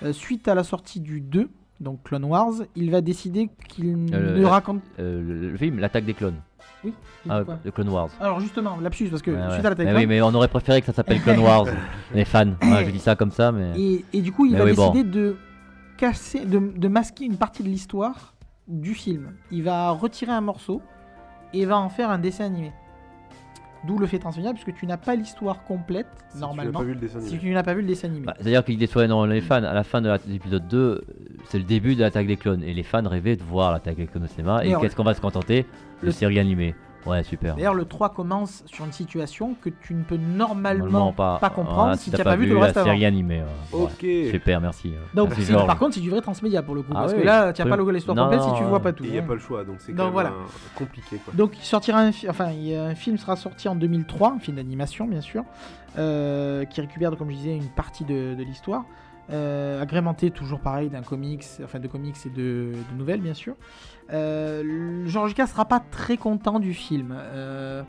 euh, 0.04 0.12
suite 0.12 0.50
à 0.50 0.56
la 0.56 0.66
sortie 0.66 1.00
du 1.00 1.22
2, 1.22 1.50
donc 1.80 2.04
Clone 2.04 2.26
Wars, 2.26 2.54
il 2.76 2.92
va 2.92 3.00
décider 3.00 3.50
qu'il 3.70 3.88
Euh, 4.14 4.36
ne 4.36 4.40
le- 4.42 4.48
raconte... 4.48 4.82
Euh, 5.00 5.50
le 5.52 5.58
film, 5.58 5.80
l'attaque 5.80 6.06
des 6.06 6.14
clones. 6.14 6.42
Oui, 6.84 6.94
Ah, 7.30 7.42
le 7.64 7.72
Clone 7.72 7.90
Wars. 7.90 8.10
Alors 8.20 8.40
justement, 8.40 8.78
lapsus, 8.82 9.08
parce 9.10 9.22
que 9.22 9.32
Ouais, 9.32 9.38
ouais. 9.38 9.52
suite 9.54 9.66
à 9.66 9.70
l'attaque 9.70 9.86
Mais 9.88 9.94
des 9.94 10.00
oui, 10.00 10.06
mais 10.08 10.22
on 10.22 10.34
aurait 10.34 10.48
préféré 10.48 10.82
que 10.82 10.88
ça 10.88 10.94
s'appelle 10.94 11.22
Clone 11.22 11.40
Wars, 11.44 11.66
les 12.14 12.26
fans. 12.26 12.48
Ouais, 12.62 12.86
je 12.86 12.92
dis 12.92 13.00
ça 13.00 13.16
comme 13.16 13.32
ça, 13.32 13.52
mais. 13.52 13.72
Et, 13.80 14.06
et 14.14 14.22
du 14.22 14.32
coup, 14.32 14.46
il 14.46 14.54
Mais 14.54 14.60
va 14.60 14.66
oui, 14.66 14.74
bon. 14.74 14.92
décider 14.92 15.10
de 15.10 15.38
casser, 15.98 16.46
de, 16.46 16.60
de 16.76 16.88
masquer 16.88 17.26
une 17.26 17.38
partie 17.38 17.64
de 17.64 17.70
l'histoire 17.70 18.34
du 18.68 18.94
film. 18.94 19.32
Il 19.52 19.64
va 19.64 19.90
retirer 19.92 20.32
un 20.32 20.42
morceau 20.42 20.82
et 21.54 21.66
va 21.66 21.78
en 21.78 21.90
faire 21.90 22.10
un 22.10 22.18
dessin 22.20 22.46
animé. 22.46 22.72
D'où 23.86 23.98
le 23.98 24.08
fait 24.08 24.18
transmédia, 24.18 24.54
puisque 24.54 24.74
tu 24.74 24.88
n'as 24.88 24.96
pas 24.96 25.14
l'histoire 25.14 25.66
complète, 25.66 26.08
Si 26.30 26.38
normalement, 26.40 26.72
Tu 26.72 26.78
n'as 26.78 26.80
pas 26.80 26.86
vu 26.86 26.94
le 26.94 27.00
dessin 27.02 27.20
si 27.20 27.38
tu 27.38 27.50
n'as 27.54 27.64
pas 27.64 27.74
vu 27.74 27.82
le 27.82 27.88
dessin 27.88 28.08
animé. 28.08 28.26
Bah, 28.26 28.34
C'est-à-dire 28.40 28.64
qu'il 28.64 28.78
déçoit 28.78 29.04
énormément 29.04 29.34
les 29.34 29.42
fans. 29.42 29.56
À 29.62 29.74
la 29.74 29.84
fin 29.84 30.00
de 30.02 30.08
la- 30.08 30.20
de 30.20 30.24
l'épisode 30.30 30.66
2, 30.70 30.78
euh, 30.78 31.02
c'est 31.50 31.58
le 31.58 31.66
début 31.66 31.94
de 31.96 32.00
l'attaque 32.00 32.28
des 32.28 32.38
clones. 32.38 32.64
Et 32.64 32.74
les 32.74 32.84
fans 32.84 33.04
rêvaient 33.06 33.36
de 33.36 33.44
voir 33.44 33.74
l'attaque 33.74 33.98
des 33.98 34.06
clones 34.08 34.24
au 34.24 34.28
cinéma. 34.28 34.64
Et 34.64 34.70
Mais 34.74 34.80
qu'est-ce 34.80 34.96
qu'on 34.96 35.04
va 35.04 35.14
se 35.14 35.20
contenter? 35.20 35.64
De 35.64 35.68
Le- 36.06 36.12
série 36.12 36.40
animée. 36.40 36.76
Ouais, 37.06 37.22
super. 37.24 37.56
D'ailleurs, 37.58 37.74
le 37.74 37.84
3 37.84 38.14
commence 38.14 38.64
sur 38.66 38.86
une 38.86 38.94
situation 38.94 39.58
que 39.62 39.70
tu 39.70 39.94
ne 39.94 40.04
peux 40.04 40.16
normalement, 40.16 40.86
Normalement, 40.86 41.12
pas, 41.12 41.38
pas, 41.38 41.50
comprendre 41.50 41.80
Voilà, 41.82 41.98
si 41.98 42.12
tu 42.12 42.16
n'as 42.18 42.24
pas, 42.24 42.38
vu 42.38 42.48
tout 42.48 42.54
le 42.54 42.60
la 42.62 42.66
reste 42.68 42.78
avant. 42.78 42.86
série 42.92 43.04
animée. 43.06 43.42
ouais. 43.74 43.78
Ouais. 43.78 43.84
Ok. 44.28 44.32
Super, 44.32 44.62
merci. 44.62 44.94
Donc, 45.14 45.28
Merci, 45.36 45.52
par 45.52 45.78
contre, 45.78 45.96
c'est 45.96 46.00
du 46.00 46.10
vrai 46.10 46.22
transmédia 46.22 46.64
pour 46.64 46.76
le 46.76 46.82
coup. 46.82 46.94
Ah 46.96 47.02
parce 47.02 47.12
oui, 47.14 47.20
que 47.20 47.26
là, 47.26 47.52
tu 47.52 47.62
n'as 47.62 47.70
pas 47.76 47.76
l'histoire 47.92 48.16
Non, 48.16 48.24
complète 48.24 48.44
si 48.44 48.54
tu 48.58 48.64
vois 48.64 48.80
pas 48.80 48.94
tout. 48.94 49.04
Il 49.04 49.12
n'y 49.12 49.18
a 49.18 49.22
hein. 49.22 49.26
pas 49.28 49.34
le 49.34 49.40
choix, 49.42 49.66
donc 49.66 49.76
c'est 49.80 49.92
Donc 49.92 49.98
quand 49.98 50.04
même 50.06 50.14
voilà. 50.14 50.30
euh, 50.30 50.44
compliqué. 50.78 51.18
Quoi. 51.18 51.34
Donc 51.34 51.58
il 51.58 51.66
sortira 51.66 52.00
un, 52.00 52.14
fi- 52.14 52.30
enfin 52.30 52.52
il 52.52 52.70
y 52.70 52.74
a 52.74 52.86
un 52.86 52.96
film 52.96 53.18
sera 53.18 53.36
sorti 53.36 53.68
en 53.68 53.76
2003, 53.76 54.36
un 54.36 54.40
film 54.40 54.56
d'animation 54.56 55.06
bien 55.06 55.20
sûr, 55.20 55.44
euh, 55.98 56.64
qui 56.66 56.80
récupère 56.80 57.12
comme 57.18 57.30
je 57.32 57.36
disais 57.36 57.56
une 57.58 57.68
partie 57.70 58.06
de, 58.06 58.34
de 58.34 58.44
l'histoire, 58.44 58.86
euh, 59.32 59.82
agrémenté 59.82 60.32
toujours 60.32 60.60
pareil 60.60 60.90
d'un 60.90 61.02
comics, 61.02 61.46
enfin 61.64 61.80
de 61.80 61.88
comics 61.88 62.16
et 62.26 62.30
de, 62.30 62.74
de 62.92 62.98
nouvelles 62.98 63.22
bien 63.22 63.34
sûr. 63.34 63.56
Euh, 64.12 65.04
George 65.08 65.30
Lucas 65.30 65.48
sera 65.48 65.66
pas 65.66 65.80
très 65.80 66.18
content 66.18 66.60
du 66.60 66.74
film. 66.74 67.14
Euh, 67.18 67.84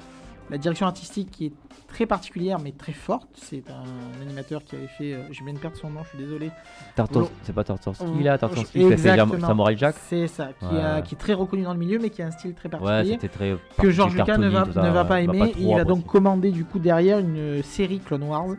la 0.50 0.58
direction 0.58 0.86
artistique 0.86 1.30
qui 1.30 1.46
est 1.46 1.52
très 1.88 2.06
particulière 2.06 2.58
mais 2.58 2.72
très 2.72 2.92
forte, 2.92 3.28
c'est 3.34 3.64
un 3.70 4.22
animateur 4.22 4.62
qui 4.64 4.76
avait 4.76 4.86
fait, 4.88 5.14
euh, 5.14 5.22
je 5.30 5.42
viens 5.42 5.54
de 5.54 5.58
perdre 5.58 5.76
son 5.76 5.90
nom, 5.90 6.02
je 6.04 6.10
suis 6.10 6.18
désolé. 6.18 6.50
Tartos- 6.96 7.30
C'est 7.42 7.52
pas 7.52 7.64
Tartovsky 7.64 8.22
là, 8.22 8.36
Tartovsky 8.38 8.84
a 8.84 8.88
exactement. 8.90 9.46
Samurai 9.46 9.76
Jack 9.76 9.96
C'est 10.08 10.26
ça, 10.28 10.50
qui, 10.58 10.66
Ouais, 10.66 10.80
a- 10.80 10.96
ouais. 10.96 11.02
qui 11.02 11.14
est 11.14 11.18
très 11.18 11.34
reconnu 11.34 11.62
dans 11.62 11.72
le 11.72 11.78
milieu 11.78 11.98
mais 12.00 12.10
qui 12.10 12.20
a 12.22 12.26
un 12.26 12.30
style 12.30 12.54
très 12.54 12.68
particulier. 12.68 13.16
très. 13.28 13.56
que 13.78 13.90
George 13.90 14.14
Lucas 14.16 14.36
ne 14.38 14.48
va, 14.48 14.66
ça, 14.72 14.82
ne 14.82 14.92
pas 14.92 15.02
va 15.02 15.20
aimer. 15.22 15.52
il 15.58 15.74
va 15.74 15.84
donc 15.84 16.04
commander 16.06 16.50
du 16.52 16.64
coup 16.64 16.78
derrière 16.78 17.18
une 17.18 17.62
série 17.62 17.98
Clone 18.00 18.24
Wars 18.24 18.54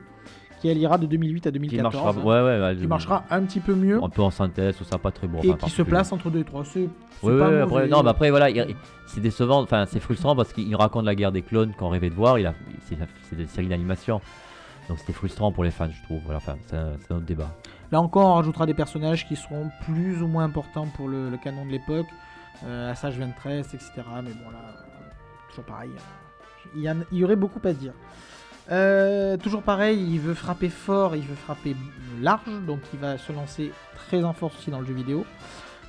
qui 0.60 0.68
elle 0.70 0.78
ira 0.78 0.98
de 0.98 1.06
2008 1.06 1.48
à 1.48 1.52
Qui 1.52 1.60
2014. 1.60 1.94
marchera, 1.94 2.22
ouais, 2.24 2.42
ouais, 2.42 2.62
ouais, 2.62 2.76
qui 2.78 2.88
marchera 2.88 3.24
un 3.30 3.42
petit 3.44 3.60
peu 3.60 3.76
mieux 3.76 4.02
un 4.04 4.10
peu 4.10 4.22
en 4.22 4.32
synthèse, 4.32 4.76
ça, 4.84 4.98
pas 4.98 5.12
très 5.12 5.28
bon. 5.28 5.40
et 5.44 5.54
qui 5.56 5.70
se 5.70 5.82
place 5.82 6.12
entre 6.12 6.30
deux 6.30 6.40
et 6.40 6.44
trois. 6.44 6.64
C'est 6.66 6.90
c'est 7.22 7.28
Oui, 7.28 7.40
pas 7.40 7.50
oui, 7.50 7.56
après, 7.60 7.88
non, 7.88 8.04
mais 8.04 8.10
après, 8.10 8.30
voilà, 8.30 8.50
il- 8.50 8.76
c'est 9.08 9.22
décevant, 9.22 9.62
enfin, 9.62 9.86
c'est 9.88 10.00
frustrant 10.00 10.36
parce 10.36 10.52
qu'il 10.54 10.76
raconte 10.76 11.06
la 11.06 11.16
guerre 11.16 11.32
des 11.32 11.42
clones 11.42 11.74
qu'on 11.78 11.90
rêvait 11.90 12.10
de 12.10 12.16
voir. 12.16 12.40
Il 12.40 12.46
a, 12.48 12.54
c'est, 12.88 12.98
c'est 13.30 13.36
des 13.36 13.48
séries 13.48 13.68
d'animation, 13.68 14.20
donc 14.90 15.00
c'était 15.00 15.14
frustrant 15.14 15.52
pour 15.52 15.64
les 15.64 15.72
fans, 15.72 15.90
je 15.90 16.04
trouve. 16.04 16.22
Voilà, 16.24 16.38
enfin, 16.38 16.56
c'est, 16.68 16.76
un, 16.78 16.94
c'est 17.00 17.12
un 17.14 17.18
autre 17.18 17.26
débat. 17.26 17.50
Là 17.92 18.02
encore, 18.02 18.28
on 18.28 18.34
rajoutera 18.36 18.66
des 18.66 18.74
personnages 18.74 19.28
qui 19.28 19.36
seront 19.36 19.70
plus 19.86 20.22
ou 20.22 20.28
moins 20.28 20.44
importants 20.46 20.88
pour 20.88 21.08
le, 21.08 21.30
le 21.30 21.38
canon 21.38 21.66
de 21.66 21.72
l'époque, 21.72 22.08
euh, 22.66 22.92
Assage 22.92 23.18
23, 23.20 23.52
etc. 23.54 23.80
Mais 24.24 24.32
bon, 24.32 24.50
là, 24.52 24.60
toujours 25.50 25.66
pareil. 25.66 25.92
euh, 25.94 26.70
Il 26.76 26.82
y, 26.82 26.90
en- 26.90 26.96
il 27.12 27.18
y 27.20 27.24
aurait 27.24 27.36
beaucoup 27.36 27.60
à 27.64 27.72
dire. 27.74 27.94
Euh, 28.72 29.38
toujours 29.38 29.62
pareil, 29.62 30.00
il 30.00 30.20
veut 30.20 30.34
frapper 30.34 30.70
fort, 30.70 31.16
il 31.16 31.24
veut 31.24 31.36
frapper 31.36 31.76
large, 32.22 32.50
donc 32.66 32.80
il 32.94 33.00
va 33.00 33.18
se 33.18 33.32
lancer 33.32 33.72
très 33.96 34.24
en 34.24 34.34
force 34.34 34.58
aussi 34.58 34.72
dans 34.72 34.80
le 34.80 34.86
jeu 34.86 34.94
vidéo. 34.94 35.26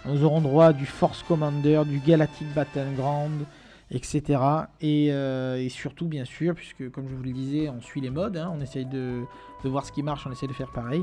Nous 0.05 0.23
aurons 0.25 0.41
droit 0.41 0.73
du 0.73 0.87
Force 0.87 1.23
Commander, 1.23 1.83
du 1.87 1.99
Galactic 1.99 2.53
Battleground, 2.55 3.45
etc. 3.91 4.41
Et, 4.81 5.09
euh, 5.11 5.57
et 5.57 5.69
surtout, 5.69 6.07
bien 6.07 6.25
sûr, 6.25 6.55
puisque 6.55 6.91
comme 6.91 7.09
je 7.09 7.15
vous 7.15 7.23
le 7.23 7.33
disais, 7.33 7.69
on 7.69 7.81
suit 7.81 8.01
les 8.01 8.11
modes, 8.11 8.37
hein, 8.37 8.53
on 8.55 8.61
essaye 8.61 8.85
de, 8.85 9.23
de 9.65 9.69
voir 9.69 9.85
ce 9.85 9.93
qui 9.93 10.03
marche, 10.03 10.27
on 10.27 10.33
essaye 10.33 10.49
de 10.49 10.55
faire 10.55 10.71
pareil. 10.71 11.03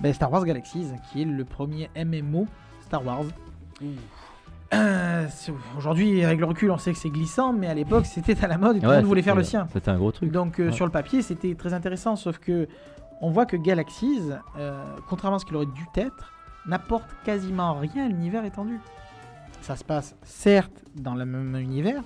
Ben, 0.00 0.12
Star 0.12 0.30
Wars 0.30 0.44
Galaxies, 0.44 0.88
qui 1.10 1.22
est 1.22 1.24
le 1.24 1.44
premier 1.44 1.88
MMO 1.96 2.46
Star 2.82 3.04
Wars. 3.04 3.24
Euh, 4.74 5.26
Aujourd'hui, 5.78 6.24
avec 6.24 6.38
le 6.38 6.46
recul, 6.46 6.70
on 6.70 6.78
sait 6.78 6.92
que 6.92 6.98
c'est 6.98 7.10
glissant, 7.10 7.52
mais 7.52 7.66
à 7.66 7.74
l'époque, 7.74 8.06
c'était 8.06 8.42
à 8.44 8.48
la 8.48 8.58
mode 8.58 8.76
et 8.76 8.80
tout 8.80 8.84
le 8.86 8.90
Ouais, 8.90 8.96
monde 8.98 9.06
voulait 9.06 9.22
faire 9.22 9.34
le 9.36 9.42
sien. 9.44 9.66
C'était 9.72 9.90
un 9.90 9.96
gros 9.96 10.12
truc. 10.12 10.30
Donc 10.30 10.58
euh, 10.60 10.66
Ouais. 10.66 10.72
sur 10.72 10.84
le 10.84 10.92
papier, 10.92 11.22
c'était 11.22 11.54
très 11.54 11.72
intéressant, 11.74 12.16
sauf 12.16 12.38
que 12.38 12.68
on 13.20 13.30
voit 13.30 13.46
que 13.46 13.56
Galaxies, 13.56 14.20
euh, 14.58 14.82
contrairement 15.08 15.36
à 15.36 15.40
ce 15.40 15.44
qu'il 15.46 15.56
aurait 15.56 15.66
dû 15.66 15.86
être, 15.96 16.32
n'apporte 16.66 17.08
quasiment 17.24 17.74
rien 17.74 18.06
à 18.06 18.08
l'univers 18.08 18.44
étendu. 18.44 18.78
Ça 19.62 19.76
se 19.76 19.84
passe 19.84 20.14
certes 20.22 20.82
dans 20.94 21.14
le 21.14 21.24
même 21.24 21.56
univers, 21.56 22.02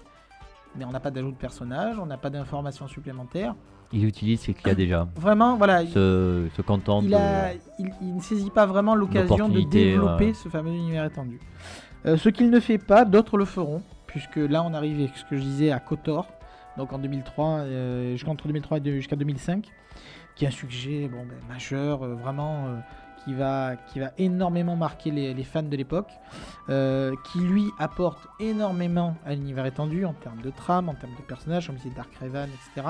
mais 0.77 0.85
on 0.85 0.91
n'a 0.91 1.01
pas 1.01 1.11
d'ajout 1.11 1.33
de 1.33 1.37
personnages, 1.37 1.99
on 1.99 2.07
n'a 2.07 2.19
pas 2.19 2.31
d'informations 2.31 2.87
supplémentaires. 2.87 3.55
Il 3.93 4.05
utilise 4.05 4.41
ce 4.43 4.51
qu'il 4.53 4.67
y 4.69 4.71
a 4.71 4.75
déjà. 4.75 5.09
Vraiment, 5.17 5.57
voilà, 5.57 5.83
il, 5.83 5.89
Se, 5.91 6.47
se 6.55 6.63
contente 6.63 7.05
il 7.05 7.11
de- 7.11 7.15
a- 7.17 7.53
il- 7.79 7.91
il 8.03 8.17
ne 8.17 8.21
saisit 8.21 8.51
pas 8.51 8.67
vraiment 8.67 8.95
l'occasion 8.95 9.49
de 9.49 9.61
développer 9.63 10.27
ouais. 10.27 10.35
ce 10.35 10.49
fameux 10.51 10.73
univers 10.73 11.05
étendu. 11.07 11.41
Euh, 12.07 12.17
ce 12.17 12.29
qu'il 12.29 12.51
ne 12.51 12.61
fait 12.61 12.79
pas, 12.79 13.05
d'autres 13.05 13.37
le 13.37 13.45
feront, 13.45 13.83
puisque 14.07 14.37
là 14.37 14.63
on 14.63 14.73
arrive 14.75 15.01
avec 15.01 15.17
ce 15.17 15.25
que 15.25 15.37
je 15.37 15.43
disais 15.43 15.71
à 15.71 15.81
Kotor, 15.81 16.29
donc 16.77 16.93
en 16.93 16.99
2003, 16.99 17.47
euh, 17.47 18.13
jusqu'entre 18.13 18.47
2003 18.47 18.79
et 18.79 18.93
jusqu'à 18.93 19.17
2005, 19.17 19.67
qui 20.37 20.45
est 20.45 20.49
un 20.49 20.53
sujet 20.53 21.09
ben, 21.09 21.27
majeur, 21.49 22.05
euh, 22.05 22.15
vraiment, 22.15 22.67
euh, 22.67 22.77
qui, 23.25 23.35
va, 23.35 23.75
qui 23.89 23.99
va 23.99 24.13
énormément 24.17 24.77
marquer 24.77 25.11
les, 25.11 25.45
fans 25.45 25.63
de 25.65 25.77
l'époque, 25.77 26.11
qui 26.69 27.41
lui 27.41 27.67
apporte 27.79 28.27
énormément 28.39 29.17
à 29.27 29.35
l'univers 29.35 29.67
étendu 29.67 30.05
en 30.05 30.13
termes 30.15 30.41
de 30.41 30.51
trame, 30.51 30.89
en 30.89 30.95
termes 30.95 31.17
de 31.17 31.23
personnages, 31.23 31.67
comme 31.67 31.77
disait 31.77 31.91
Dark 31.95 32.15
Raven, 32.21 32.49
etc. 32.49 32.89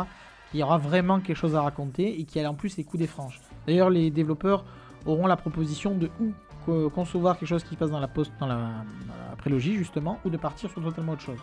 Y 0.54 0.62
aura 0.62 0.78
vraiment 0.78 1.20
quelque 1.20 1.36
chose 1.36 1.56
à 1.56 1.62
raconter 1.62 2.20
et 2.20 2.24
qui 2.24 2.38
a 2.40 2.48
en 2.48 2.54
plus 2.54 2.76
les 2.76 2.84
coups 2.84 3.00
des 3.00 3.06
franges. 3.06 3.40
D'ailleurs, 3.66 3.90
les 3.90 4.10
développeurs 4.10 4.64
auront 5.06 5.26
la 5.26 5.36
proposition 5.36 5.94
de 5.94 6.06
co- 6.08 6.32
concevoir 6.94 7.38
quelque 7.38 7.48
chose 7.48 7.64
qui 7.64 7.74
se 7.74 7.78
passe 7.78 7.90
dans 7.90 8.00
la 8.00 8.08
post, 8.08 8.32
dans 8.40 8.46
la, 8.46 8.68
prélogie 9.38 9.76
justement, 9.76 10.18
ou 10.24 10.30
de 10.30 10.36
partir 10.36 10.70
sur 10.70 10.82
totalement 10.82 11.12
autre 11.12 11.22
chose. 11.22 11.38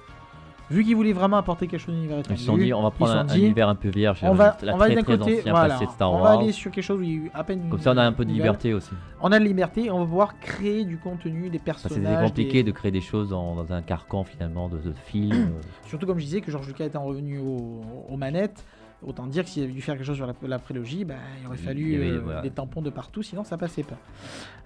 Vu 0.69 0.83
qu'ils 0.83 0.95
voulaient 0.95 1.13
vraiment 1.13 1.37
apporter 1.37 1.67
quelque 1.67 1.79
chose 1.79 1.93
d'univers 1.93 2.17
Ils 2.17 2.21
étendu, 2.21 2.39
se 2.39 2.45
sont 2.47 2.57
dit, 2.57 2.73
on 2.73 2.81
va 2.81 2.89
prendre 2.89 3.11
un, 3.11 3.27
univers 3.35 3.69
un 3.69 3.75
peu 3.75 3.89
vierge. 3.89 4.21
on 4.23 4.33
va, 4.33 4.57
la 4.63 4.73
on 4.73 4.77
va 4.77 4.85
très, 4.87 4.95
d'un 4.95 5.03
très 5.03 5.17
côté, 5.19 5.41
voilà, 5.41 5.69
passé 5.75 5.85
de 5.85 5.91
Star 5.91 6.11
on 6.11 6.15
Wars. 6.15 6.23
va 6.23 6.39
aller 6.41 6.51
sur 6.51 6.71
quelque 6.71 6.83
chose 6.83 6.99
où 6.99 7.03
il 7.03 7.25
y 7.25 7.29
a 7.31 7.37
à 7.37 7.43
peine. 7.43 7.69
Comme 7.69 7.79
ça, 7.79 7.91
on 7.91 7.97
a 7.97 8.03
un 8.03 8.11
peu 8.11 8.25
de 8.25 8.31
liberté 8.31 8.73
aussi. 8.73 8.89
On 9.21 9.31
a 9.31 9.37
de 9.37 9.43
liberté, 9.43 9.85
et 9.85 9.91
on 9.91 9.99
va 9.99 10.05
pouvoir 10.05 10.39
créer 10.39 10.83
du 10.83 10.97
contenu, 10.97 11.49
des 11.51 11.59
personnages. 11.59 12.03
c'était 12.03 12.19
compliqué 12.27 12.63
des- 12.63 12.71
de 12.71 12.71
créer 12.75 12.89
des 12.91 13.01
choses 13.01 13.29
dans, 13.29 13.53
dans 13.55 13.71
un 13.73 13.83
carcan 13.83 14.23
finalement 14.23 14.67
de, 14.67 14.79
de 14.79 14.91
films. 15.05 15.33
euh. 15.55 15.61
Surtout 15.87 16.07
comme 16.07 16.17
je 16.17 16.25
disais 16.25 16.41
que 16.41 16.49
George 16.51 16.65
Lucas 16.67 16.85
étant 16.85 17.03
revenu 17.03 17.37
au- 17.37 17.81
aux 18.09 18.17
manettes, 18.17 18.65
autant 19.05 19.27
dire 19.27 19.43
que 19.43 19.49
s'il 19.49 19.63
avait 19.63 19.71
dû 19.71 19.81
faire 19.81 19.95
quelque 19.95 20.05
chose 20.05 20.15
sur 20.15 20.27
la, 20.27 20.33
la 20.43 20.59
prélogie, 20.59 21.05
ben, 21.05 21.17
il 21.41 21.47
aurait 21.47 21.57
fallu 21.57 21.81
il 21.81 21.91
y 21.91 21.95
avait, 21.95 22.11
euh, 22.11 22.19
voilà. 22.19 22.41
des 22.41 22.51
tampons 22.51 22.81
de 22.81 22.89
partout, 22.89 23.23
sinon 23.23 23.43
ça 23.43 23.57
passait 23.57 23.83
pas. 23.83 23.97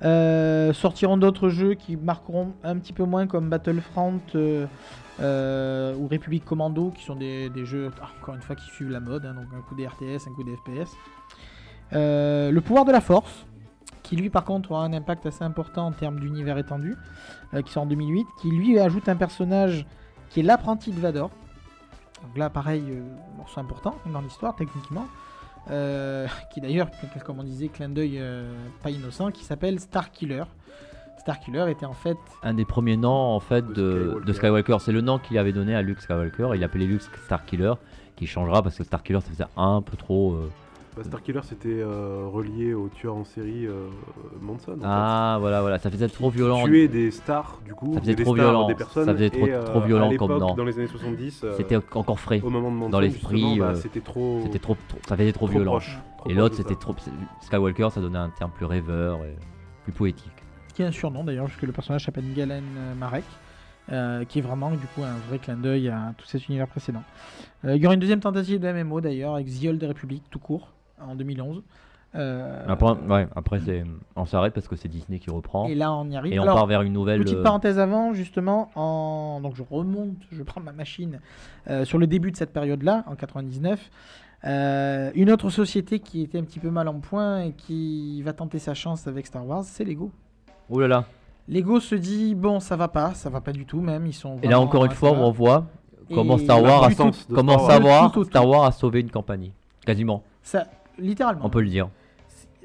Euh, 0.04 0.74
sortiront 0.74 1.18
d'autres 1.18 1.50
jeux 1.50 1.74
qui 1.74 1.98
marqueront 1.98 2.54
un 2.64 2.78
petit 2.78 2.94
peu 2.94 3.04
moins 3.04 3.28
comme 3.28 3.50
Battlefront 3.50 4.22
euh, 4.36 5.96
ou 5.96 6.08
République 6.08 6.46
Commando, 6.46 6.92
qui 6.92 7.04
sont 7.04 7.16
des, 7.16 7.50
des 7.50 7.66
jeux, 7.66 7.92
encore 8.22 8.36
une 8.36 8.42
fois, 8.42 8.56
qui 8.56 8.66
suivent 8.72 8.92
la 8.92 9.00
mode, 9.00 9.26
hein, 9.26 9.34
donc 9.34 9.48
un 9.56 9.62
coup 9.62 9.76
des 9.76 9.88
RTS, 9.88 10.28
un 10.28 10.34
coup 10.34 10.44
des 10.44 10.56
FPS. 10.56 10.92
Le 11.92 12.60
pouvoir 12.60 12.86
de 12.86 12.92
la 12.92 13.02
force, 13.02 13.46
qui 14.04 14.16
lui 14.16 14.30
par 14.30 14.46
contre 14.46 14.72
aura 14.72 14.86
un 14.86 14.94
impact 14.94 15.26
assez 15.26 15.44
important 15.44 15.88
en 15.88 15.92
termes 15.92 16.20
d'univers 16.20 16.58
étendu, 16.58 16.96
qui 17.66 17.72
sort 17.72 17.84
en 17.84 17.88
2008, 17.88 18.26
qui 18.42 18.50
lui 18.50 18.80
ajoute 18.80 19.10
un 19.10 19.16
personnage 19.16 19.86
qui 20.30 20.40
est 20.40 20.44
l'apprenti 20.44 20.92
de 20.92 21.00
Vador. 21.00 21.32
Donc 22.24 22.38
là, 22.38 22.50
pareil, 22.50 22.84
euh, 22.90 23.02
morceau 23.38 23.60
important 23.62 23.96
dans 24.06 24.22
l'histoire, 24.22 24.56
techniquement. 24.56 25.08
euh, 25.72 26.28
qui 26.54 26.62
d'ailleurs, 26.62 26.90
comme 27.26 27.40
on 27.40 27.44
disait, 27.44 27.68
clin 27.70 27.90
d'œil 27.90 28.18
euh, 28.20 28.54
pas 28.84 28.90
innocent, 28.92 29.32
qui 29.32 29.44
s'appelle 29.44 29.80
Starkiller. 29.80 30.44
Starkiller 31.20 31.70
était 31.70 31.86
en 31.86 31.94
fait 31.94 32.18
Un 32.44 32.54
des 32.54 32.64
premiers 32.66 32.96
noms 32.98 33.10
en 33.36 33.40
fait 33.42 33.66
De 33.68 33.74
de, 33.74 34.22
de 34.26 34.34
Skywalker. 34.34 34.34
Skywalker. 34.34 34.78
C'est 34.80 34.92
le 34.94 35.02
nom 35.02 35.20
qu'il 35.20 35.38
avait 35.38 35.52
donné 35.52 35.76
à 35.76 35.82
Luke 35.82 36.00
Skywalker. 36.02 36.52
Il 36.56 36.64
appelait 36.64 36.86
Luke 36.86 37.02
Starkiller, 37.26 37.74
qui 38.16 38.26
changera 38.26 38.64
parce 38.64 38.78
que 38.78 38.84
Starkiller 38.84 39.20
ça 39.22 39.30
faisait 39.30 39.44
un 39.58 39.82
peu 39.82 39.98
trop. 39.98 40.34
euh, 40.34 40.50
Bah, 41.00 41.06
Starkiller 41.06 41.40
c'était 41.44 41.80
euh, 41.82 42.26
relié 42.32 42.74
au 42.74 42.90
tueur 42.90 43.16
en 43.16 43.24
série 43.24 43.66
euh, 43.66 43.88
Manson. 44.42 44.74
en 44.74 44.78
Ah 44.84 45.38
voilà 45.40 45.62
voilà, 45.62 45.80
ça 45.80 45.90
faisait 45.90 46.10
trop 46.10 46.30
violent. 46.30 46.66
Tuer 46.66 46.88
des 46.90 47.10
stars 47.12 47.60
du 47.66 47.74
coup. 47.74 47.94
Ça 47.94 48.02
faisait 48.02 48.16
des 48.16 48.24
trop 48.24 48.36
stars, 48.36 48.46
violent. 48.46 48.68
Des 48.68 48.76
personnes, 48.76 49.06
Ça 49.06 49.14
faisait 49.14 49.30
trop- 49.30 49.48
et, 49.48 49.54
euh, 49.54 49.64
trop 49.64 49.80
violent 49.82 50.12
à 50.12 50.16
comme. 50.16 50.38
Dans 50.40 50.64
les 50.66 50.78
années 50.78 50.88
70. 50.88 51.42
euh, 51.46 51.54
C'était 51.56 51.78
encore 51.94 52.20
frais. 52.20 52.42
au 52.44 52.50
moment 52.50 52.70
de 52.70 52.76
Manson, 52.76 52.90
dans 52.90 53.00
l'esprit, 53.00 53.60
bah, 53.60 53.76
c'était 53.76 54.02
trop. 54.02 54.42
C'était 54.44 54.60
trop, 54.60 54.76
trop- 54.88 55.00
ça 55.08 55.16
faisait 55.16 55.32
trop, 55.32 55.46
trop 55.48 55.54
violent. 55.56 55.72
proche, 55.72 55.98
trop 56.18 56.30
Et 56.30 56.34
l'autre 56.34 56.56
c'était 56.56 56.76
trop. 56.76 56.94
Skywalker 57.42 57.90
ça 57.92 58.02
donnait 58.02 58.18
un 58.18 58.30
terme 58.30 58.52
plus 58.52 58.66
rêveur 58.66 59.20
et 59.24 59.36
plus 59.84 59.94
poétique. 59.94 60.32
qui 60.74 60.82
est 60.82 60.86
un 60.86 60.92
surnom 60.92 61.24
d'ailleurs, 61.24 61.46
puisque 61.46 61.64
le 61.64 61.72
personnage 61.72 62.06
s'appelle 62.06 62.26
Galen 62.34 62.64
Marek, 62.98 63.24
euh, 63.92 64.24
qui 64.26 64.40
est 64.40 64.42
vraiment 64.42 64.70
du 64.72 64.78
coup 64.88 65.04
un 65.04 65.16
vrai 65.30 65.40
clin 65.40 65.56
d'œil 65.56 65.90
à 65.90 66.14
tout 66.18 66.26
cet 66.26 66.48
univers 66.48 66.68
précédent. 66.68 67.04
Euh, 67.66 67.76
il 67.76 67.82
y 67.82 67.86
aura 67.86 67.96
une 67.96 68.00
deuxième 68.00 68.20
tentative 68.20 68.60
de 68.60 68.72
MMO 68.72 69.02
d'ailleurs, 69.02 69.36
avec 69.36 69.48
The 69.48 69.66
Old 69.66 69.84
Republic 69.84 70.24
tout 70.30 70.40
court, 70.40 70.70
en 71.08 71.16
2011. 71.16 71.62
Euh, 72.16 72.66
Après, 72.68 72.92
ouais, 73.08 73.28
après 73.36 73.60
c'est, 73.64 73.84
on 74.16 74.26
s'arrête 74.26 74.52
parce 74.54 74.68
que 74.68 74.76
c'est 74.76 74.88
Disney 74.88 75.20
qui 75.20 75.30
reprend 75.30 75.68
et 75.68 75.76
là 75.76 75.94
on 75.94 76.10
y 76.10 76.18
arrive. 76.18 76.34
et 76.34 76.40
on 76.40 76.42
Alors, 76.42 76.56
part 76.56 76.66
vers 76.66 76.82
une 76.82 76.94
nouvelle. 76.94 77.22
Petite 77.22 77.38
euh, 77.38 77.44
parenthèse 77.44 77.78
avant, 77.78 78.14
justement, 78.14 78.72
en... 78.74 79.42
donc 79.42 79.56
je 79.56 79.62
remonte, 79.70 80.16
je 80.32 80.42
prends 80.42 80.60
ma 80.60 80.72
machine 80.72 81.20
euh, 81.70 81.86
sur 81.86 82.00
le 82.00 82.08
début 82.08 82.32
de 82.32 82.36
cette 82.36 82.52
période-là, 82.52 83.04
en 83.06 83.16
99. 83.16 83.92
euh, 84.46 85.12
une 85.14 85.30
autre 85.30 85.52
société 85.52 86.00
qui 86.00 86.24
était 86.24 86.40
un 86.40 86.44
petit 86.44 86.60
peu 86.60 86.72
mal 86.72 86.88
en 86.88 87.00
point 87.00 87.42
et 87.42 87.52
qui 87.52 88.24
va 88.24 88.34
tenter 88.34 88.58
sa 88.58 88.74
chance 88.74 89.06
avec 89.06 89.28
Star 89.28 89.46
Wars, 89.46 89.64
c'est 89.64 89.84
Lego. 89.84 90.10
Oh 90.72 90.80
là 90.80 90.88
là. 90.88 91.06
Lego 91.48 91.80
se 91.80 91.94
dit 91.96 92.34
bon, 92.34 92.60
ça 92.60 92.76
va 92.76 92.88
pas, 92.88 93.14
ça 93.14 93.30
va 93.30 93.42
pas 93.42 93.52
du 93.52 93.66
tout 93.68 93.82
même. 93.82 94.08
Ils 94.08 94.14
sont. 94.14 94.38
Et 94.42 94.48
là 94.48 94.60
encore 94.60 94.86
une 94.86 94.92
fois, 94.92 95.12
on 95.12 95.30
voit 95.30 95.68
comment 96.12 96.40
Star 96.40 96.62
Wars, 96.64 96.86
a, 96.86 96.90
comment 97.34 97.60
Star 97.60 97.84
Wars. 97.84 98.12
Wars 98.48 98.66
a 98.66 98.72
sauvé 98.72 99.02
une 99.02 99.12
compagnie, 99.12 99.52
quasiment. 99.86 100.24
ça, 100.42 100.66
littéralement. 101.00 101.46
On 101.46 101.50
peut 101.50 101.62
le 101.62 101.70
dire. 101.70 101.90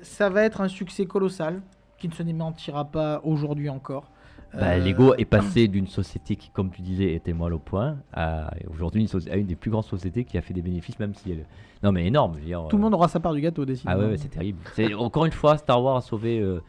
Ça 0.03 0.29
va 0.29 0.42
être 0.42 0.61
un 0.61 0.68
succès 0.68 1.07
colossal 1.07 1.62
qui 1.99 2.09
ne 2.09 2.12
se 2.12 2.23
démentira 2.23 2.85
pas 2.85 3.20
aujourd'hui 3.25 3.68
encore. 3.70 4.11
Bah, 4.53 4.61
Euh, 4.75 4.79
Lego 4.79 5.14
est 5.16 5.25
passé 5.25 5.66
d'une 5.66 5.88
société 5.88 6.37
qui, 6.37 6.49
comme 6.51 6.70
tu 6.70 6.81
disais, 6.83 7.12
était 7.14 7.33
mal 7.33 7.53
au 7.55 7.59
point, 7.59 7.97
à 8.12 8.51
aujourd'hui 8.70 9.01
une, 9.01 9.09
soci- 9.09 9.31
à 9.31 9.37
une 9.37 9.47
des 9.47 9.57
plus 9.57 9.70
grandes 9.70 9.85
sociétés 9.85 10.25
qui 10.25 10.38
a 10.38 10.42
fait 10.42 10.55
des 10.55 10.62
bénéfices, 10.62 10.99
même 11.01 11.12
si 11.14 11.33
elle. 11.33 11.47
Non, 11.83 11.90
mais 11.90 12.07
énorme. 12.07 12.35
je 12.37 12.40
veux 12.40 12.47
dire, 12.47 12.62
Tout 12.68 12.77
le 12.77 12.81
euh, 12.83 12.85
monde 12.85 12.94
aura 12.94 13.09
sa 13.09 13.18
part 13.18 13.33
du 13.35 13.40
gâteau, 13.40 13.64
décidément. 13.64 13.97
Ah 13.97 13.99
ouais, 14.01 14.11
ouais, 14.11 14.16
c'est 14.16 14.29
terrible. 14.29 14.59
C'est 14.75 14.94
encore 14.94 15.25
une 15.25 15.33
fois, 15.33 15.57
Star 15.57 15.83
Wars 15.83 15.97
a 15.97 16.01
sauvé, 16.03 16.38
euh, 16.38 16.62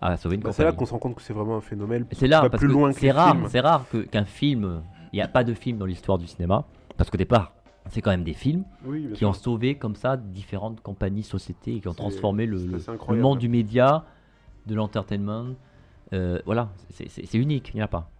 a 0.00 0.16
sauvé 0.16 0.36
une 0.36 0.42
Bah, 0.42 0.50
c'est 0.52 0.64
là 0.64 0.72
qu'on 0.72 0.86
se 0.86 0.92
rend 0.92 0.98
compte 0.98 1.14
que 1.14 1.22
c'est 1.22 1.32
vraiment 1.32 1.56
un 1.58 1.60
phénomène. 1.60 2.04
C'est 2.12 2.26
là, 2.26 2.40
parce 2.50 2.58
plus 2.60 2.66
que 2.68 2.72
loin 2.72 2.92
que 2.92 2.98
c'est 2.98 3.12
rare, 3.12 3.36
c'est 3.48 3.60
rare 3.60 3.84
qu'un 4.10 4.24
film, 4.24 4.82
il 5.12 5.16
n'y 5.16 5.22
a 5.22 5.28
pas 5.28 5.44
de 5.44 5.54
film 5.54 5.78
dans 5.78 5.86
l'histoire 5.86 6.18
du 6.18 6.26
cinéma, 6.26 6.64
parce 6.96 7.10
qu'au 7.10 7.18
départ, 7.18 7.52
c'est 7.88 8.02
quand 8.02 8.10
même 8.10 8.24
des 8.24 8.34
films 8.34 8.64
Oui, 8.84 9.08
qui 9.12 9.18
sûr. 9.18 9.28
ont 9.30 9.32
sauvé 9.32 9.76
comme 9.76 9.96
ça 9.96 10.16
différentes 10.16 10.80
compagnies, 10.80 11.22
sociétés, 11.22 11.76
et 11.76 11.80
qui 11.80 11.88
ont 11.88 11.94
transformé 11.94 12.46
le, 12.46 12.58
monde 13.16 13.38
du 13.38 13.48
média, 13.48 14.04
de 14.66 14.74
l'entertainment. 14.74 15.54
Euh, 16.12 16.40
voilà, 16.44 16.70
c'est- 16.90 17.34
unique, 17.34 17.70
il 17.72 17.76
n'y 17.76 17.82
en 17.82 17.86
a 17.86 17.88
pas. 17.88 18.10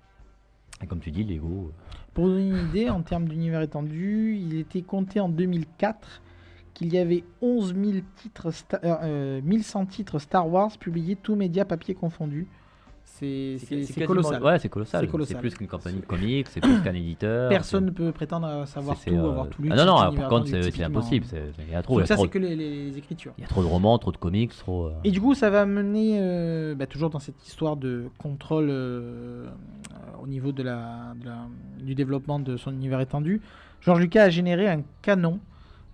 Et 0.83 0.87
comme 0.87 1.01
tu 1.01 1.11
dis, 1.11 1.25
Lego. 1.25 1.73
Pour 2.15 2.25
vous 2.25 2.31
donner 2.31 2.49
une 2.49 2.69
idée, 2.69 2.89
en 2.91 3.03
termes 3.03 3.29
d'univers 3.29 3.61
étendu, 3.61 4.37
il 4.37 4.57
était 4.57 4.83
compté 4.83 5.21
en 5.21 5.29
2004 5.29 6.23
qu'il 6.73 6.93
y 6.93 6.99
avait 6.99 7.25
11 7.43 7.75
000 7.75 7.99
titres 8.17 8.51
sta- 8.51 8.81
euh, 8.85 8.97
euh, 9.03 9.41
1100 9.45 9.87
titres 9.87 10.19
Star 10.19 10.49
Wars 10.49 10.77
publiés, 10.79 11.17
tous 11.17 11.35
médias 11.35 11.65
papier 11.67 11.95
confondus. 11.95 12.47
C'est 13.21 14.05
colossal. 14.07 14.43
Ouais, 14.43 14.59
c'est 14.59 14.69
colossal. 14.69 15.09
C'est 15.27 15.39
plus 15.39 15.55
qu'une 15.55 15.67
compagnie 15.69 16.01
de 16.01 16.07
comics, 16.07 16.47
c'est 16.49 16.61
plus 16.61 16.81
qu'un 16.83 16.95
éditeur. 16.95 17.49
Personne 17.51 17.87
ne 17.87 17.91
peut 17.91 18.13
prétendre 18.13 18.47
à 18.47 18.67
savoir 18.67 18.99
tout, 18.99 19.11
euh, 19.15 19.31
avoir 19.31 19.49
tout 19.49 19.63
lu. 19.63 19.69
Ah 19.73 19.77
non, 19.77 19.85
non, 19.87 20.15
par 20.15 20.29
contre, 20.29 20.49
c'est 20.49 20.83
impossible. 20.83 21.27
Il 21.67 21.73
y 21.73 21.75
a 21.75 21.83
trop, 21.83 21.99
Donc 21.99 22.07
ça, 22.07 22.17
c'est 22.17 22.29
que 22.29 22.39
les, 22.39 22.97
écritures. 22.97 23.33
il 23.39 23.43
y 23.43 23.45
a 23.45 23.49
trop 23.49 23.63
de 23.63 23.67
romans, 23.69 23.99
trop 23.99 24.13
de 24.13 24.17
comics, 24.17 24.57
trop. 24.57 24.87
euh, 24.87 24.93
Et 25.05 25.11
du 25.11 25.21
coup, 25.21 25.35
ça 25.35 25.51
va 25.51 25.67
mener, 25.67 26.19
euh, 26.21 26.75
bah, 26.75 26.87
toujours 26.87 27.11
dans 27.11 27.19
cette 27.19 27.47
histoire 27.47 27.77
de 27.77 28.05
contrôle 28.19 28.69
euh, 28.71 29.47
au 30.23 30.27
niveau 30.27 30.53
de 30.53 30.63
la, 30.63 31.15
de 31.21 31.27
la- 31.27 31.47
du 31.81 31.95
développement 31.95 32.39
de 32.41 32.57
son 32.57 32.73
univers 32.73 33.01
étendu. 33.01 33.41
George 33.81 34.01
Lucas 34.01 34.25
a 34.25 34.31
généré 34.31 34.69
un 34.69 34.83
canon 35.03 35.39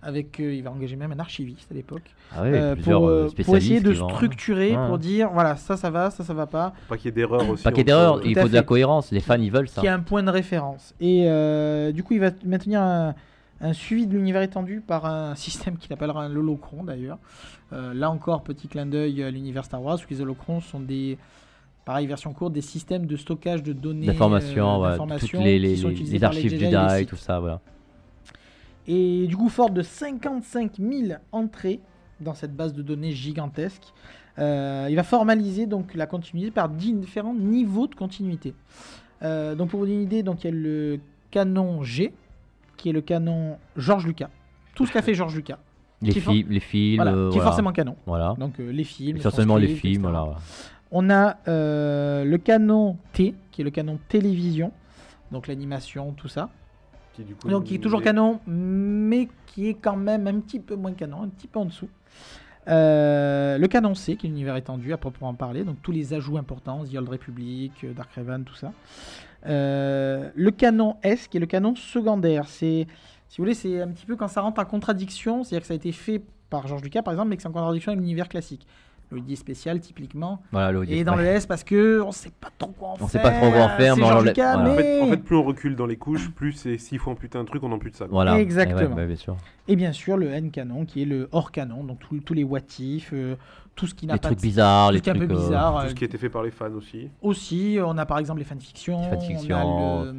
avec, 0.01 0.39
euh, 0.39 0.53
il 0.53 0.63
va 0.63 0.71
engager 0.71 0.95
même 0.95 1.11
un 1.11 1.19
archiviste 1.19 1.71
à 1.71 1.73
l'époque, 1.75 2.03
Ah 2.35 2.43
ouais, 2.43 2.51
euh, 2.53 2.75
pour, 2.75 3.07
euh, 3.09 3.27
euh, 3.37 3.43
pour 3.43 3.57
essayer 3.57 3.79
de 3.81 3.91
vont- 3.91 4.09
structurer, 4.09 4.75
pour 4.87 4.97
dire 4.97 5.29
voilà, 5.33 5.55
ça, 5.55 5.75
ça 5.75 5.89
va, 5.89 6.11
ça, 6.11 6.23
ça 6.23 6.33
va 6.33 6.45
pas, 6.45 6.73
Pas 6.87 6.97
qu'il 6.97 7.05
y 7.05 7.09
ait 7.09 7.11
d'erreurs 7.13 7.49
aussi. 7.49 7.63
Paquet 7.63 7.81
entre- 7.81 7.85
d'erreurs, 7.87 8.21
Tout 8.21 8.27
il 8.27 8.37
à 8.37 8.41
faut 8.43 8.47
de 8.49 8.53
la 8.53 8.63
cohérence. 8.63 9.11
Les 9.11 9.19
fans, 9.19 9.39
ils 9.41 9.51
veulent 9.51 9.67
ça. 9.69 9.81
qui 9.81 9.87
a 9.87 9.93
un 9.93 9.99
point 9.99 10.23
de 10.23 10.29
référence. 10.29 10.93
Et 11.01 11.23
euh, 11.27 11.91
du 11.91 12.03
coup, 12.03 12.13
il 12.13 12.19
va 12.19 12.29
maintenir 12.45 12.79
un, 12.81 13.15
un 13.59 13.73
suivi 13.73 14.05
de 14.05 14.13
l'univers 14.13 14.43
étendu 14.43 14.81
par 14.85 15.05
un 15.05 15.35
système 15.35 15.77
qu'il 15.77 15.91
appellera 15.93 16.23
un 16.23 16.35
holocron 16.35 16.83
d'ailleurs. 16.83 17.17
Euh, 17.73 17.93
là 17.93 18.09
encore, 18.11 18.43
petit 18.43 18.67
clin 18.67 18.85
d'œil 18.85 19.23
à 19.23 19.31
l'univers 19.31 19.65
Star 19.65 19.81
Wars, 19.81 19.97
que 19.97 20.13
les 20.13 20.21
holocrons 20.21 20.61
sont 20.61 20.79
des, 20.79 21.17
pareil, 21.85 22.05
version 22.07 22.31
courte, 22.33 22.53
des 22.53 22.61
systèmes 22.61 23.07
de 23.07 23.17
stockage 23.17 23.63
de 23.63 23.73
données, 23.73 24.05
D'informations, 24.05 24.85
euh, 24.85 24.97
ouais, 24.97 25.17
toutes 25.19 25.33
les, 25.33 25.57
les, 25.59 26.23
archives 26.23 26.51
Jedi 26.51 26.65
et 26.65 26.71
Jedi, 26.71 26.97
Sith. 26.99 27.09
tout 27.09 27.15
ça, 27.17 27.39
voilà. 27.39 27.59
Et 28.87 29.27
du 29.27 29.35
coup, 29.35 29.49
fort 29.49 29.69
de 29.69 29.81
55 29.81 30.77
000 30.77 31.19
entrées 31.31 31.81
dans 32.21 32.33
cette 32.33 32.55
base 32.55 32.73
de 32.73 32.81
données 32.81 33.11
gigantesque, 33.11 33.93
euh, 34.39 34.87
il 34.89 34.95
va 34.95 35.03
formaliser 35.03 35.65
donc 35.65 35.93
la 35.95 36.05
continuité 36.05 36.51
par 36.51 36.69
différents 36.69 37.33
niveaux 37.33 37.87
de 37.87 37.95
continuité. 37.95 38.53
Euh, 39.23 39.55
donc 39.55 39.69
pour 39.69 39.79
vous 39.79 39.85
donner 39.85 39.97
une 39.97 40.03
idée, 40.03 40.23
donc 40.23 40.43
il 40.43 40.47
y 40.47 40.49
a 40.49 40.53
le 40.53 40.99
canon 41.31 41.83
G, 41.83 42.13
qui 42.77 42.89
est 42.89 42.93
le 42.93 43.01
canon 43.01 43.57
George 43.75 44.05
Lucas. 44.05 44.29
Tout 44.75 44.85
ce 44.85 44.93
qu'a 44.93 45.01
fait 45.01 45.15
George 45.15 45.35
Lucas, 45.35 45.57
Les, 46.03 46.11
Qui 46.11 46.21
films, 46.21 46.47
les 46.51 46.59
films, 46.59 46.97
voilà, 46.97 47.13
euh, 47.13 47.31
qui 47.31 47.39
est 47.39 47.41
forcément 47.41 47.71
canon. 47.71 47.95
Voilà. 48.05 48.35
Donc 48.37 48.59
les 48.59 48.83
films, 48.83 49.17
Essentiellement 49.17 49.57
les 49.57 49.67
films, 49.67 50.05
etc. 50.05 50.11
voilà. 50.11 50.35
On 50.91 51.09
a 51.09 51.37
le 51.47 52.37
canon 52.37 52.97
T, 53.13 53.33
qui 53.51 53.61
est 53.61 53.63
le 53.63 53.71
canon 53.71 53.99
télévision, 54.07 54.71
donc 55.31 55.47
l'animation, 55.47 56.13
tout 56.15 56.27
ça. 56.27 56.49
Qui, 57.17 57.23
du 57.23 57.35
coup, 57.35 57.49
Donc 57.49 57.63
qui 57.65 57.75
est 57.75 57.79
toujours 57.79 58.01
est- 58.01 58.03
canon, 58.05 58.39
mais 58.45 59.27
qui 59.47 59.69
est 59.69 59.73
quand 59.73 59.97
même 59.97 60.27
un 60.27 60.39
petit 60.39 60.59
peu 60.59 60.75
moins 60.75 60.93
canon, 60.93 61.23
un 61.23 61.29
petit 61.29 61.47
peu 61.47 61.59
en 61.59 61.65
dessous. 61.65 61.89
Euh, 62.67 63.57
le 63.57 63.67
canon 63.67 63.95
C, 63.95 64.15
qui 64.17 64.27
est 64.27 64.29
l'univers 64.29 64.55
étendu 64.55 64.93
à 64.93 64.97
proprement 64.97 65.33
parler, 65.33 65.63
donc 65.63 65.77
tous 65.81 65.91
les 65.91 66.13
ajouts 66.13 66.37
importants, 66.37 66.83
The 66.83 66.95
Old 66.95 67.09
Republic, 67.09 67.71
euh, 67.83 67.93
Dark 67.93 68.11
Raven, 68.13 68.43
tout 68.43 68.55
ça. 68.55 68.71
Euh, 69.47 70.29
le 70.35 70.51
canon 70.51 70.97
S, 71.01 71.27
qui 71.27 71.37
est 71.37 71.39
le 71.39 71.45
canon 71.45 71.75
secondaire, 71.75 72.47
c'est, 72.47 72.85
si 73.29 73.37
vous 73.37 73.43
voulez, 73.45 73.53
c'est 73.53 73.81
un 73.81 73.87
petit 73.87 74.05
peu 74.05 74.15
quand 74.15 74.27
ça 74.27 74.41
rentre 74.41 74.61
en 74.61 74.65
contradiction, 74.65 75.43
c'est-à-dire 75.43 75.61
que 75.61 75.67
ça 75.67 75.73
a 75.73 75.77
été 75.77 75.91
fait 75.91 76.21
par 76.49 76.67
George 76.67 76.83
Lucas, 76.83 77.01
par 77.01 77.13
exemple, 77.13 77.29
mais 77.29 77.37
que 77.37 77.41
c'est 77.41 77.47
en 77.47 77.51
contradiction 77.53 77.91
avec 77.93 78.01
l'univers 78.01 78.29
classique. 78.29 78.67
Le 79.09 79.21
spécial, 79.35 79.79
typiquement. 79.79 80.41
Voilà, 80.51 80.71
le- 80.73 80.89
Et 80.91 81.05
dans 81.05 81.15
ouais. 81.15 81.23
le 81.23 81.27
S, 81.29 81.45
parce 81.45 81.63
que 81.63 82.01
on 82.01 82.11
sait 82.11 82.29
pas 82.41 82.49
trop 82.57 82.71
quoi 82.71 82.89
en 82.89 82.93
On 82.93 82.95
faire. 82.97 83.09
sait 83.09 83.19
pas 83.21 83.31
trop 83.31 83.49
quoi 83.51 83.61
en 83.61 83.69
faire, 83.77 83.95
mais. 83.95 84.03
En 84.03 84.21
fait, 84.21 84.33
mais... 84.37 84.99
en 85.01 85.07
fait, 85.07 85.17
plus 85.17 85.35
on 85.37 85.43
recule 85.43 85.75
dans 85.77 85.85
les 85.85 85.95
couches, 85.95 86.29
plus 86.31 86.51
c'est 86.51 86.77
s'il 86.77 86.99
faut 86.99 87.11
amputer 87.11 87.37
un 87.37 87.45
truc, 87.45 87.63
on 87.63 87.71
ampute 87.71 87.95
ça. 87.95 88.05
quoi. 88.05 88.11
Voilà. 88.11 88.37
Exactement. 88.39 88.81
Et 88.81 88.85
ouais, 88.87 88.93
ouais, 88.93 89.05
bien 89.07 89.15
sûr. 89.15 89.37
Et 89.69 89.75
bien 89.77 89.93
sûr, 89.93 90.17
le 90.17 90.29
N-canon, 90.31 90.83
qui 90.85 91.03
est 91.03 91.05
le 91.05 91.29
hors-canon, 91.31 91.85
donc 91.85 91.99
tous- 91.99 92.33
les 92.33 92.43
what 92.43 92.59
if, 92.79 93.11
euh, 93.13 93.35
tout 93.75 93.87
ce 93.87 93.93
qui 93.95 94.07
n'a 94.07 94.13
Les 94.15 94.19
pas 94.19 94.27
trucs 94.29 94.39
de... 94.39 94.43
bizarres, 94.43 94.91
les 94.91 94.97
est 94.97 95.07
un 95.07 95.13
trucs. 95.13 95.27
peu 95.29 95.33
euh, 95.33 95.37
bizarre. 95.37 95.79
Tout 95.81 95.85
euh, 95.85 95.89
ce 95.89 95.95
qui 95.95 96.03
a 96.03 96.07
été 96.07 96.17
fait 96.17 96.29
par 96.29 96.43
les 96.43 96.51
fans 96.51 96.73
aussi. 96.73 97.09
Aussi, 97.21 97.77
on 97.81 97.97
a 97.97 98.05
par 98.05 98.19
exemple 98.19 98.39
les 98.39 98.45
fanfictions, 98.45 99.01
Les 99.03 99.09
fanfictions. 99.09 99.55
on 99.57 100.01
a 100.01 100.05
le- 100.05 100.11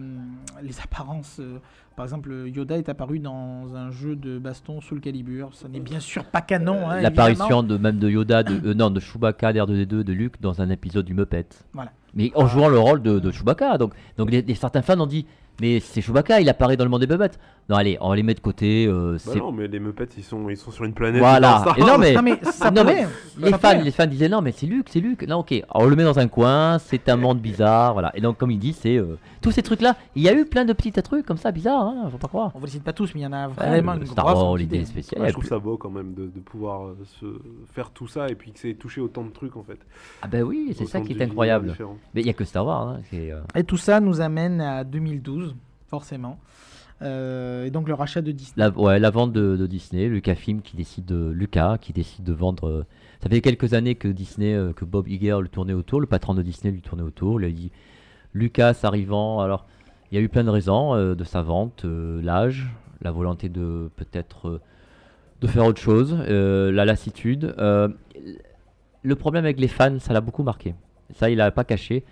les 0.63 0.81
apparences. 0.81 1.39
euh, 1.41 1.59
par 1.97 2.05
exemple, 2.05 2.31
Yoda 2.47 2.79
est 2.79 2.89
apparu 2.89 3.19
dans 3.19 3.75
un 3.75 3.91
jeu 3.91 4.15
de 4.17 4.39
baston 4.39 4.81
sous 4.81 4.95
le 4.95 5.01
calibre. 5.01 5.53
Ça 5.55 5.69
n'est 5.69 5.81
bien 5.81 5.99
sûr 6.01 6.25
pas 6.25 6.41
canon. 6.41 6.89
hein. 6.89 7.01
L'apparition 7.01 7.63
de 7.63 7.77
même 7.77 7.99
de 7.99 8.09
Yoda, 8.09 8.43
de, 8.45 8.69
euh, 8.71 8.75
non, 8.75 8.91
de 8.91 9.01
Chewbacca, 9.01 9.53
d'R2D2, 9.53 10.03
de 10.05 10.13
Luke 10.13 10.41
dans 10.41 10.61
un 10.61 10.71
épisode 10.71 11.05
du 11.07 11.15
Muppet. 11.15 11.47
Voilà. 11.73 11.91
Mais 12.15 12.31
en 12.35 12.47
jouant 12.47 12.69
le 12.69 12.79
rôle 12.79 13.03
de, 13.03 13.19
de 13.19 13.31
Chewbacca. 13.31 13.79
Donc, 13.79 13.95
donc 14.17 14.31
les, 14.31 14.43
les- 14.43 14.55
certains 14.55 14.83
fans 14.83 14.99
ont 15.01 15.07
dit 15.07 15.27
Mais 15.61 15.81
c'est 15.81 16.01
Chewbacca, 16.01 16.41
il 16.41 16.49
apparaît 16.49 16.77
dans 16.77 16.85
le 16.85 16.91
monde 16.91 17.01
des 17.01 17.07
Muppets. 17.09 17.37
Non, 17.69 17.77
allez, 17.77 17.99
on 18.01 18.13
les 18.15 18.23
met 18.23 18.33
de 18.33 18.41
côté. 18.41 18.87
euh, 18.87 19.13
Bah 19.27 19.33
c'est- 19.35 19.39
non, 19.39 19.53
mais 19.53 19.67
les 19.69 19.79
Muppets, 19.81 20.09
ils 20.17 20.23
sont, 20.25 20.49
ils 20.49 20.57
sont 20.57 20.71
sur 20.71 20.85
une 20.85 20.95
planète. 20.95 21.21
Voilà. 21.21 21.65
Et 21.77 21.81
non, 21.81 21.99
mais- 21.99 22.15
Non, 22.15 22.23
mais 22.23 22.39
ça 22.45 22.71
Non, 22.71 22.85
les, 22.85 23.51
ça 23.51 23.59
fans, 23.59 23.81
les 23.83 23.91
fans 23.91 24.07
disaient 24.07 24.29
Non, 24.29 24.41
mais 24.41 24.53
c'est 24.53 24.67
Luke, 24.67 24.87
c'est 24.89 25.01
Luke. 25.01 25.27
Non, 25.29 25.39
ok. 25.41 25.53
Alors, 25.53 25.67
on 25.75 25.87
le 25.87 25.97
met 25.97 26.05
dans 26.05 26.19
un 26.19 26.29
coin, 26.29 26.79
c'est 26.79 27.09
un 27.11 27.17
monde 27.17 27.41
bizarre. 27.41 27.93
Voilà. 27.93 28.11
Et 28.17 28.21
donc, 28.23 28.39
comme 28.39 28.51
il 28.53 28.59
dit, 28.59 28.73
c'est. 28.73 28.97
euh, 28.97 29.19
tous 29.43 29.51
ces 29.51 29.63
trucs-là, 29.63 29.97
il 30.17 30.23
y 30.23 30.29
a 30.29 30.33
eu 30.35 30.45
plein 30.47 30.65
de 30.65 30.73
petits 30.73 30.93
trucs 30.93 31.27
comme 31.27 31.37
ça 31.37 31.51
bizarres, 31.53 31.83
hein, 31.83 32.09
faut 32.11 32.19
pas 32.19 32.27
croire. 32.29 32.53
On 32.55 32.59
vous 32.59 32.65
les 32.67 32.73
cite 32.73 32.83
pas 32.85 32.93
tous, 32.93 33.13
mais 33.15 33.21
il 33.21 33.25
y 33.25 33.27
en 33.27 33.33
a 33.33 33.49
Ouais, 33.49 33.53
vraiment 33.57 33.95
le 33.95 34.01
une 34.01 34.07
Star 34.07 34.25
Wars, 34.27 34.57
l'idée 34.57 34.85
spéciale. 34.85 35.21
Ouais, 35.23 35.29
je 35.29 35.33
trouve 35.35 35.45
ça 35.45 35.59
beau 35.59 35.77
quand 35.77 35.91
même 35.91 36.15
de, 36.15 36.23
de 36.25 36.41
pouvoir 36.41 36.87
euh, 36.87 36.97
se 37.21 37.27
faire 37.73 37.91
tout 37.91 38.07
ça 38.09 38.29
et 38.29 38.35
puis 38.35 38.51
que 38.53 38.59
c'est 38.59 38.75
touché 38.75 39.01
autant 39.01 39.23
de 39.25 39.31
trucs 39.31 39.57
en 39.57 39.63
fait. 39.63 39.79
Ah, 40.23 40.27
ben 40.29 40.43
oui, 40.43 40.75
c'est 40.77 40.87
ça 40.87 41.01
qui 41.01 41.13
est 41.13 41.23
incroyable. 41.23 41.77
Mais 42.15 42.23
il 42.23 42.27
y 42.27 42.31
a 42.31 42.33
que 42.33 42.45
Star 42.45 42.65
Wars. 42.67 42.89
hein, 42.89 43.01
c'est, 43.11 43.31
euh, 43.31 43.41
Et 43.55 43.63
tout 43.65 43.77
ça 43.77 44.01
nous 44.01 44.21
amène 44.21 44.61
à 44.61 44.83
2012, 44.85 45.48
forcément, 45.89 46.39
euh, 47.03 47.65
et 47.65 47.71
donc 47.71 47.89
le 47.89 47.95
rachat 47.95 48.23
de 48.23 48.31
Disney. 48.33 48.55
La, 48.57 48.71
ouais, 48.71 48.99
la 48.99 49.11
vente 49.11 49.33
de, 49.33 49.57
de 49.57 49.67
Disney, 49.67 50.07
Lucasfilm 50.09 50.63
qui 50.63 50.77
décide 50.77 51.05
de 51.07 51.31
Lucas 51.31 51.79
qui 51.79 51.93
décide 51.93 52.25
de 52.25 52.33
vendre. 52.33 52.69
euh, 52.69 52.87
ça 53.23 53.29
fait 53.29 53.41
quelques 53.41 53.75
années 53.75 53.95
que 53.95 54.09
Disney, 54.09 54.55
euh, 54.55 54.73
que 54.73 54.85
Bob 54.85 55.09
Iger 55.09 55.39
le 55.41 55.49
tournait 55.49 55.73
autour, 55.75 56.01
le 56.01 56.07
patron 56.07 56.35
de 56.35 56.43
Disney 56.43 56.73
lui 56.73 56.83
tournait 56.83 57.03
autour. 57.05 57.41
Il 57.41 57.47
a 57.47 57.51
dit 57.51 57.71
Lucas 58.35 58.77
arrivant. 58.83 59.41
Alors, 59.41 59.67
il 60.11 60.17
y 60.17 60.19
a 60.19 60.21
eu 60.21 60.29
plein 60.29 60.45
de 60.45 60.51
raisons 60.51 60.95
de 61.15 61.25
sa 61.25 61.43
vente, 61.43 61.85
l'âge, 61.85 62.67
la 63.03 63.11
volonté 63.11 63.49
de 63.51 63.91
peut-être 63.97 64.61
de 65.41 65.47
faire 65.47 65.65
autre 65.67 65.81
chose, 65.81 66.15
la 66.15 66.85
lassitude. 66.87 67.55
Le 69.03 69.15
problème 69.17 69.45
avec 69.45 69.61
les 69.61 69.69
fans, 69.69 69.99
ça 69.99 70.13
l'a 70.13 70.21
beaucoup 70.21 70.43
marqué. 70.43 70.75
Ça, 71.15 71.31
il 71.31 71.37
l'a 71.39 71.51
pas 71.51 71.65
caché. 71.65 72.05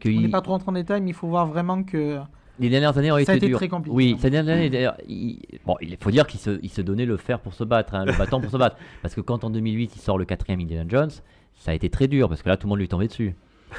que 0.00 0.08
On 0.08 0.12
il- 0.12 0.22
n'est 0.22 0.28
pas 0.30 0.40
trop 0.40 0.52
rentré 0.52 0.68
en 0.70 0.72
détail, 0.72 1.00
mais 1.00 1.10
il 1.10 1.14
faut 1.14 1.28
voir 1.28 1.46
vraiment 1.46 1.82
que 1.84 2.18
les 2.58 2.68
dernières 2.70 2.96
années 2.96 3.10
ont 3.10 3.16
ça 3.16 3.20
a 3.20 3.22
été 3.22 3.36
été 3.36 3.46
dures. 3.48 3.58
très 3.58 3.68
compliqué. 3.68 3.94
Oui, 3.94 4.16
ces 4.20 4.30
dernières 4.30 4.54
années, 4.54 4.70
d'ailleurs, 4.70 4.96
il, 5.08 5.40
bon, 5.66 5.76
il 5.80 5.96
faut 5.98 6.10
dire 6.10 6.26
qu'il 6.26 6.38
se, 6.40 6.58
il 6.62 6.70
se 6.70 6.80
donnait 6.82 7.06
le 7.06 7.16
fer 7.16 7.40
pour 7.40 7.52
se 7.54 7.64
battre, 7.64 7.94
hein, 7.94 8.04
le 8.04 8.12
bâton 8.16 8.40
pour 8.40 8.50
se 8.50 8.56
battre. 8.56 8.76
Parce 9.02 9.14
que 9.14 9.20
quand 9.20 9.42
en 9.44 9.50
2008 9.50 9.96
il 9.96 10.00
sort 10.00 10.18
le 10.18 10.24
quatrième 10.24 10.60
Indiana 10.60 10.84
Jones, 10.88 11.10
ça 11.56 11.70
a 11.72 11.74
été 11.74 11.88
très 11.90 12.06
dur 12.08 12.28
parce 12.28 12.42
que 12.42 12.48
là 12.48 12.56
tout 12.56 12.66
le 12.66 12.70
monde 12.70 12.78
lui 12.80 12.88
tombait 12.88 13.06
dessus. 13.08 13.34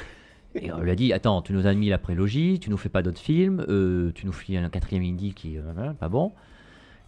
Et 0.55 0.71
on 0.71 0.80
lui 0.80 0.91
a 0.91 0.95
dit 0.95 1.11
Attends, 1.13 1.41
tu 1.41 1.51
nous 1.53 1.67
as 1.67 1.73
mis 1.73 1.89
la 1.89 1.97
prélogie, 1.97 2.59
tu 2.59 2.69
nous 2.69 2.78
fais 2.78 2.89
pas 2.89 3.01
d'autres 3.01 3.19
films, 3.19 3.65
euh, 3.69 4.11
tu 4.15 4.26
nous 4.26 4.32
fais 4.32 4.55
un 4.57 4.69
quatrième 4.69 5.03
Indy 5.03 5.34
qui 5.34 5.55
est 5.55 5.59
euh, 5.59 5.91
pas 5.93 6.07
bon. 6.09 6.32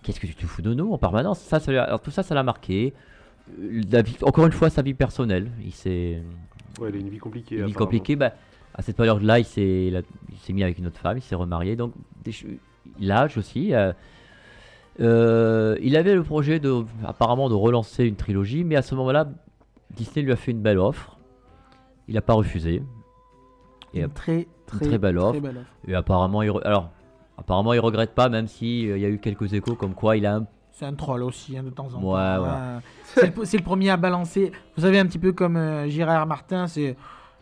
Qu'est-ce 0.04 0.20
que 0.20 0.28
tu 0.28 0.36
te 0.36 0.46
fous 0.46 0.62
de 0.62 0.74
nous 0.74 0.92
en 0.92 0.98
permanence? 0.98 1.40
Ça, 1.40 1.60
alors, 1.68 2.02
Tout 2.02 2.12
ça, 2.12 2.24
ça 2.24 2.36
l'a 2.36 2.44
marqué. 2.44 2.94
Euh, 3.60 3.82
la 3.92 4.02
vie- 4.02 4.18
encore 4.22 4.46
une 4.46 4.52
fois, 4.52 4.70
sa 4.70 4.82
vie 4.82 4.94
personnelle. 4.94 5.50
Il 5.66 5.72
s'est 5.74 6.22
Ouais, 6.80 6.90
il 6.92 6.96
a 6.96 7.00
une 7.00 7.10
vie 7.10 7.18
compliquée. 7.18 7.56
une 7.58 7.66
vie 7.66 7.74
compliquée. 7.74 8.16
Bah, 8.16 8.34
à 8.78 8.82
cette 8.82 8.96
période-là, 8.96 9.40
il 9.40 9.46
s'est 9.46 10.04
mis 10.54 10.64
avec 10.64 10.78
une 10.78 10.88
autre 10.88 11.00
femme, 11.00 11.18
il 11.18 11.22
s'est 11.22 11.36
remarié. 11.36 11.76
Donc, 11.76 11.94
l'âge 13.00 13.38
aussi. 13.38 13.74
euh, 13.74 13.92
euh, 15.00 15.78
il 15.82 15.96
avait 15.96 16.16
le 16.16 16.24
projet 16.24 16.60
de, 16.60 16.84
apparemment 17.06 17.50
de 17.50 17.54
relancer 17.54 18.06
une 18.06 18.16
trilogie, 18.16 18.64
mais 18.64 18.76
à 18.76 18.82
ce 18.82 18.96
moment-là, 18.96 19.28
Disney 19.96 20.24
lui 20.24 20.32
a 20.32 20.36
fait 20.36 20.52
une 20.52 20.62
belle 20.62 20.80
offre. 20.80 21.18
Il 22.08 22.16
n'a 22.16 22.22
pas 22.22 22.34
refusé. 22.34 22.84
Et, 23.94 24.02
une 24.02 24.10
très 24.10 24.48
très, 24.66 24.86
très 24.86 24.98
belle 24.98 25.18
offre. 25.18 25.40
belle 25.40 25.58
offre. 25.58 25.68
et 25.88 25.96
apparemment, 25.96 26.42
il, 26.42 26.50
re- 26.50 26.64
alors, 26.64 26.90
apparemment, 27.38 27.74
il 27.74 27.80
regrette 27.80 28.14
pas, 28.16 28.30
même 28.30 28.48
si 28.48 28.90
euh, 28.90 28.98
y 28.98 29.06
a 29.06 29.10
eu 29.10 29.20
quelques 29.20 29.54
échos 29.54 29.76
comme 29.76 29.94
quoi 29.94 30.18
il 30.18 30.26
a 30.26 30.36
un 30.36 30.46
C'est 30.72 30.86
un 30.86 30.94
troll 30.94 31.24
aussi, 31.24 31.58
hein, 31.58 31.64
de 31.64 31.70
temps 31.70 31.88
en 31.88 32.00
temps. 32.00 32.14
Ouais, 32.14 32.20
hein. 32.20 32.40
voilà. 32.40 32.82
C'est 33.04 33.36
le, 33.36 33.46
c'est 33.46 33.58
le 33.58 33.64
premier 33.64 33.90
à 33.90 33.98
balancer. 33.98 34.52
Vous 34.76 34.84
savez, 34.84 35.00
un 35.00 35.06
petit 35.06 35.20
peu 35.20 35.32
comme 35.32 35.58
euh, 35.58 35.88
Gérard 35.90 36.26
Martin, 36.28 36.68
c'est 36.68 36.96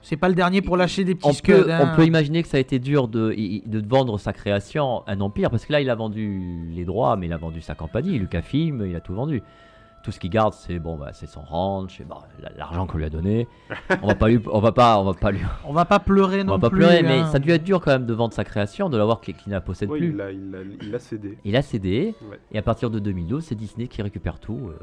c'est 0.06 0.18
pas 0.18 0.30
le 0.30 0.36
dernier 0.36 0.62
pour 0.62 0.78
lâcher 0.78 1.03
des 1.03 1.16
petits 1.16 1.26
on 1.28 1.30
peut, 1.32 1.36
scuds, 1.64 1.72
hein. 1.72 1.89
on 1.91 1.95
peut 1.95 2.06
imaginer 2.06 2.41
que 2.43 2.47
ça 2.47 2.58
a 2.58 2.60
été 2.60 2.80
dur 2.80 3.08
de, 3.08 3.34
de 3.66 3.88
vendre 3.88 4.18
sa 4.20 4.34
création, 4.34 5.03
un 5.08 5.20
empire, 5.22 5.49
parce 5.49 5.66
que 5.66 5.74
là, 5.74 5.82
il 5.82 5.89
a 5.89 5.95
vendu 5.95 6.70
les 6.74 6.86
droits, 6.86 7.16
mais 7.18 7.26
il 7.26 7.34
a 7.34 7.38
vendu 7.38 7.62
sa 7.62 7.76
compagnie, 7.76 8.18
Lucasfilm, 8.20 8.86
il 8.88 8.95
a 8.95 8.99
tout 9.01 9.14
vendu. 9.14 9.41
Tout 10.03 10.12
ce 10.12 10.20
qu'il 10.20 10.30
garde, 10.30 10.53
c'est 10.53 10.78
bon, 10.78 10.97
bah, 10.97 11.10
c'est 11.14 11.26
son 11.26 11.41
ranch, 11.41 11.99
bah, 12.08 12.20
la- 12.39 12.51
l'argent 12.56 12.86
qu'on 12.86 12.99
lui 12.99 13.06
a 13.06 13.10
donné. 13.10 13.47
On 14.03 14.08
va 14.08 14.14
pas 14.14 14.28
lui, 14.28 14.39
on 14.51 14.60
va 14.60 14.72
pas, 14.72 14.99
on 14.99 15.03
va 15.03 15.14
pas 15.16 15.32
lui, 15.32 15.39
On 15.66 15.74
va 15.74 15.86
pas 15.86 15.97
pleurer 15.97 16.41
on 16.41 16.43
non 16.43 16.53
va 16.53 16.60
pas 16.60 16.70
plus. 16.70 16.78
pleurer, 16.78 17.01
mais 17.01 17.18
hein. 17.22 17.26
ça 17.32 17.38
a 17.38 17.39
dû 17.39 17.49
être 17.49 17.64
dur 17.64 17.82
quand 17.82 17.89
même 17.91 18.06
de 18.06 18.14
vendre 18.14 18.32
sa 18.32 18.43
création, 18.43 18.88
de 18.91 18.97
l'avoir 18.97 19.20
qui, 19.20 19.34
qui 19.34 19.49
ne 19.49 19.56
la 19.56 19.62
possède 19.62 19.89
Ouais, 19.89 19.97
plus. 19.97 20.16
il 20.82 20.91
l'a 20.91 20.99
cédé. 20.99 21.39
Il 21.43 21.56
a 21.56 21.64
cédé, 21.64 22.14
Ouais. 22.30 22.39
et 22.51 22.60
à 22.60 22.62
partir 22.62 22.91
de 22.91 22.99
2012, 22.99 23.43
c'est 23.45 23.56
Disney 23.56 23.88
qui 23.88 24.03
récupère 24.03 24.39
tout. 24.39 24.70
euh. 24.70 24.78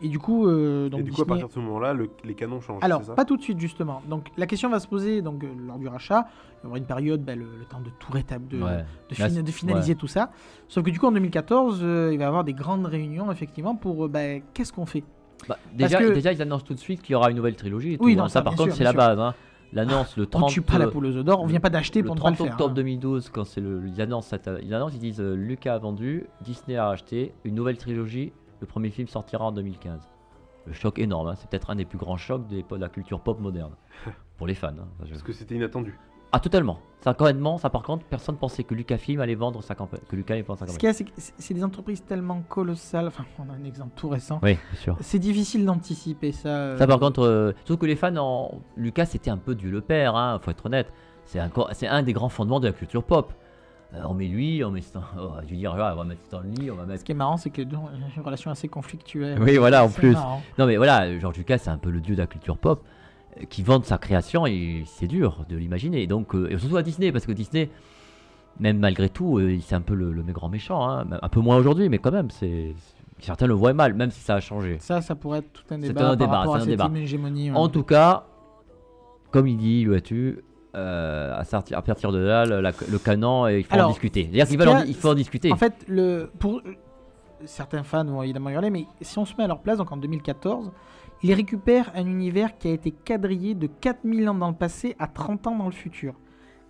Et 0.00 0.08
du 0.08 0.18
coup, 0.20 0.46
euh, 0.46 0.88
donc 0.88 1.00
Et 1.00 1.02
du 1.02 1.10
coup, 1.12 1.22
à 1.22 1.26
partir 1.26 1.48
de 1.48 1.52
ce 1.52 1.58
moment-là, 1.58 1.92
le- 1.92 2.08
les 2.24 2.34
canons 2.34 2.60
changent. 2.60 2.82
Alors, 2.84 3.02
ça 3.02 3.14
pas 3.14 3.24
tout 3.24 3.36
de 3.36 3.42
suite 3.42 3.58
justement. 3.58 4.00
Donc 4.08 4.26
la 4.36 4.46
question 4.46 4.68
va 4.70 4.78
se 4.78 4.86
poser 4.86 5.22
donc 5.22 5.42
euh, 5.42 5.48
lors 5.66 5.78
du 5.78 5.88
rachat. 5.88 6.26
Il 6.62 6.66
y 6.66 6.68
aura 6.68 6.78
une 6.78 6.84
période, 6.84 7.24
bah, 7.24 7.34
le, 7.34 7.44
le 7.58 7.64
temps 7.64 7.80
de 7.80 7.90
tout 7.98 8.12
rétablir, 8.12 8.60
de, 8.60 8.64
Ouais. 8.64 9.52
finaliser 9.52 9.94
tout 9.96 10.06
ça. 10.06 10.30
Sauf 10.68 10.84
que 10.84 10.90
du 10.90 11.00
coup 11.00 11.06
en 11.06 11.12
2014, 11.12 11.80
euh, 11.82 12.10
il 12.12 12.18
va 12.18 12.24
y 12.24 12.26
avoir 12.28 12.44
des 12.44 12.52
grandes 12.54 12.86
réunions 12.86 13.32
effectivement 13.32 13.74
pour 13.74 14.04
euh, 14.04 14.08
bah, 14.08 14.38
qu'est-ce 14.54 14.72
qu'on 14.72 14.86
fait? 14.86 15.02
Bah, 15.48 15.56
déjà, 15.74 15.98
que- 15.98 16.12
déjà, 16.12 16.32
ils 16.32 16.42
annoncent 16.42 16.64
tout 16.64 16.74
de 16.74 16.78
suite 16.80 17.02
qu'il 17.02 17.12
y 17.12 17.16
aura 17.16 17.30
une 17.30 17.36
nouvelle 17.36 17.56
trilogie. 17.56 17.94
Et 17.94 17.98
Oui, 18.00 18.14
non, 18.16 18.24
hein. 18.24 18.28
ça, 18.28 18.34
ça, 18.34 18.42
par 18.42 18.54
contre, 18.54 18.74
c'est 18.74 18.84
la 18.84 18.92
base. 18.92 19.18
hein. 19.18 19.34
L'annonce 19.72 20.16
le 20.16 20.24
On 20.24 20.26
30 20.40 20.48
tue 20.50 20.62
pas 20.62 20.78
la 20.78 20.86
poule 20.88 21.06
aux 21.06 21.16
œufs 21.16 21.24
d'or. 21.24 21.42
On 21.42 21.46
vient 21.46 21.60
pas 21.60 21.68
d'acheter 21.70 22.02
pour 22.02 22.14
ne 22.14 22.20
pas 22.20 22.28
30 22.28 22.38
le 22.38 22.44
faire. 22.46 22.52
octobre 22.54 22.70
hein. 22.70 22.74
2012, 22.74 23.28
quand 23.28 23.44
c'est 23.44 23.60
le, 23.60 23.82
ils, 23.86 24.00
annoncent 24.00 24.34
ils 24.62 24.72
annoncent, 24.72 24.94
ils 24.94 25.00
disent 25.00 25.20
euh, 25.20 25.34
Lucas 25.34 25.74
a 25.74 25.78
vendu, 25.78 26.24
Disney 26.40 26.76
a 26.78 26.88
acheté, 26.88 27.34
une 27.44 27.54
nouvelle 27.54 27.76
trilogie, 27.76 28.32
le 28.60 28.66
premier 28.66 28.90
film 28.90 29.08
sortira 29.08 29.44
en 29.46 29.52
2015. 29.52 30.00
Le 30.66 30.72
choc 30.72 30.98
énorme, 30.98 31.28
hein, 31.28 31.34
c'est 31.36 31.48
peut-être 31.48 31.70
un 31.70 31.76
des 31.76 31.84
plus 31.86 31.98
grands 31.98 32.16
chocs 32.18 32.46
de 32.48 32.56
l'époque 32.56 32.78
de 32.78 32.84
la 32.84 32.88
culture 32.90 33.20
pop 33.20 33.40
moderne. 33.40 33.72
pour 34.36 34.46
les 34.46 34.54
fans. 34.54 34.68
hein. 34.68 34.86
Parce 35.08 35.22
que 35.22 35.32
c'était 35.32 35.54
inattendu. 35.54 35.98
Ah, 36.30 36.40
totalement. 36.40 36.78
Ça, 37.00 37.14
complètement, 37.14 37.56
ça 37.56 37.70
par 37.70 37.82
contre, 37.82 38.04
personne 38.04 38.36
pensait 38.36 38.62
que 38.62 38.74
Lucasfilm 38.74 39.20
allait 39.20 39.34
vendre 39.34 39.62
sa 39.62 39.74
campagne. 39.74 40.00
Que 40.08 40.14
Lucas 40.16 40.34
allait 40.34 40.42
vendre 40.42 40.58
sa 40.58 40.66
Ce 40.66 40.72
campagne. 40.72 40.78
qu'il 40.80 40.86
y 40.88 40.90
a, 40.90 40.92
c'est 40.92 41.04
que 41.04 41.10
c'est 41.16 41.32
c'est 41.38 41.54
des 41.54 41.64
entreprises 41.64 42.04
tellement 42.04 42.42
colossales. 42.42 43.06
Enfin, 43.06 43.24
on 43.38 43.48
a 43.50 43.54
un 43.54 43.64
exemple 43.64 43.92
tout 43.96 44.10
récent. 44.10 44.38
Oui, 44.42 44.58
bien 44.72 44.80
sûr. 44.80 44.96
C'est 45.00 45.18
difficile 45.18 45.64
d'anticiper 45.64 46.32
ça. 46.32 46.48
euh, 46.50 46.76
Ça 46.76 46.86
par 46.86 46.98
contre, 47.00 47.22
euh, 47.22 47.52
surtout 47.64 47.78
que 47.78 47.86
les 47.86 47.96
fans, 47.96 48.14
en... 48.16 48.60
Lucas 48.76 49.06
c'était 49.06 49.30
un 49.30 49.38
peu 49.38 49.54
Dieu 49.54 49.70
le 49.70 49.80
Père, 49.80 50.16
hein, 50.16 50.38
faut 50.42 50.50
être 50.50 50.66
honnête. 50.66 50.92
C'est 51.24 51.38
un, 51.38 51.50
c'est 51.72 51.86
un 51.88 52.02
des 52.02 52.12
grands 52.12 52.28
fondements 52.28 52.60
de 52.60 52.66
la 52.66 52.72
culture 52.74 53.02
pop. 53.04 53.32
Euh, 53.94 54.02
on 54.04 54.12
met 54.14 54.26
lui, 54.26 54.62
on 54.64 54.70
met 54.70 54.82
Stan... 54.82 55.00
oh, 55.18 55.30
je 55.44 55.50
veux 55.50 55.56
dire, 55.56 55.72
on 55.72 55.76
va 55.76 56.04
mettre 56.04 56.22
Stanley, 56.26 56.70
on 56.70 56.74
va 56.74 56.84
mettre... 56.84 57.00
Ce 57.00 57.04
qui 57.04 57.12
est 57.12 57.14
marrant, 57.14 57.36
c'est 57.38 57.50
que 57.50 57.58
les 57.58 57.64
deux 57.64 57.76
ont 57.76 57.88
une 58.16 58.22
relation 58.22 58.50
assez 58.50 58.68
conflictuelle. 58.68 59.38
Oui, 59.40 59.56
voilà, 59.56 59.84
en 59.84 59.88
C'est 59.88 59.94
plus. 60.00 60.12
marrant. 60.12 60.42
Non 60.58 60.66
mais 60.66 60.76
voilà, 60.76 61.18
George 61.18 61.36
Lucas 61.38 61.58
c'est 61.58 61.70
un 61.70 61.78
peu 61.78 61.90
le 61.90 62.00
dieu 62.00 62.14
de 62.14 62.20
la 62.20 62.26
culture 62.26 62.58
pop 62.58 62.82
euh, 63.40 63.44
qui 63.48 63.62
vend 63.62 63.82
sa 63.82 63.96
création 63.96 64.46
et 64.46 64.84
c'est 64.86 65.06
dur 65.06 65.46
de 65.48 65.56
l'imaginer. 65.56 66.02
Et 66.02 66.06
donc, 66.06 66.34
euh, 66.34 66.50
et 66.50 66.58
surtout 66.58 66.76
à 66.76 66.82
Disney, 66.82 67.12
parce 67.12 67.24
que 67.24 67.32
Disney, 67.32 67.70
même 68.60 68.78
malgré 68.78 69.08
tout, 69.08 69.38
euh, 69.38 69.58
c'est 69.62 69.74
un 69.74 69.80
peu 69.80 69.94
le, 69.94 70.12
le 70.12 70.22
grand 70.32 70.50
méchant. 70.50 70.86
hein. 70.86 71.06
Un 71.22 71.28
peu 71.30 71.40
moins 71.40 71.56
aujourd'hui, 71.56 71.88
mais 71.88 71.98
quand 71.98 72.12
même, 72.12 72.30
c'est 72.30 72.74
certains 73.20 73.46
le 73.46 73.54
voient 73.54 73.72
mal, 73.72 73.94
même 73.94 74.10
si 74.10 74.20
ça 74.20 74.34
a 74.34 74.40
changé. 74.40 74.76
Ça, 74.80 75.00
ça 75.00 75.14
pourrait 75.14 75.38
être 75.38 75.52
tout 75.52 75.62
un 75.70 75.80
C'est 75.80 75.88
débat 75.88 76.10
un 76.10 76.16
par 76.16 76.16
débat, 76.16 76.44
c'est 76.58 76.62
un 76.62 76.66
débat. 76.66 76.88
ouais. 76.88 77.50
En 77.54 77.68
tout 77.68 77.84
cas, 77.84 78.24
comme 79.30 79.46
il 79.46 79.56
dit, 79.56 79.84
Louatu, 79.84 80.40
euh, 80.74 81.34
à, 81.38 81.44
sortir- 81.44 81.78
à 81.78 81.82
partir 81.82 82.12
de 82.12 82.18
là, 82.18 82.44
le, 82.44 82.60
la- 82.60 82.72
le 82.90 82.98
canon, 82.98 83.46
il 83.48 83.64
faut 83.64 83.74
Alors, 83.74 83.88
en 83.88 83.90
discuter. 83.90 84.22
C'est-à-dire 84.24 84.46
qu'il 84.46 84.88
il 84.90 84.94
faut 84.94 85.08
en 85.10 85.14
discuter. 85.14 85.52
En 85.52 85.56
fait, 85.56 85.84
le, 85.88 86.30
pour 86.38 86.60
certains 87.44 87.82
fans 87.82 88.04
vont 88.04 88.22
évidemment 88.22 88.50
hurler, 88.50 88.70
mais 88.70 88.86
si 89.00 89.18
on 89.18 89.24
se 89.24 89.34
met 89.36 89.44
à 89.44 89.48
leur 89.48 89.60
place, 89.60 89.78
donc 89.78 89.90
en 89.92 89.96
2014, 89.96 90.70
ils 91.22 91.32
récupèrent 91.34 91.90
un 91.94 92.06
univers 92.06 92.58
qui 92.58 92.68
a 92.68 92.72
été 92.72 92.90
quadrillé 92.90 93.54
de 93.54 93.66
4000 93.66 94.28
ans 94.28 94.34
dans 94.34 94.48
le 94.48 94.54
passé 94.56 94.94
à 94.98 95.06
30 95.06 95.46
ans 95.48 95.56
dans 95.56 95.66
le 95.66 95.72
futur. 95.72 96.14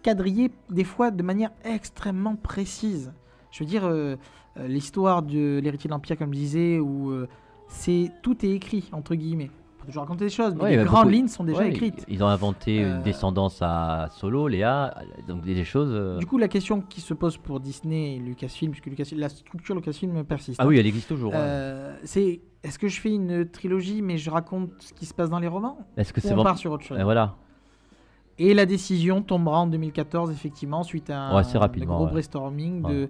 Quadrillé 0.03 0.51
des 0.71 0.85
fois 0.85 1.11
de 1.11 1.23
manière 1.23 1.51
extrêmement 1.65 2.37
précise. 2.37 3.13
Je 3.51 3.65
veux 3.65 3.69
dire, 3.69 3.85
euh, 3.85 4.17
euh, 4.59 4.67
l'histoire 4.69 5.23
de 5.23 5.59
l'héritier 5.63 5.89
de 5.89 5.93
l'Empire, 5.95 6.17
comme 6.17 6.33
je 6.33 6.39
disais, 6.39 6.79
où 6.79 7.11
euh, 7.11 7.29
c'est 7.67 8.11
tout 8.23 8.45
est 8.45 8.51
écrit, 8.51 8.89
entre 8.93 9.15
guillemets. 9.15 9.51
Toujours 9.89 10.03
raconter 10.03 10.27
des 10.27 10.31
choses, 10.31 10.55
mais 10.55 10.63
Ouais, 10.63 10.71
les 10.73 10.79
a 10.79 10.85
grandes 10.85 11.05
beaucoup- 11.05 11.09
lignes 11.15 11.29
sont 11.29 11.45
déjà 11.45 11.61
Ouais, 11.61 11.71
écrites. 11.71 12.05
Ils 12.09 12.23
ont 12.23 12.27
inventé 12.29 12.85
Euh, 12.85 12.97
une 12.97 13.03
descendance 13.03 13.59
à 13.63 14.09
Solo, 14.11 14.47
Léa, 14.47 14.95
donc 15.27 15.41
des, 15.43 15.55
des 15.55 15.65
choses. 15.65 15.89
euh, 15.93 16.19
Du 16.19 16.27
coup, 16.27 16.37
la 16.37 16.49
question 16.49 16.83
qui 16.83 17.01
se 17.01 17.15
pose 17.15 17.39
pour 17.39 17.59
Disney 17.59 18.17
et 18.17 18.19
Lucasfilm, 18.19 18.71
puisque 18.73 18.87
Lucasfilm, 18.87 19.19
la 19.21 19.31
structure 19.31 19.75
Lucasfilm 19.75 20.25
persiste. 20.25 20.61
Ah 20.61 20.65
hein. 20.65 20.67
oui, 20.69 20.79
elle 20.79 20.87
existe 20.87 21.09
toujours. 21.09 21.33
ouais. 21.33 21.39
Euh, 21.41 21.97
c'est 22.05 22.43
est-ce 22.63 22.79
que 22.79 22.87
je 22.89 23.01
fais 23.01 23.11
une 23.15 23.49
trilogie 23.49 24.03
mais 24.03 24.19
je 24.19 24.29
raconte 24.31 24.71
ce 24.81 24.93
qui 24.93 25.07
se 25.07 25.15
passe 25.15 25.31
dans 25.31 25.39
les 25.39 25.49
romans? 25.49 25.79
Est-ce 25.97 26.13
que 26.13 26.21
c'est 26.21 26.33
on 26.35 26.37
bon 26.37 26.43
part 26.45 26.59
sur 26.59 26.71
autre 26.73 26.85
chose? 26.85 26.99
Et 26.99 27.03
Voilà. 27.03 27.37
Et 28.41 28.53
la 28.55 28.67
décision 28.67 29.23
tombera 29.23 29.61
en 29.61 29.67
2014 29.67 30.31
effectivement 30.31 30.83
suite 30.85 31.11
à 31.11 31.19
un, 31.19 31.37
assez 31.39 31.59
rapidement, 31.59 31.97
gros 31.97 32.07
brainstorming 32.09 32.83
de 32.83 33.09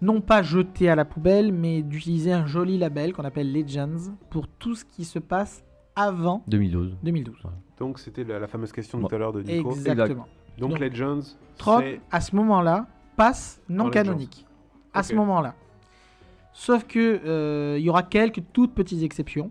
non 0.00 0.20
pas 0.20 0.42
jeter 0.42 0.88
à 0.88 0.94
la 0.94 1.04
poubelle 1.04 1.52
mais 1.52 1.82
d'utiliser 1.82 2.32
un 2.32 2.46
joli 2.46 2.78
label 2.78 3.12
qu'on 3.12 3.24
appelle 3.24 3.52
Legends 3.52 4.12
pour 4.30 4.46
tout 4.48 4.74
ce 4.74 4.84
qui 4.84 5.04
se 5.04 5.18
passe 5.18 5.64
avant 5.98 6.42
2012. 6.48 6.96
2012. 7.02 7.36
Donc, 7.78 7.98
c'était 7.98 8.24
la, 8.24 8.38
la 8.38 8.46
fameuse 8.46 8.72
question 8.72 8.98
Bon. 8.98 9.08
tout 9.08 9.14
à 9.14 9.18
l'heure 9.18 9.32
de 9.32 9.42
Nico. 9.42 9.72
Exactement. 9.72 10.26
Donc, 10.58 10.70
Donc, 10.70 10.80
Legends, 10.80 11.20
Trop 11.56 11.80
c'est. 11.80 12.00
à 12.10 12.20
ce 12.20 12.34
moment-là 12.36 12.86
passe 13.16 13.60
non 13.68 13.90
canonique. 13.90 14.44
À 14.94 15.02
ce 15.02 15.14
moment-là. 15.14 15.54
Sauf 16.52 16.84
que 16.86 17.20
euh, 17.24 17.76
il 17.78 17.84
y 17.84 17.90
aura 17.90 18.02
quelques 18.02 18.42
toutes 18.52 18.74
petites 18.74 19.02
exceptions. 19.02 19.50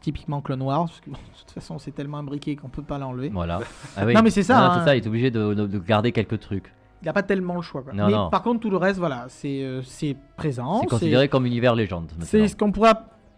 Typiquement 0.00 0.40
Clone 0.40 0.62
Wars, 0.62 0.86
parce 0.86 1.00
que 1.00 1.10
bon, 1.10 1.16
de 1.34 1.38
toute 1.40 1.50
façon 1.50 1.78
c'est 1.78 1.90
tellement 1.90 2.18
imbriqué 2.18 2.54
qu'on 2.56 2.68
peut 2.68 2.82
pas 2.82 2.98
l'enlever. 2.98 3.30
Voilà. 3.30 3.60
Ah 3.96 4.06
oui. 4.06 4.14
Non, 4.14 4.22
mais 4.22 4.30
c'est 4.30 4.44
ça, 4.44 4.56
Non, 4.58 4.64
hein. 4.66 4.78
c'est 4.78 4.84
ça, 4.84 4.96
il 4.96 5.02
est 5.04 5.06
obligé 5.08 5.30
de, 5.30 5.54
de- 5.54 5.66
de 5.66 5.78
garder 5.78 6.12
quelques 6.12 6.38
trucs. 6.40 6.72
Il 7.02 7.04
n'y 7.04 7.08
a 7.08 7.12
pas 7.12 7.22
tellement 7.24 7.56
le 7.56 7.62
choix. 7.62 7.82
quoi. 7.82 7.92
Non, 7.92 8.06
Mais 8.06 8.12
non. 8.12 8.30
par 8.30 8.42
contre 8.42 8.60
tout 8.60 8.70
le 8.70 8.76
reste, 8.76 8.98
voilà, 8.98 9.26
c'est 9.28 9.62
euh, 9.62 9.82
c'est 9.82 10.16
présent. 10.36 10.80
C'est 10.80 10.86
considéré 10.86 11.28
comme 11.28 11.46
univers 11.46 11.74
légende. 11.74 12.10
C'est 12.20 12.46
ce 12.48 12.56
qu'on 12.56 12.70
pourrait. 12.72 12.92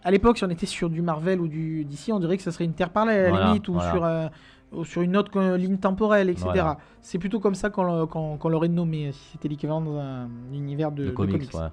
À 0.05 0.11
l'époque, 0.11 0.39
si 0.39 0.45
on 0.45 0.51
était 0.51 0.67
sur 0.67 0.89
du 0.91 1.03
Marvel 1.03 1.41
ou 1.41 1.49
du 1.49 1.85
DC, 1.85 2.11
on 2.13 2.21
dirait 2.21 2.37
que 2.37 2.43
ça 2.43 2.53
serait 2.53 2.65
une 2.65 2.73
terre 2.73 2.91
parallèle 2.91 3.21
à 3.21 3.23
la 3.25 3.29
Voilà, 3.31 3.47
limite, 3.49 3.69
ou 3.69 3.75
voilà. 3.75 3.91
sur, 3.93 4.05
euh, 4.05 4.29
ou 4.73 4.85
sur 4.85 5.03
une 5.03 5.17
autre 5.17 5.31
euh, 5.39 5.57
ligne 5.57 5.77
temporelle, 5.77 6.31
etc. 6.31 6.45
Voilà. 6.47 6.79
C'est 7.03 7.19
plutôt 7.19 7.39
comme 7.41 7.55
ça 7.55 7.69
qu'on 7.71 7.83
l'a- 7.85 8.07
qu'on- 8.07 8.37
qu'on 8.39 8.49
l'aurait 8.49 8.69
nommé, 8.69 9.13
si 9.13 9.21
c'était 9.33 9.49
l'équivalent 9.49 9.81
dans 9.83 9.99
un 9.99 10.29
univers 10.55 10.91
de, 10.93 11.03
de 11.05 11.09
de 11.09 11.15
comics, 11.15 11.33
comics. 11.51 11.55
ouais. 11.55 11.69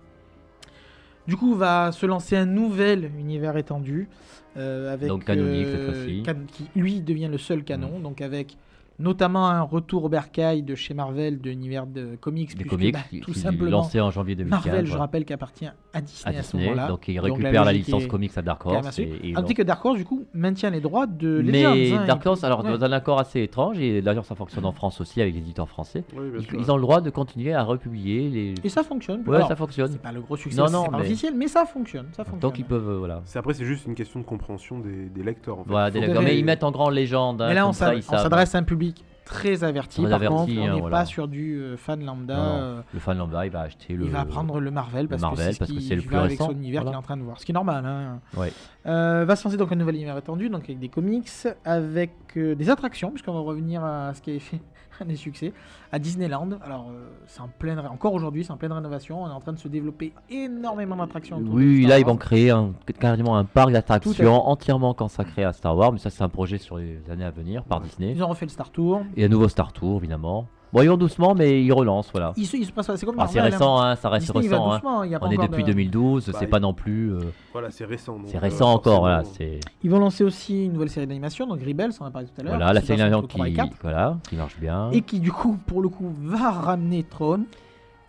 Du 1.27 1.35
coup, 1.35 1.55
va 1.55 1.91
se 1.91 2.05
lancer 2.05 2.35
un 2.37 2.45
nouvel 2.45 3.11
univers 3.19 3.57
étendu. 3.57 4.07
euh, 4.55 4.91
avec, 4.91 5.07
Donc 5.07 5.23
canonique, 5.25 5.67
cette 5.67 5.75
euh, 5.75 5.93
fois-ci. 5.93 6.23
can- 6.23 6.45
qui 6.47 6.67
lui 6.75 6.99
devient 7.01 7.27
le 7.31 7.37
seul 7.37 7.63
canon, 7.63 7.99
donc 7.99 8.21
avec 8.21 8.57
notamment 8.99 9.47
un 9.47 9.61
retour 9.61 10.03
au 10.05 10.09
bercail 10.09 10.63
de 10.63 10.73
chez 10.75 10.93
Marvel 10.93 11.39
de 11.39 11.49
l'univers 11.49 11.85
de 11.85 12.15
comics, 12.19 12.57
Des 12.57 12.63
comics 12.63 12.93
bah, 12.93 12.99
tout 13.21 13.31
qui 13.31 13.39
simplement. 13.39 13.69
lancé 13.69 13.99
en 14.01 14.09
janvier 14.11 14.35
2015. 14.35 14.65
Marvel, 14.65 14.85
je 14.87 14.97
rappelle, 14.97 15.25
qui 15.25 15.33
appartient 15.33 15.67
à 15.93 16.01
Disney 16.01 16.35
à 16.35 16.39
à, 16.39 16.43
ce 16.43 16.57
moment-là. 16.57 16.87
Donc 16.87 17.07
il 17.07 17.15
Donc, 17.15 17.25
récupère 17.25 17.63
la, 17.65 17.73
licence 17.73 18.03
est 18.03 18.07
comics 18.07 18.35
à 18.37 18.41
Dark 18.41 18.65
Horse. 18.65 18.97
et- 18.99 19.19
et 19.23 19.33
Tandis 19.33 19.53
que 19.53 19.61
Dark 19.61 19.83
Horse, 19.85 19.97
du 19.97 20.05
coup, 20.05 20.25
maintient 20.33 20.69
les 20.69 20.81
droits 20.81 21.05
de 21.07 21.41
Mais 21.45 21.63
Legends. 21.63 22.01
hein, 22.01 22.05
Dark 22.07 22.25
Horse, 22.25 22.43
alors 22.43 22.63
ouais. 22.63 22.71
dans 22.77 22.83
un 22.83 22.91
accord 22.91 23.19
assez 23.19 23.41
étrange, 23.43 23.77
et 23.79 24.01
d'ailleurs 24.01 24.25
ça 24.25 24.35
fonctionne 24.35 24.65
en 24.65 24.71
France 24.71 24.99
aussi 25.01 25.21
avec 25.21 25.33
les 25.33 25.39
éditeurs 25.41 25.69
français, 25.69 26.03
Oui, 26.15 26.25
ils, 26.53 26.59
ils 26.61 26.71
ont 26.71 26.75
le 26.75 26.81
droit 26.81 27.01
de 27.01 27.09
continuer 27.09 27.53
à 27.53 27.63
republier 27.63 28.29
les. 28.29 28.53
Et 28.63 28.69
ça 28.69 28.83
fonctionne. 28.83 29.21
Ouais, 29.27 29.35
Alors, 29.37 29.47
ça 29.47 29.55
fonctionne. 29.55 29.91
C'est 29.91 30.01
pas 30.01 30.11
le 30.11 30.21
gros 30.21 30.37
succès, 30.37 30.59
Non, 30.59 30.69
non, 30.71 30.85
mais- 30.91 30.99
officiel, 31.01 31.33
mais 31.35 31.47
ça 31.47 31.65
fonctionne. 31.65 32.07
Ça 32.13 32.23
fonctionne. 32.23 32.39
Tant 32.39 32.51
qu'ils 32.51 32.65
peuvent, 32.65 32.89
euh, 32.89 32.97
voilà. 32.97 33.21
C'est- 33.25 33.37
Après, 33.37 33.53
c'est 33.53 33.65
juste 33.65 33.85
une 33.85 33.95
question 33.95 34.19
de 34.19 34.25
compréhension 34.25 34.79
des, 34.79 35.23
lecteurs. 35.23 35.59
En 35.59 35.63
fait. 35.63 35.69
Voilà, 35.69 35.91
des 35.91 35.99
lecteurs. 35.99 36.21
Mais 36.23 36.37
ils 36.39 36.45
mettent 36.45 36.63
en 36.63 36.71
grand 36.71 36.89
légende. 36.89 37.41
hein, 37.41 37.47
Mais 37.49 37.53
là, 37.55 37.67
on 37.67 37.71
ils 37.71 38.03
s'adresse 38.03 38.55
à 38.55 38.59
un 38.59 38.63
public 38.63 38.86
très 39.27 39.63
averti. 39.63 40.01
Très 40.01 40.09
Par 40.09 40.15
averti, 40.17 40.35
contre, 40.35 40.51
on 40.57 40.63
hein, 40.63 40.73
n'est 40.73 40.79
voilà. 40.79 40.97
pas 40.97 41.05
sur 41.05 41.27
du 41.27 41.59
euh, 41.59 41.77
fan 41.77 42.03
lambda. 42.03 42.35
Non, 42.35 42.43
euh, 42.43 42.81
Le 42.93 42.99
fan 42.99 43.17
lambda, 43.17 43.45
il 43.45 43.51
va 43.51 43.61
acheter 43.61 43.93
le. 43.93 44.05
Il 44.05 44.11
va 44.11 44.25
prendre 44.25 44.59
le 44.59 44.71
Marvel 44.71 45.07
parce 45.07 45.21
Marvel, 45.21 45.57
que 45.57 45.65
c'est 45.65 45.65
ce 45.65 45.79
qui 45.79 45.95
le 45.95 46.01
va 46.01 46.07
plus 46.07 46.17
avec 46.17 46.37
son 46.37 46.47
récent, 46.47 46.57
univers 46.57 46.81
voilà. 46.81 46.91
qu'il 46.91 46.95
est 46.95 46.99
en 46.99 47.03
train 47.03 47.17
de 47.17 47.23
voir. 47.23 47.39
Ce 47.39 47.45
qui 47.45 47.51
est 47.51 47.53
normal. 47.53 47.85
Hein. 47.85 48.19
Ouais. 48.35 48.51
Euh, 48.85 49.25
va 49.25 49.35
se 49.35 49.43
lancer 49.43 49.57
donc 49.57 49.71
un 49.71 49.75
nouvel 49.75 49.95
univers 49.95 50.17
étendu, 50.17 50.49
donc 50.49 50.63
avec 50.63 50.79
des 50.79 50.89
comics, 50.89 51.29
avec 51.65 52.11
euh, 52.37 52.55
des 52.55 52.69
attractions, 52.69 53.11
puisqu'on 53.11 53.33
va 53.33 53.41
revenir 53.41 53.83
à 53.83 54.13
ce 54.13 54.21
qui 54.21 54.31
avait 54.31 54.39
fait 54.39 54.61
des 55.05 55.15
succès, 55.15 55.53
à 55.91 55.99
Disneyland. 55.99 56.49
Alors, 56.65 56.89
euh, 56.91 57.07
c'est 57.25 57.41
en 57.41 57.47
pleine, 57.47 57.79
encore 57.79 58.13
aujourd'hui, 58.13 58.43
c'est 58.43 58.51
en 58.51 58.57
pleine 58.57 58.71
rénovation. 58.71 59.23
On 59.23 59.27
est 59.27 59.33
en 59.33 59.39
train 59.39 59.53
de 59.53 59.59
se 59.59 59.67
développer 59.67 60.13
énormément 60.29 60.95
d'attractions. 60.95 61.41
Oui, 61.45 61.85
là, 61.85 61.99
ils 61.99 62.05
vont 62.05 62.17
créer 62.17 62.51
un- 62.51 62.73
carrément 62.99 63.37
un 63.37 63.45
parc 63.45 63.71
d'attractions 63.71 64.47
entièrement 64.47 64.93
consacré 64.93 65.43
à 65.43 65.53
Star 65.53 65.75
Wars. 65.77 65.91
Mais 65.91 65.99
ça, 65.99 66.09
c'est 66.09 66.23
un 66.23 66.29
projet 66.29 66.57
sur 66.57 66.77
les 66.77 66.99
années 67.09 67.25
à 67.25 67.31
venir 67.31 67.63
par 67.63 67.81
Disney. 67.81 68.13
Ils 68.15 68.23
ont 68.23 68.27
refait 68.27 68.45
le 68.45 68.51
Star 68.51 68.69
Tour. 68.71 69.01
Et 69.15 69.25
un 69.25 69.27
nouveau 69.29 69.47
Star 69.47 69.73
Tour, 69.73 69.97
évidemment. 69.99 70.47
Bon, 70.73 70.81
ils 70.81 70.89
vont 70.89 70.97
doucement, 70.97 71.33
mais 71.33 71.63
ils 71.63 71.71
relancent, 71.71 72.09
voilà. 72.11 72.33
Il 72.35 72.45
se, 72.45 72.57
il 72.57 72.65
se 72.65 72.71
passe, 72.73 72.93
c'est 72.95 73.05
comme 73.05 73.15
Ah, 73.19 73.25
c'est 73.27 73.35
Marvel, 73.37 73.53
récent, 73.53 73.81
hein. 73.81 73.95
ça 73.95 74.09
reste 74.09 74.25
Disney, 74.27 74.43
il 74.45 74.49
va 74.49 74.57
récent. 74.57 74.69
hein. 74.71 74.75
doucement, 74.75 75.03
il 75.03 75.11
y 75.11 75.15
a 75.15 75.19
pas 75.19 75.25
On 75.27 75.29
est 75.31 75.35
encore 75.37 75.47
depuis 75.49 75.63
de- 75.63 75.67
2012, 75.71 76.27
Bah, 76.27 76.37
c'est 76.39 76.45
il- 76.45 76.49
pas 76.49 76.59
non 76.59 76.73
plus. 76.73 77.13
euh, 77.13 77.19
Voilà, 77.53 77.71
c'est 77.71 77.85
récent. 77.85 78.17
donc, 78.17 78.25
c'est 78.27 78.35
euh, 78.37 78.39
récent 78.41 78.73
encore, 78.73 78.99
voilà. 78.99 79.23
forcément, 79.23 79.49
C'est 79.53 79.59
Ils 79.83 79.89
vont 79.89 79.99
lancer 79.99 80.23
aussi 80.25 80.65
une 80.65 80.73
nouvelle 80.73 80.89
série 80.89 81.07
d'animation, 81.07 81.47
donc 81.47 81.59
Rebels, 81.61 81.91
on 81.99 82.03
en 82.03 82.07
a 82.07 82.11
parlé 82.11 82.27
tout 82.27 82.33
à 82.41 82.43
l'heure. 82.43 82.55
voilà 82.57 82.73
la 82.73 82.81
qui 82.81 82.87
série 82.87 82.99
d'animation 82.99 83.45
et 83.45 83.51
qui, 83.53 83.71
voilà, 83.81 84.17
qui 84.27 84.35
marche 84.35 84.59
bien. 84.59 84.91
et 84.91 85.01
qui 85.01 85.19
du 85.21 85.31
coup, 85.31 85.57
pour 85.67 85.81
le 85.81 85.87
coup, 85.89 86.13
va 86.21 86.51
ramener 86.51 87.03
Throne 87.03 87.45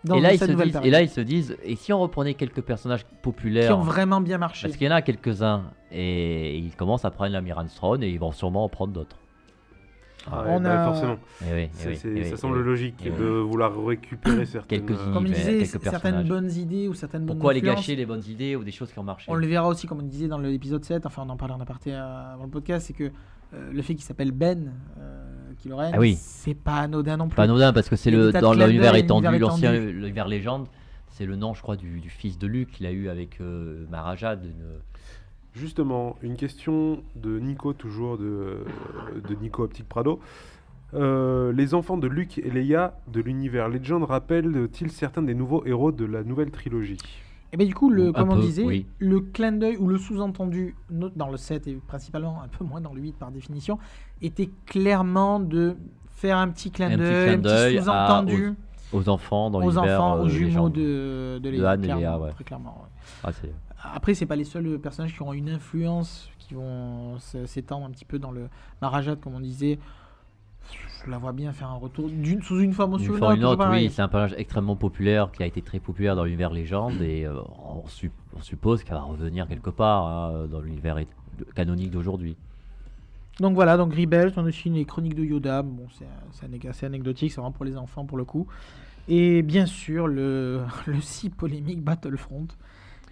dans 0.04 0.16
Et 0.16 0.20
là, 0.20 0.32
ils 0.32 0.38
cette 0.38 0.48
se 0.48 0.52
nouvelle 0.52 0.68
disent, 0.68 0.76
et 0.76 0.80
période, 0.80 0.92
là, 0.94 1.02
ils 1.02 1.08
se 1.08 1.20
disent, 1.20 1.56
et 1.64 1.76
si 1.76 1.92
on 1.92 2.00
reprenait 2.00 2.34
quelques 2.34 2.62
personnages 2.62 3.04
qui 3.04 3.14
populaires 3.22 3.78
ont 3.78 3.82
vraiment 3.82 4.20
bien 4.20 4.38
marché. 4.38 4.66
Parce 4.66 4.76
qu'il 4.76 4.86
y 4.88 4.90
en 4.90 4.94
a 4.94 5.02
quelques-uns, 5.02 5.62
et 5.92 6.56
ils 6.58 6.74
commencent 6.74 7.04
à 7.04 7.10
prendre 7.12 7.30
l'Amiral 7.32 7.66
Throne, 7.68 8.02
et 8.02 8.08
ils 8.08 8.18
vont 8.18 8.32
sûrement 8.32 8.64
en 8.64 8.68
prendre 8.68 8.92
d'autres. 8.92 9.16
Ah, 10.32 10.44
On 10.48 10.60
bah, 10.60 10.82
a- 10.82 10.84
forcément. 10.86 11.16
Oui, 11.42 11.68
C'est- 11.72 11.88
oui, 11.88 11.96
c'est- 11.96 12.08
oui, 12.08 12.24
ça 12.30 12.36
semble 12.36 12.58
oui. 12.58 12.64
logique 12.64 13.04
de 13.04 13.24
vouloir 13.24 13.72
récupérer 13.84 14.44
certaines. 14.46 14.84
Quelques 14.86 14.98
Comme 15.12 15.24
mais 15.24 15.30
disait, 15.30 15.58
quelques 15.58 15.82
certaines 15.82 16.26
bonnes 16.28 16.50
idées 16.50 16.88
ou 16.88 16.94
certaines 16.94 17.24
bonnes 17.26 17.36
Pourquoi 17.38 17.54
influences. 17.54 17.76
gâcher 17.76 17.96
les 17.96 18.06
bonnes 18.06 18.24
idées 18.28 18.56
ou 18.56 18.64
des 18.64 18.70
choses 18.72 18.92
qui 18.92 18.98
ont 18.98 19.02
marché 19.04 19.30
On 19.30 19.34
le 19.34 19.46
verra 19.46 19.68
aussi, 19.68 19.86
comme 19.86 19.98
on 20.00 20.02
disait 20.02 20.28
dans 20.28 20.38
l'épisode 20.38 20.84
7, 20.84 21.06
enfin 21.06 21.22
on 21.26 21.30
en 21.30 21.36
parlait 21.36 21.54
en 21.54 21.60
aparté 21.60 21.94
euh, 21.94 22.34
avant 22.34 22.44
le 22.44 22.50
podcast, 22.50 22.86
c'est 22.86 22.92
que 22.94 23.10
euh, 23.54 23.72
le 23.72 23.80
fait 23.82 23.94
qu'il 23.94 24.04
s'appelle 24.04 24.30
Ben, 24.32 24.72
euh, 24.98 25.52
Kylo 25.58 25.76
Ren, 25.76 25.92
Ah 25.94 25.98
oui. 25.98 26.16
c'est 26.20 26.54
pas 26.54 26.76
anodin 26.76 27.16
non 27.16 27.28
plus. 27.28 27.36
Pas 27.36 27.44
anodin 27.44 27.72
parce 27.72 27.88
que 27.88 27.96
c'est 27.96 28.10
le 28.10 28.30
de 28.32 28.38
dans 28.40 28.52
l'univers 28.52 28.92
d'œil, 28.92 29.00
étendu, 29.02 29.38
l'ancien 29.38 29.72
étendu. 29.72 29.92
l'univers 29.92 30.28
légende, 30.28 30.66
c'est 31.08 31.24
le 31.24 31.34
nom, 31.36 31.54
je 31.54 31.62
crois, 31.62 31.76
du, 31.76 32.00
du 32.00 32.10
fils 32.10 32.38
de 32.38 32.46
Luke 32.46 32.70
qu'il 32.72 32.84
a 32.86 32.90
eu 32.92 33.08
avec 33.08 33.40
euh, 33.40 33.86
Maharaja. 33.90 34.36
d'une- 34.36 34.52
Justement, 35.58 36.16
une 36.22 36.36
question 36.36 37.02
de 37.16 37.38
Nico, 37.40 37.72
toujours 37.72 38.16
de, 38.16 38.58
de 39.28 39.34
Nico 39.34 39.64
Optique 39.64 39.88
Prado. 39.88 40.20
Euh, 40.94 41.52
les 41.52 41.74
enfants 41.74 41.96
de 41.98 42.06
Luke 42.06 42.38
et 42.38 42.50
Leia 42.50 42.94
de 43.12 43.20
l'univers 43.20 43.68
Legend 43.68 44.02
rappellent-ils 44.04 44.90
certains 44.90 45.22
des 45.22 45.34
nouveaux 45.34 45.64
héros 45.66 45.92
de 45.92 46.04
la 46.04 46.22
nouvelle 46.22 46.50
trilogie? 46.50 46.96
Et 47.52 47.56
bien 47.56 47.66
du 47.66 47.74
coup, 47.74 47.90
le, 47.90 48.12
comme 48.12 48.30
on 48.30 48.36
peu, 48.36 48.40
disait, 48.42 48.64
oui. 48.64 48.86
le 48.98 49.20
clin 49.20 49.52
d'œil 49.52 49.76
ou 49.78 49.88
le 49.88 49.98
sous-entendu 49.98 50.76
dans 50.90 51.30
le 51.30 51.36
7 51.36 51.66
et 51.66 51.74
principalement 51.86 52.40
un 52.42 52.48
peu 52.48 52.62
moins 52.64 52.80
dans 52.80 52.92
le 52.94 53.00
8 53.00 53.16
par 53.16 53.30
définition, 53.30 53.78
était 54.22 54.50
clairement 54.66 55.40
de 55.40 55.74
faire 56.08 56.36
un 56.38 56.48
petit 56.48 56.70
clin 56.70 56.86
Un 56.86 56.90
petit 56.90 56.98
d'œil, 56.98 57.24
clin 57.24 57.34
un 57.34 57.38
d'œil 57.38 57.74
petit 57.76 57.84
sous-entendu 57.84 58.54
Aux 58.92 59.08
enfants 59.08 59.50
dans 59.50 59.58
aux, 59.58 59.62
l'univers 59.70 59.82
enfants, 60.02 60.16
euh, 60.18 60.22
aux 60.24 60.28
jumeaux 60.28 60.68
de, 60.68 61.38
de 61.38 61.38
De 61.40 61.48
Leia, 61.50 61.70
Anne 61.70 61.84
et 61.84 61.88
Léa, 61.88 62.18
ouais. 62.18 62.30
très 62.30 62.44
clairement. 62.44 62.82
ouais. 62.82 62.88
Ah, 63.24 63.32
c'est- 63.32 63.52
Après, 63.82 64.14
c'est 64.14 64.26
pas 64.26 64.36
les 64.36 64.44
seuls 64.44 64.78
personnages 64.78 65.14
qui 65.14 65.22
ont 65.22 65.32
une 65.32 65.50
influence, 65.50 66.28
qui 66.38 66.54
vont 66.54 67.18
s'étendre 67.46 67.86
un 67.86 67.90
petit 67.90 68.04
peu 68.04 68.18
dans 68.18 68.32
le 68.32 68.48
Marajat, 68.82 69.16
comme 69.16 69.34
on 69.34 69.40
disait. 69.40 69.78
Je 71.04 71.10
la 71.10 71.16
vois 71.18 71.32
bien 71.32 71.52
faire 71.52 71.70
un 71.70 71.76
retour 71.76 72.08
d'une- 72.10 72.42
sous 72.42 72.58
une 72.60 72.72
forme 72.74 72.94
ou 72.94 72.98
sous 72.98 73.16
une 73.16 73.22
autre. 73.24 73.36
une 73.36 73.44
autre, 73.44 73.56
pareil. 73.56 73.86
oui, 73.86 73.92
c'est 73.92 74.02
un 74.02 74.08
personnage 74.08 74.34
extrêmement 74.38 74.76
populaire 74.76 75.30
qui 75.32 75.42
a 75.42 75.46
été 75.46 75.62
très 75.62 75.78
populaire 75.78 76.16
dans 76.16 76.24
l'univers 76.24 76.50
légende 76.50 77.00
et 77.00 77.24
euh, 77.24 77.40
on, 77.64 77.86
sup- 77.86 78.12
on 78.36 78.42
suppose 78.42 78.82
qu'elle 78.82 78.96
va 78.96 79.02
revenir 79.02 79.46
quelque 79.48 79.70
part 79.70 80.04
hein, 80.06 80.46
dans 80.50 80.60
l'univers 80.60 80.98
canonique 81.54 81.90
d'aujourd'hui. 81.92 82.36
Donc 83.40 83.54
voilà, 83.54 83.76
donc 83.76 83.94
Rebels, 83.94 84.32
on 84.36 84.44
a 84.44 84.48
aussi 84.48 84.68
les 84.68 84.84
chroniques 84.84 85.14
de 85.14 85.24
Yoda. 85.24 85.62
Bon, 85.62 85.86
c'est 85.92 86.68
assez 86.68 86.84
anecdotique, 86.84 87.30
c'est 87.30 87.40
vraiment 87.40 87.52
pour 87.52 87.64
les 87.64 87.76
enfants 87.76 88.04
pour 88.04 88.18
le 88.18 88.24
coup. 88.24 88.46
Et 89.06 89.42
bien 89.42 89.64
sûr, 89.64 90.08
le, 90.08 90.62
le 90.86 91.00
si 91.00 91.30
polémique 91.30 91.80
Battlefront, 91.82 92.48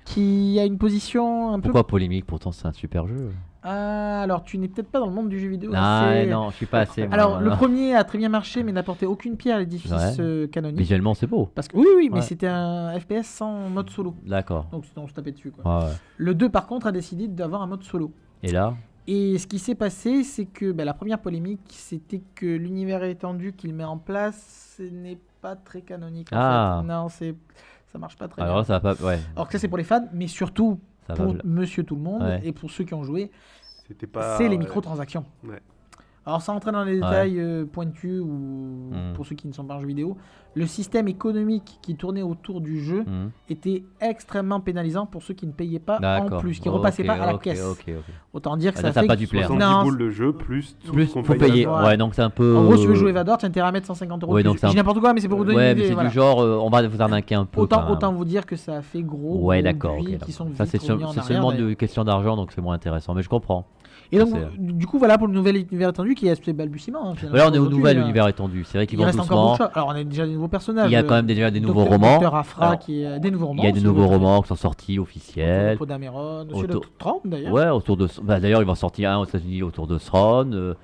qui 0.06 0.58
a 0.58 0.64
une 0.64 0.78
position 0.78 1.52
un 1.52 1.56
peu. 1.60 1.64
Pourquoi 1.64 1.86
polémique 1.86 2.24
Pourtant, 2.24 2.52
c'est 2.52 2.66
un 2.66 2.72
super 2.72 3.06
jeu? 3.06 3.30
Ah, 3.68 4.22
alors 4.22 4.44
tu 4.44 4.58
n'es 4.58 4.68
peut-être 4.68 4.88
pas 4.90 5.00
dans 5.00 5.06
le 5.08 5.12
monde 5.12 5.28
du 5.28 5.40
jeu 5.40 5.48
vidéo. 5.48 5.72
Ah 5.74 6.06
assez- 6.10 6.26
non, 6.30 6.50
je 6.50 6.56
suis 6.56 6.66
pas 6.66 6.80
assez. 6.80 7.02
Alors, 7.10 7.40
le 7.40 7.50
non. 7.50 7.56
premier 7.56 7.94
a 7.96 8.04
très 8.04 8.16
bien 8.16 8.28
marché, 8.28 8.62
mais 8.62 8.70
n'apportait 8.70 9.06
aucune 9.06 9.36
pierre 9.36 9.56
à 9.56 9.58
l'édifice 9.58 9.90
Ouais. 9.90 10.20
euh, 10.20 10.46
canonique. 10.46 10.78
Visuellement, 10.78 11.14
c'est 11.14 11.26
beau. 11.26 11.50
Parce 11.52 11.66
que 11.66 11.76
oui, 11.76 11.86
oui, 11.96 12.08
mais 12.08 12.16
Ouais. 12.20 12.22
c'était 12.22 12.46
un 12.46 12.96
FPS 12.98 13.24
sans 13.26 13.68
mode 13.68 13.90
solo. 13.90 14.14
D'accord. 14.24 14.66
Donc 14.70 14.84
on 14.96 15.08
se 15.08 15.12
tapait 15.12 15.32
dessus. 15.32 15.50
Quoi. 15.50 15.78
Ouais. 15.84 15.90
Le 16.16 16.34
2, 16.34 16.48
par 16.48 16.66
contre, 16.68 16.86
a 16.86 16.92
décidé 16.92 17.26
d'avoir 17.26 17.60
un 17.62 17.66
mode 17.66 17.82
solo. 17.82 18.12
Et 18.44 18.52
là? 18.52 18.74
Et 19.08 19.38
ce 19.38 19.46
qui 19.48 19.58
s'est 19.58 19.74
passé, 19.76 20.22
c'est 20.22 20.46
que 20.46 20.70
ben, 20.70 20.84
la 20.84 20.94
première 20.94 21.18
polémique, 21.20 21.60
c'était 21.70 22.22
que 22.36 22.46
l'univers 22.46 23.02
étendu 23.04 23.52
qu'il 23.52 23.74
met 23.74 23.84
en 23.84 23.98
place 23.98 24.74
ce 24.78 24.82
n'est 24.84 25.18
pas 25.42 25.56
très 25.56 25.80
canonique. 25.80 26.28
en 26.32 26.36
Ah. 26.36 26.78
fait. 26.82 26.86
Non, 26.88 27.08
c'est 27.08 27.34
ça 27.92 27.98
marche 27.98 28.16
pas 28.16 28.28
très 28.28 28.42
Alors 28.42 28.54
bien. 28.56 28.60
là, 28.62 28.64
ça 28.64 28.78
va 28.78 28.94
pas. 28.94 29.04
Ouais. 29.04 29.18
Alors 29.34 29.46
que 29.46 29.52
ça, 29.52 29.58
c'est 29.58 29.68
pour 29.68 29.78
les 29.78 29.84
fans, 29.84 30.06
mais 30.12 30.26
surtout 30.26 30.78
Ça 31.06 31.14
va. 31.14 31.24
pour 31.24 31.36
Monsieur 31.44 31.84
Tout 31.84 31.96
le 31.96 32.02
Monde 32.02 32.22
Ouais. 32.22 32.40
et 32.44 32.52
pour 32.52 32.70
ceux 32.70 32.84
qui 32.84 32.94
ont 32.94 33.04
joué, 33.04 33.30
C'était 33.86 34.06
pas. 34.06 34.36
c'est 34.38 34.48
les 34.48 34.58
microtransactions. 34.58 35.24
Ouais. 35.44 35.60
Alors 36.26 36.42
sans 36.42 36.54
entrer 36.56 36.72
dans 36.72 36.82
les 36.82 36.94
détails 36.96 37.38
euh, 37.38 37.64
pointus 37.64 38.20
ou 38.20 38.26
Mm. 38.92 39.14
pour 39.14 39.24
ceux 39.26 39.36
qui 39.36 39.46
ne 39.46 39.52
sont 39.52 39.64
pas 39.64 39.74
en 39.74 39.80
jeu 39.80 39.86
vidéo, 39.86 40.16
le 40.54 40.66
système 40.66 41.06
économique 41.06 41.78
qui 41.82 41.94
tournait 41.96 42.22
autour 42.22 42.60
du 42.60 42.80
jeu 42.82 43.04
Mhm. 43.06 43.30
était 43.50 43.84
extrêmement 44.00 44.58
pénalisant 44.60 45.04
pour 45.06 45.22
ceux 45.22 45.34
qui 45.34 45.46
ne 45.46 45.52
payaient 45.52 45.78
pas 45.78 45.98
en 46.00 46.38
plus, 46.38 46.58
qui 46.60 46.68
ne 46.68 46.74
repassaient 46.74 47.04
pas 47.04 47.12
à 47.14 47.32
la 47.32 47.38
caisse. 47.38 47.62
Autant 48.32 48.56
dire 48.56 48.72
que 48.72 48.78
Ah, 48.78 48.82
ça 48.82 48.92
ça 48.92 49.00
a 49.00 49.02
fait 49.02 49.08
pas 49.08 49.16
dû 49.16 49.26
plaire. 49.28 49.46
70 49.48 49.64
Non, 49.76 49.82
boules 49.84 49.98
de 49.98 50.10
jeu 50.10 50.32
plus 50.32 50.76
tout 50.84 50.92
Plus, 50.92 51.06
ce 51.06 51.14
qu'on 51.14 51.22
faut 51.24 51.34
paye 51.34 51.50
payer. 51.50 51.66
Ouais. 51.66 51.74
Ouais, 51.84 51.96
donc 51.96 52.14
c'est 52.14 52.22
un 52.22 52.30
peu. 52.30 52.56
En 52.56 52.64
gros, 52.64 52.74
si 52.76 52.82
tu 52.82 52.86
veux 52.88 52.92
euh, 52.94 52.96
jouer 52.96 53.12
Vador, 53.12 53.38
tu 53.38 53.44
as 53.44 53.48
intérêt 53.48 53.68
à 53.68 53.72
mettre 53.72 53.86
150 53.86 54.22
euros. 54.24 54.32
Ouais, 54.34 54.42
donc 54.42 54.58
c'est 54.58 54.66
un- 54.66 54.68
Je 54.68 54.72
dis 54.72 54.78
n'importe 54.78 55.00
quoi, 55.00 55.12
mais 55.12 55.20
c'est 55.20 55.28
pour 55.28 55.38
vous 55.38 55.44
donner 55.44 55.56
Ouais, 55.58 55.70
une 55.72 55.74
mais 55.76 55.80
idée. 55.80 55.88
c'est 55.88 55.94
voilà. 55.94 56.08
du 56.08 56.14
genre, 56.14 56.40
euh, 56.40 56.58
on 56.60 56.70
va 56.70 56.86
vous 56.88 57.02
arnaquer 57.02 57.34
un 57.34 57.44
peu. 57.44 57.60
Autant, 57.60 57.90
autant 57.90 58.12
vous 58.12 58.24
dire 58.24 58.46
que 58.46 58.56
ça 58.56 58.76
a 58.78 58.82
fait 58.82 59.02
gros. 59.02 59.44
Ouais, 59.44 59.62
d'accord. 59.62 59.96
Ça, 60.56 60.64
c'est 60.66 60.78
c'est 60.78 61.22
seulement 61.22 61.52
une 61.52 61.76
question 61.76 62.02
d'argent, 62.04 62.36
donc 62.36 62.52
c'est 62.52 62.60
moins 62.62 62.74
intéressant. 62.74 63.14
Mais 63.14 63.22
je 63.22 63.28
comprends. 63.28 63.66
Et 64.12 64.18
donc, 64.18 64.28
c'est- 64.30 64.58
du 64.58 64.86
coup, 64.86 64.98
voilà 64.98 65.18
pour 65.18 65.26
le 65.26 65.32
nouvel 65.32 65.56
univers 65.56 65.88
étendu 65.90 66.14
qui 66.14 66.28
est 66.28 66.30
assez 66.30 66.52
balbutiement. 66.52 67.10
hein, 67.10 67.14
finalement, 67.16 67.38
Là, 67.38 67.48
on 67.50 67.52
est 67.54 67.58
au 67.58 67.68
nouvel 67.68 67.98
univers 67.98 68.28
étendu. 68.28 68.64
C'est 68.64 68.78
vrai 68.78 68.86
qu'ils 68.86 68.98
Il 68.98 69.04
vont 69.04 69.10
doucement. 69.10 69.52
de 69.52 69.56
choses. 69.58 69.68
Alors, 69.74 69.88
on 69.88 69.92
a 69.92 70.04
déjà 70.04 70.26
des 70.26 70.32
nouveaux 70.32 70.48
personnages. 70.48 70.90
Il 70.90 70.92
y 70.92 70.96
a 70.96 71.02
le 71.02 71.08
quand 71.08 71.14
même 71.14 71.26
déjà 71.26 71.50
des 71.50 71.60
nouveaux 71.60 71.84
romans. 71.84 72.18
Qui 72.80 73.04
des 73.20 73.30
nouveaux 73.30 73.46
romans. 73.46 73.62
Il 73.62 73.66
y 73.66 73.68
a 73.68 73.72
des 73.72 73.80
nouveaux 73.80 74.06
romans 74.06 74.42
qui 74.42 74.48
sont 74.48 74.56
sortis 74.56 74.98
Autour 74.98 75.04
de 75.06 75.10
officiels. 75.10 75.78
Podameron, 75.78 76.46
aussi 76.50 76.64
Autour- 76.64 76.82
le 76.82 76.88
30 76.98 77.20
d'ailleurs. 77.26 77.52
Ouais, 77.52 77.68
autour 77.68 77.96
de. 77.96 78.08
Bah, 78.22 78.40
D'ailleurs, 78.40 78.60
il 78.62 78.66
va 78.66 78.74
sortir 78.74 79.10
un 79.10 79.18
aux 79.18 79.24
États-Unis 79.24 79.62
autour 79.62 79.86
de 79.86 79.98
Thrawn. 79.98 80.74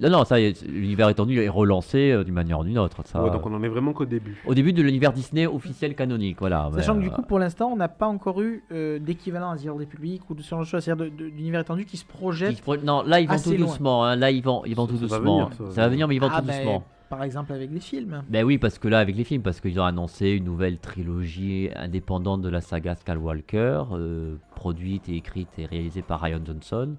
Non, 0.00 0.10
non, 0.10 0.24
ça, 0.24 0.38
y 0.38 0.44
est, 0.44 0.62
l'univers 0.66 1.08
étendu 1.08 1.40
est 1.40 1.48
relancé 1.48 2.10
euh, 2.10 2.24
d'une 2.24 2.34
manière 2.34 2.58
ou 2.60 2.64
d'une 2.64 2.78
autre. 2.78 3.02
Ça... 3.06 3.22
Ouais, 3.22 3.30
donc 3.30 3.46
on 3.46 3.54
en 3.54 3.62
est 3.62 3.68
vraiment 3.68 3.92
qu'au 3.92 4.04
début. 4.04 4.42
Au 4.46 4.54
début 4.54 4.72
de 4.72 4.82
l'univers 4.82 5.12
Disney 5.12 5.46
officiel 5.46 5.94
canonique, 5.94 6.38
voilà. 6.40 6.70
Sachant 6.74 6.94
mais, 6.94 7.00
que 7.00 7.04
du 7.04 7.10
euh, 7.10 7.16
coup, 7.16 7.22
pour 7.22 7.38
l'instant, 7.38 7.70
on 7.72 7.76
n'a 7.76 7.88
pas 7.88 8.06
encore 8.06 8.42
eu 8.42 8.62
euh, 8.72 8.98
d'équivalent 8.98 9.50
à 9.50 9.56
Zero 9.56 9.78
Republic 9.78 10.28
ou 10.28 10.34
de 10.34 10.42
ce 10.42 10.50
genre 10.50 10.60
de 10.60 10.66
choses, 10.66 10.82
c'est-à-dire 10.84 11.10
d'univers 11.10 11.60
étendu 11.62 11.86
qui 11.86 11.96
se 11.96 12.04
projette. 12.04 12.50
qui 12.50 12.56
se 12.56 12.62
pro- 12.62 12.76
Non, 12.76 13.02
là, 13.02 13.20
ils 13.20 13.28
vont 13.28 13.38
tout 13.38 13.50
loin. 13.50 13.58
doucement. 13.58 14.04
hein, 14.04 14.16
Là, 14.16 14.30
ils 14.30 14.42
vont, 14.42 14.62
ils 14.66 14.76
vont 14.76 14.86
Ça- 14.86 14.92
tout 14.92 14.98
ça 14.98 15.06
va 15.06 15.16
doucement. 15.18 15.36
venir, 15.46 15.56
ça 15.56 15.64
va 15.64 15.70
ça 15.70 15.80
va 15.82 15.88
venir, 15.88 16.08
mais 16.08 16.16
ils 16.16 16.20
vont 16.20 16.28
Ah, 16.30 16.40
tout 16.40 16.46
doucement. 16.46 16.84
Par 17.08 17.22
exemple, 17.24 17.52
avec 17.52 17.70
les 17.70 17.80
films. 17.80 18.22
Ben 18.30 18.42
oui, 18.42 18.56
parce 18.56 18.78
que 18.78 18.88
là, 18.88 18.98
avec 18.98 19.16
les 19.16 19.24
films, 19.24 19.42
parce 19.42 19.60
qu'ils 19.60 19.78
ont 19.78 19.84
annoncé 19.84 20.30
une 20.30 20.44
nouvelle 20.44 20.78
trilogie 20.78 21.68
indépendante 21.76 22.40
de 22.40 22.48
la 22.48 22.60
saga 22.62 22.94
Skywalker, 22.94 23.82
euh, 23.92 24.36
produite 24.54 25.08
et 25.10 25.16
écrite 25.16 25.48
et 25.58 25.66
réalisée 25.66 26.00
par 26.02 26.20
Ryan 26.22 26.40
Johnson, 26.44 26.94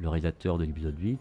le 0.00 0.08
réalisateur 0.08 0.58
de 0.58 0.64
l'épisode 0.64 0.98
8. 0.98 1.18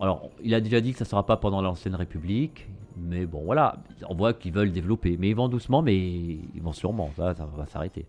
Alors, 0.00 0.30
il 0.42 0.54
a 0.54 0.60
déjà 0.60 0.80
dit 0.80 0.92
que 0.92 0.98
ça 0.98 1.04
ne 1.04 1.10
sera 1.10 1.26
pas 1.26 1.36
pendant 1.36 1.62
l'ancienne 1.62 1.94
République, 1.94 2.68
mais 2.96 3.26
bon, 3.26 3.44
voilà, 3.44 3.76
on 4.08 4.14
voit 4.14 4.32
qu'ils 4.32 4.52
veulent 4.52 4.72
développer. 4.72 5.16
Mais 5.16 5.30
ils 5.30 5.36
vont 5.36 5.48
doucement, 5.48 5.82
mais 5.82 5.96
ils 5.96 6.62
vont 6.62 6.72
sûrement, 6.72 7.10
ça, 7.16 7.32
va 7.32 7.66
s'arrêter. 7.66 8.06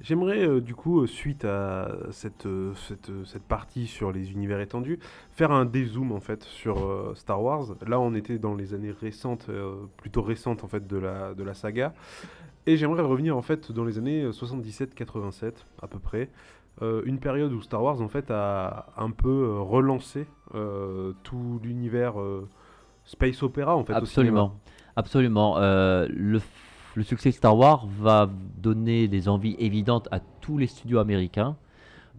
J'aimerais 0.00 0.46
euh, 0.46 0.60
du 0.60 0.74
coup, 0.74 1.00
euh, 1.00 1.06
suite 1.06 1.46
à 1.46 1.90
cette, 2.10 2.44
euh, 2.44 2.74
cette, 2.74 3.42
partie 3.48 3.86
sur 3.86 4.12
les 4.12 4.30
univers 4.30 4.60
étendus, 4.60 4.98
faire 5.32 5.52
un 5.52 5.64
dézoom 5.64 6.12
en 6.12 6.20
fait 6.20 6.44
sur 6.44 7.12
Star 7.16 7.42
Wars. 7.42 7.76
Là, 7.86 7.98
on 7.98 8.14
était 8.14 8.38
dans 8.38 8.54
les 8.54 8.74
années 8.74 8.90
récentes, 8.90 9.50
plutôt 9.96 10.22
récentes 10.22 10.64
en 10.64 10.68
fait 10.68 10.86
de 10.86 10.98
la, 10.98 11.34
de 11.34 11.42
la 11.42 11.54
saga. 11.54 11.94
Et 12.66 12.76
j'aimerais 12.76 13.02
revenir 13.02 13.36
en 13.36 13.42
fait 13.42 13.72
dans 13.72 13.84
les 13.84 13.96
années 13.96 14.28
77-87 14.28 15.52
à 15.80 15.86
peu 15.86 15.98
près. 15.98 16.28
Euh, 16.82 17.02
une 17.06 17.18
période 17.18 17.52
où 17.52 17.62
Star 17.62 17.82
Wars 17.82 18.00
en 18.02 18.08
fait 18.08 18.30
a 18.30 18.86
un 18.98 19.10
peu 19.10 19.28
euh, 19.28 19.60
relancé 19.60 20.26
euh, 20.54 21.12
tout 21.22 21.58
l'univers 21.62 22.20
euh, 22.20 22.46
space 23.04 23.42
opéra 23.42 23.76
en 23.76 23.84
fait. 23.84 23.94
au 23.94 23.96
Absolument. 23.96 24.52
Absolument. 24.94 25.56
Euh, 25.58 26.06
le, 26.10 26.40
succès 27.02 27.30
de 27.30 27.34
Star 27.34 27.56
Wars 27.56 27.86
va 27.98 28.28
donner 28.58 29.08
des 29.08 29.28
envies 29.28 29.56
évidentes 29.58 30.08
à 30.10 30.20
tous 30.20 30.58
les 30.58 30.66
studios 30.66 30.98
américains 30.98 31.56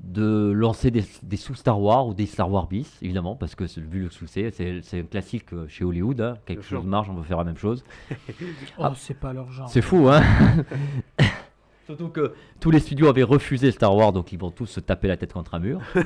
de 0.03 0.51
lancer 0.51 0.91
des, 0.91 1.03
des 1.23 1.37
sous-Star 1.37 1.81
Wars 1.81 2.07
ou 2.07 2.13
des 2.13 2.27
Star 2.27 2.51
Wars 2.51 2.67
bis, 2.67 2.99
évidemment, 3.01 3.35
parce 3.35 3.55
que 3.55 3.63
vu 3.79 4.03
le 4.03 4.09
succès, 4.11 4.51
c'est 4.51 4.99
un 4.99 5.03
classique 5.03 5.45
chez 5.67 5.83
Hollywood. 5.83 6.21
hein. 6.21 6.35
Quelque 6.45 6.59
Bien 6.59 6.67
sûr. 6.67 6.77
chose 6.81 6.85
marche, 6.87 7.09
on 7.09 7.15
veut 7.15 7.23
faire 7.23 7.39
la 7.39 7.45
même 7.45 7.57
chose. 7.57 7.83
Oh, 8.77 8.83
Ah. 8.83 8.93
c'est 8.95 9.19
pas 9.19 9.33
leur 9.33 9.51
genre. 9.51 9.67
C'est 9.69 9.81
fou, 9.81 10.07
hein 10.07 10.21
Surtout 11.87 12.09
que 12.09 12.33
tous 12.59 12.69
les 12.69 12.81
studios 12.81 13.07
avaient 13.07 13.23
refusé 13.23 13.71
Star 13.71 13.95
Wars, 13.95 14.11
donc 14.11 14.33
ils 14.33 14.37
vont 14.37 14.51
tous 14.51 14.65
se 14.65 14.81
taper 14.81 15.07
la 15.07 15.15
tête 15.15 15.31
contre 15.31 15.55
un 15.55 15.59
mur. 15.59 15.79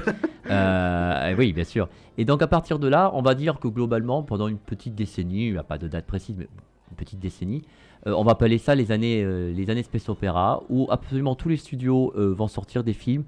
Euh, 0.50 1.36
oui, 1.38 1.54
bien 1.54 1.64
sûr. 1.64 1.88
Et 2.18 2.26
donc 2.26 2.42
à 2.42 2.48
partir 2.48 2.78
de 2.78 2.88
là, 2.88 3.12
on 3.14 3.22
va 3.22 3.36
dire 3.36 3.60
que 3.60 3.70
globalement, 3.70 4.22
pendant 4.22 4.50
une 4.50 4.58
petite 4.58 4.96
décennie, 4.96 5.46
il 5.46 5.52
n'y 5.54 5.58
a 5.58 5.64
pas 5.64 5.78
de 5.78 5.88
date 5.88 6.06
précise, 6.06 6.36
mais 6.38 6.48
une 6.90 6.98
petite 6.98 7.20
décennie, 7.20 7.62
euh, 8.06 8.12
on 8.18 8.24
va 8.26 8.34
appeler 8.34 8.58
ça 8.58 8.76
les 8.76 8.92
années, 8.92 9.24
euh, 9.24 9.54
les 9.54 9.70
années 9.70 9.84
space 9.84 10.10
opéra, 10.10 10.62
où 10.68 10.88
absolument 10.90 11.36
tous 11.36 11.48
les 11.48 11.56
studios 11.56 12.12
vont 12.16 12.50
sortir 12.50 12.84
des 12.84 12.92
films 12.92 13.24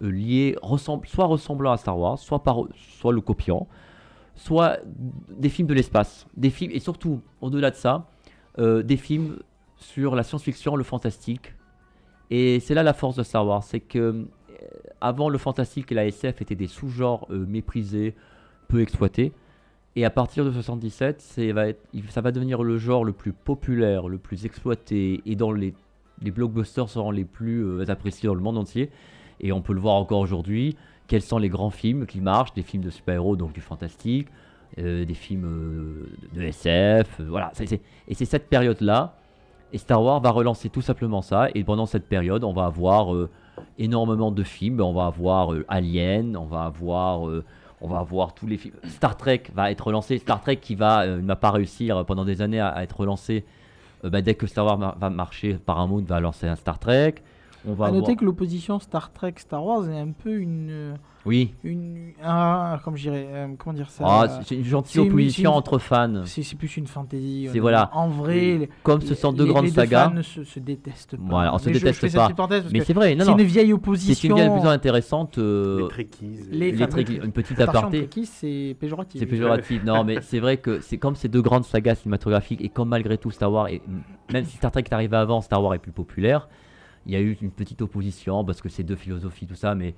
liés, 0.00 0.56
soit 1.04 1.26
ressemblant 1.26 1.72
à 1.72 1.76
Star 1.76 1.98
Wars, 1.98 2.18
soit, 2.18 2.42
par, 2.42 2.60
soit 2.74 3.12
le 3.12 3.20
copiant, 3.20 3.66
soit 4.34 4.78
des 5.28 5.50
films 5.50 5.68
de 5.68 5.74
l'espace, 5.74 6.26
des 6.38 6.50
films 6.50 6.70
et 6.72 6.80
surtout 6.80 7.20
au-delà 7.42 7.70
de 7.70 7.76
ça, 7.76 8.06
des 8.56 8.96
films 8.96 9.40
sur 9.76 10.14
la 10.14 10.22
science-fiction, 10.22 10.74
le 10.76 10.84
fantastique. 10.84 11.52
Et 12.34 12.60
c'est 12.60 12.72
là 12.74 12.82
la 12.82 12.94
force 12.94 13.16
de 13.16 13.22
Star 13.22 13.46
Wars, 13.46 13.62
c'est 13.62 13.80
que 13.80 13.98
euh, 13.98 14.24
avant 15.02 15.28
le 15.28 15.36
fantastique 15.36 15.92
et 15.92 15.94
la 15.94 16.06
SF 16.06 16.40
étaient 16.40 16.54
des 16.54 16.66
sous-genres 16.66 17.26
euh, 17.30 17.44
méprisés, 17.46 18.14
peu 18.68 18.80
exploités. 18.80 19.32
Et 19.96 20.06
à 20.06 20.10
partir 20.10 20.42
de 20.46 20.50
77, 20.50 21.20
c'est- 21.20 21.52
va 21.52 21.68
être- 21.68 21.82
il- 21.92 22.08
ça 22.10 22.22
va 22.22 22.32
devenir 22.32 22.62
le 22.62 22.78
genre 22.78 23.04
le 23.04 23.12
plus 23.12 23.32
populaire, 23.34 24.08
le 24.08 24.16
plus 24.16 24.46
exploité, 24.46 25.20
et 25.26 25.36
dans 25.36 25.52
les, 25.52 25.74
blockbusters 26.22 26.88
seront 26.88 27.10
les 27.10 27.24
plus 27.26 27.64
euh, 27.66 27.84
appréciés 27.90 28.28
dans 28.28 28.34
le 28.34 28.40
monde 28.40 28.56
entier. 28.56 28.88
Et 29.40 29.52
on 29.52 29.60
peut 29.60 29.74
le 29.74 29.80
voir 29.80 29.96
encore 29.96 30.20
aujourd'hui. 30.20 30.74
Quels 31.08 31.20
sont 31.22 31.36
les 31.38 31.50
grands 31.50 31.70
films 31.70 32.06
qui 32.06 32.20
marchent 32.22 32.54
Des 32.54 32.62
films 32.62 32.82
de 32.84 32.90
super-héros, 32.90 33.36
donc 33.36 33.52
du 33.52 33.60
fantastique, 33.60 34.28
des 34.78 35.12
films 35.14 36.06
de 36.32 36.40
SF, 36.42 37.20
voilà. 37.28 37.52
et 38.08 38.14
c'est 38.14 38.24
cette 38.24 38.48
période-là. 38.48 39.16
Et 39.72 39.78
Star 39.78 40.02
Wars 40.02 40.20
va 40.20 40.30
relancer 40.30 40.68
tout 40.68 40.82
simplement 40.82 41.22
ça. 41.22 41.48
Et 41.54 41.64
pendant 41.64 41.86
cette 41.86 42.06
période, 42.06 42.44
on 42.44 42.52
va 42.52 42.66
avoir 42.66 43.14
euh, 43.14 43.30
énormément 43.78 44.30
de 44.30 44.42
films. 44.42 44.80
On 44.80 44.92
va 44.92 45.06
avoir 45.06 45.52
euh, 45.52 45.64
Alien, 45.68 46.36
on 46.36 46.44
va 46.44 46.64
avoir, 46.64 47.26
euh, 47.26 47.44
on 47.80 47.88
va 47.88 47.98
avoir 47.98 48.34
tous 48.34 48.46
les 48.46 48.58
films. 48.58 48.74
Star 48.84 49.16
Trek 49.16 49.44
va 49.54 49.70
être 49.70 49.86
relancé. 49.86 50.18
Star 50.18 50.40
Trek 50.42 50.56
qui 50.56 50.74
va, 50.74 51.02
euh, 51.02 51.22
n'a 51.22 51.36
pas 51.36 51.50
réussi 51.50 51.90
euh, 51.90 52.04
pendant 52.04 52.24
des 52.24 52.42
années 52.42 52.60
à, 52.60 52.82
être 52.82 53.00
relancé. 53.00 53.44
Bah, 54.04 54.20
dès 54.20 54.34
que 54.34 54.48
Star 54.48 54.66
Wars 54.66 54.96
va 54.98 55.10
marcher, 55.10 55.54
Paramount 55.54 56.02
va 56.02 56.18
lancer 56.18 56.48
un 56.48 56.56
Star 56.56 56.80
Trek. 56.80 57.14
On 57.66 57.74
va 57.74 57.86
À 57.86 57.90
noter 57.90 58.02
avoir- 58.02 58.16
que 58.16 58.24
l'opposition 58.24 58.78
Star 58.80 59.12
Trek 59.12 59.34
Star 59.36 59.64
Wars 59.64 59.88
est 59.88 59.98
un 59.98 60.10
peu 60.10 60.36
une 60.36 60.68
euh, 60.70 60.94
Oui. 61.24 61.54
une 61.62 62.10
un, 62.22 62.80
comment 62.82 62.96
je 62.96 63.02
dirais 63.02 63.26
euh, 63.30 63.46
comment 63.56 63.74
dire 63.74 63.88
ça? 63.90 64.04
Ah, 64.06 64.40
c'est 64.44 64.56
une 64.56 64.64
gentille 64.64 64.94
c'est 64.94 65.02
une- 65.02 65.08
opposition 65.12 65.50
c'est 65.50 65.54
une- 65.54 65.58
entre 65.58 65.78
fans. 65.78 66.22
c'est 66.24 66.42
c'est 66.42 66.56
plus 66.56 66.76
une 66.76 66.88
fantaisie. 66.88 67.48
C'est 67.52 67.58
euh, 67.58 67.60
voilà. 67.60 67.90
En 67.92 68.08
vrai, 68.08 68.34
les- 68.58 68.68
Comme 68.82 69.00
ce 69.00 69.14
sont 69.14 69.32
deux 69.32 69.44
les- 69.44 69.50
grandes 69.50 69.64
les 69.66 69.70
deux 69.70 69.76
sagas. 69.76 70.10
fans 70.10 70.22
se, 70.22 70.42
se 70.42 70.58
détestent 70.58 71.16
pas. 71.16 71.22
Voilà, 71.28 71.54
on 71.54 71.58
se 71.58 71.66
Mais 71.68 71.74
je- 71.74 71.78
je 71.78 71.84
déteste 71.84 72.14
pas. 72.16 72.24
petite 72.24 72.36
parenthèse 72.36 72.62
parce 72.62 72.72
Mais 72.72 72.78
que 72.80 72.84
c'est 72.84 72.92
vrai, 72.94 73.14
non, 73.14 73.24
c'est 73.24 73.30
non. 73.30 73.38
une 73.38 73.44
vieille 73.44 73.66
C'est 73.68 73.72
opposition. 73.72 74.36
une 74.36 74.42
bien 74.42 74.58
plus 74.58 74.68
intéressante. 74.68 75.38
euh, 75.38 75.82
Les 75.82 75.88
Trekkies. 75.88 76.38
les- 76.50 76.72
les 76.72 77.16
une 77.24 77.32
petite 77.32 77.60
aparté. 77.60 78.08
C'est 78.24 78.76
péjoratif. 78.80 79.20
C'est 79.20 79.26
péjoratif. 79.26 79.84
non, 79.84 80.02
mais 80.02 80.20
c'est 80.20 80.40
vrai 80.40 80.56
que 80.56 80.80
c'est 80.80 80.98
comme 80.98 81.14
ces 81.14 81.28
deux 81.28 81.42
grandes 81.42 81.64
sagas 81.64 81.94
cinématographiques 81.94 82.60
et 82.60 82.68
comme 82.70 82.88
malgré 82.88 83.18
tout 83.18 83.30
Star 83.30 83.52
Wars, 83.52 83.68
et 83.68 83.80
même 84.32 84.44
si 84.44 84.56
Star 84.56 84.72
Trek 84.72 84.82
est 84.90 84.92
arrivé 84.94 85.16
avant, 85.16 85.40
Star 85.40 85.62
Wars 85.62 85.74
est 85.74 85.78
plus 85.78 85.92
populaire, 85.92 86.48
il 87.06 87.12
y 87.12 87.16
a 87.16 87.20
eu 87.20 87.36
une 87.42 87.50
petite 87.50 87.82
opposition 87.82 88.44
parce 88.44 88.60
que 88.60 88.68
c'est 88.68 88.82
deux 88.84 88.96
philosophies, 88.96 89.46
tout 89.46 89.54
ça, 89.54 89.74
mais 89.74 89.94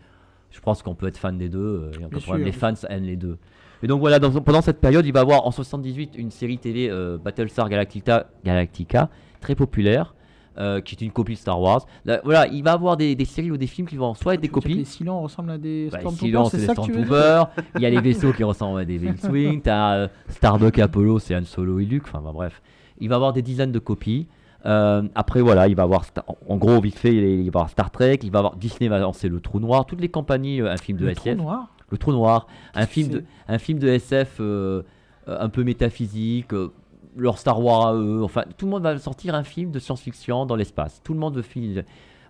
je 0.51 0.61
pense 0.61 0.83
qu'on 0.83 0.95
peut 0.95 1.07
être 1.09 1.19
fan 1.19 1.37
des 1.37 1.49
deux. 1.49 1.59
euh, 1.59 1.91
y 1.93 2.03
a 2.05 2.07
aucun 2.07 2.09
Bien 2.09 2.19
problème. 2.21 2.39
sûr. 2.39 2.47
Les 2.47 2.53
fans 2.53 2.87
aiment 2.89 3.05
les 3.05 3.17
deux. 3.17 3.39
Et 3.83 3.87
donc 3.87 4.01
voilà, 4.01 4.19
dans- 4.19 4.31
pendant 4.41 4.63
cette 4.63 4.81
période, 4.81 5.05
il 5.05 5.13
va 5.13 5.21
y 5.21 5.23
avoir 5.23 5.47
en 5.47 5.51
78 5.51 6.15
une 6.17 6.31
série 6.31 6.59
télé 6.59 6.89
euh, 6.91 7.19
Battlestar 7.19 7.69
Galactica, 7.69 8.29
Galactica 8.45 9.11
très 9.41 9.55
populaire. 9.55 10.15
euh, 10.57 10.81
qui 10.81 10.95
est 10.95 11.01
une 11.05 11.11
copie 11.11 11.33
de 11.33 11.39
Star 11.39 11.61
Wars. 11.61 11.85
Là, 12.05 12.21
voilà, 12.23 12.47
il 12.47 12.63
va 12.63 12.71
y 12.71 12.75
avoir 12.75 12.97
des, 12.97 13.17
des 13.17 13.25
séries 13.25 13.51
ou 13.51 13.57
des 13.57 13.67
films 13.67 13.89
qui 13.89 13.97
vont 13.97 14.15
soit 14.15 14.35
être 14.35 14.41
des 14.41 14.47
copies, 14.49 14.75
Les 14.75 14.85
Silons 14.85 15.21
ressemblent 15.21 15.51
à 15.51 15.59
des 15.59 15.89
bah, 15.91 15.99
Stormtroopers, 15.99 16.29
Silence, 16.29 16.51
c'est 16.53 16.59
ça 16.61 16.75
des. 16.75 17.63
Il 17.75 17.81
y 17.83 17.87
a 17.87 17.91
les 17.91 18.01
vaisseaux 18.01 18.33
qui 18.33 18.45
ressemblent 18.45 18.79
à 18.79 18.85
des 18.85 19.05
X-Wing. 19.05 19.63
T'as 19.63 19.95
euh, 19.97 20.09
Starbuck 20.29 20.79
Apollo, 20.79 21.19
c'est 21.19 21.35
Han 21.35 21.43
Solo 21.45 21.81
et 21.81 21.85
Luke. 21.85 22.05
Enfin, 22.07 22.21
bah, 22.25 22.31
bref. 22.33 22.63
Il 23.01 23.09
va 23.09 23.17
avoir 23.17 23.33
des 23.33 23.43
dizaines 23.43 23.73
de 23.73 23.81
copies. 23.81 24.29
Euh, 24.67 25.03
après, 25.15 25.41
voilà, 25.41 25.69
il 25.69 25.77
va 25.77 25.83
avoir, 25.83 26.05
en 26.49 26.57
gros, 26.57 26.81
vite 26.81 26.99
fait, 26.99 27.15
il 27.15 27.21
va 27.21 27.43
y 27.45 27.49
avoir 27.49 27.69
Star 27.71 27.91
Trek. 27.91 28.19
Il 28.23 28.31
va 28.31 28.39
avoir 28.41 28.57
Disney 28.57 28.89
va 28.89 28.99
lancer 28.99 29.29
Le 29.29 29.41
Trou 29.41 29.61
Noir. 29.61 29.87
Toutes 29.87 30.01
les 30.01 30.09
compagnies, 30.09 30.61
euh, 30.61 30.73
un 30.73 30.77
film 30.77 30.99
de 30.99 31.05
Le 31.07 31.11
SF. 31.13 31.23
trou 31.25 31.35
noir. 31.35 31.69
Le 31.91 31.99
Trou 31.99 32.13
Noir. 32.13 32.47
Un 32.75 32.87
film, 32.87 33.09
de, 33.09 33.25
un 33.49 33.59
film 33.59 33.79
de 33.79 33.89
SF 33.89 34.39
euh, 34.41 34.83
un 35.27 35.49
peu 35.49 35.65
métaphysique. 35.65 36.53
euh, 36.55 36.73
leur 37.17 37.39
Star 37.39 37.63
Wars 37.63 37.89
à 37.89 37.95
eux. 37.95 38.23
Enfin, 38.25 38.45
tout 38.57 38.67
le 38.67 38.73
monde 38.73 38.83
va 38.83 38.99
sortir 38.99 39.35
un 39.35 39.45
film 39.45 39.71
de 39.71 39.79
science-fiction 39.79 40.47
dans 40.47 40.57
l'espace. 40.57 41.01
Tout 41.05 41.13
le 41.15 41.21
monde 41.21 41.37
veut 41.37 41.43
film. 41.43 41.83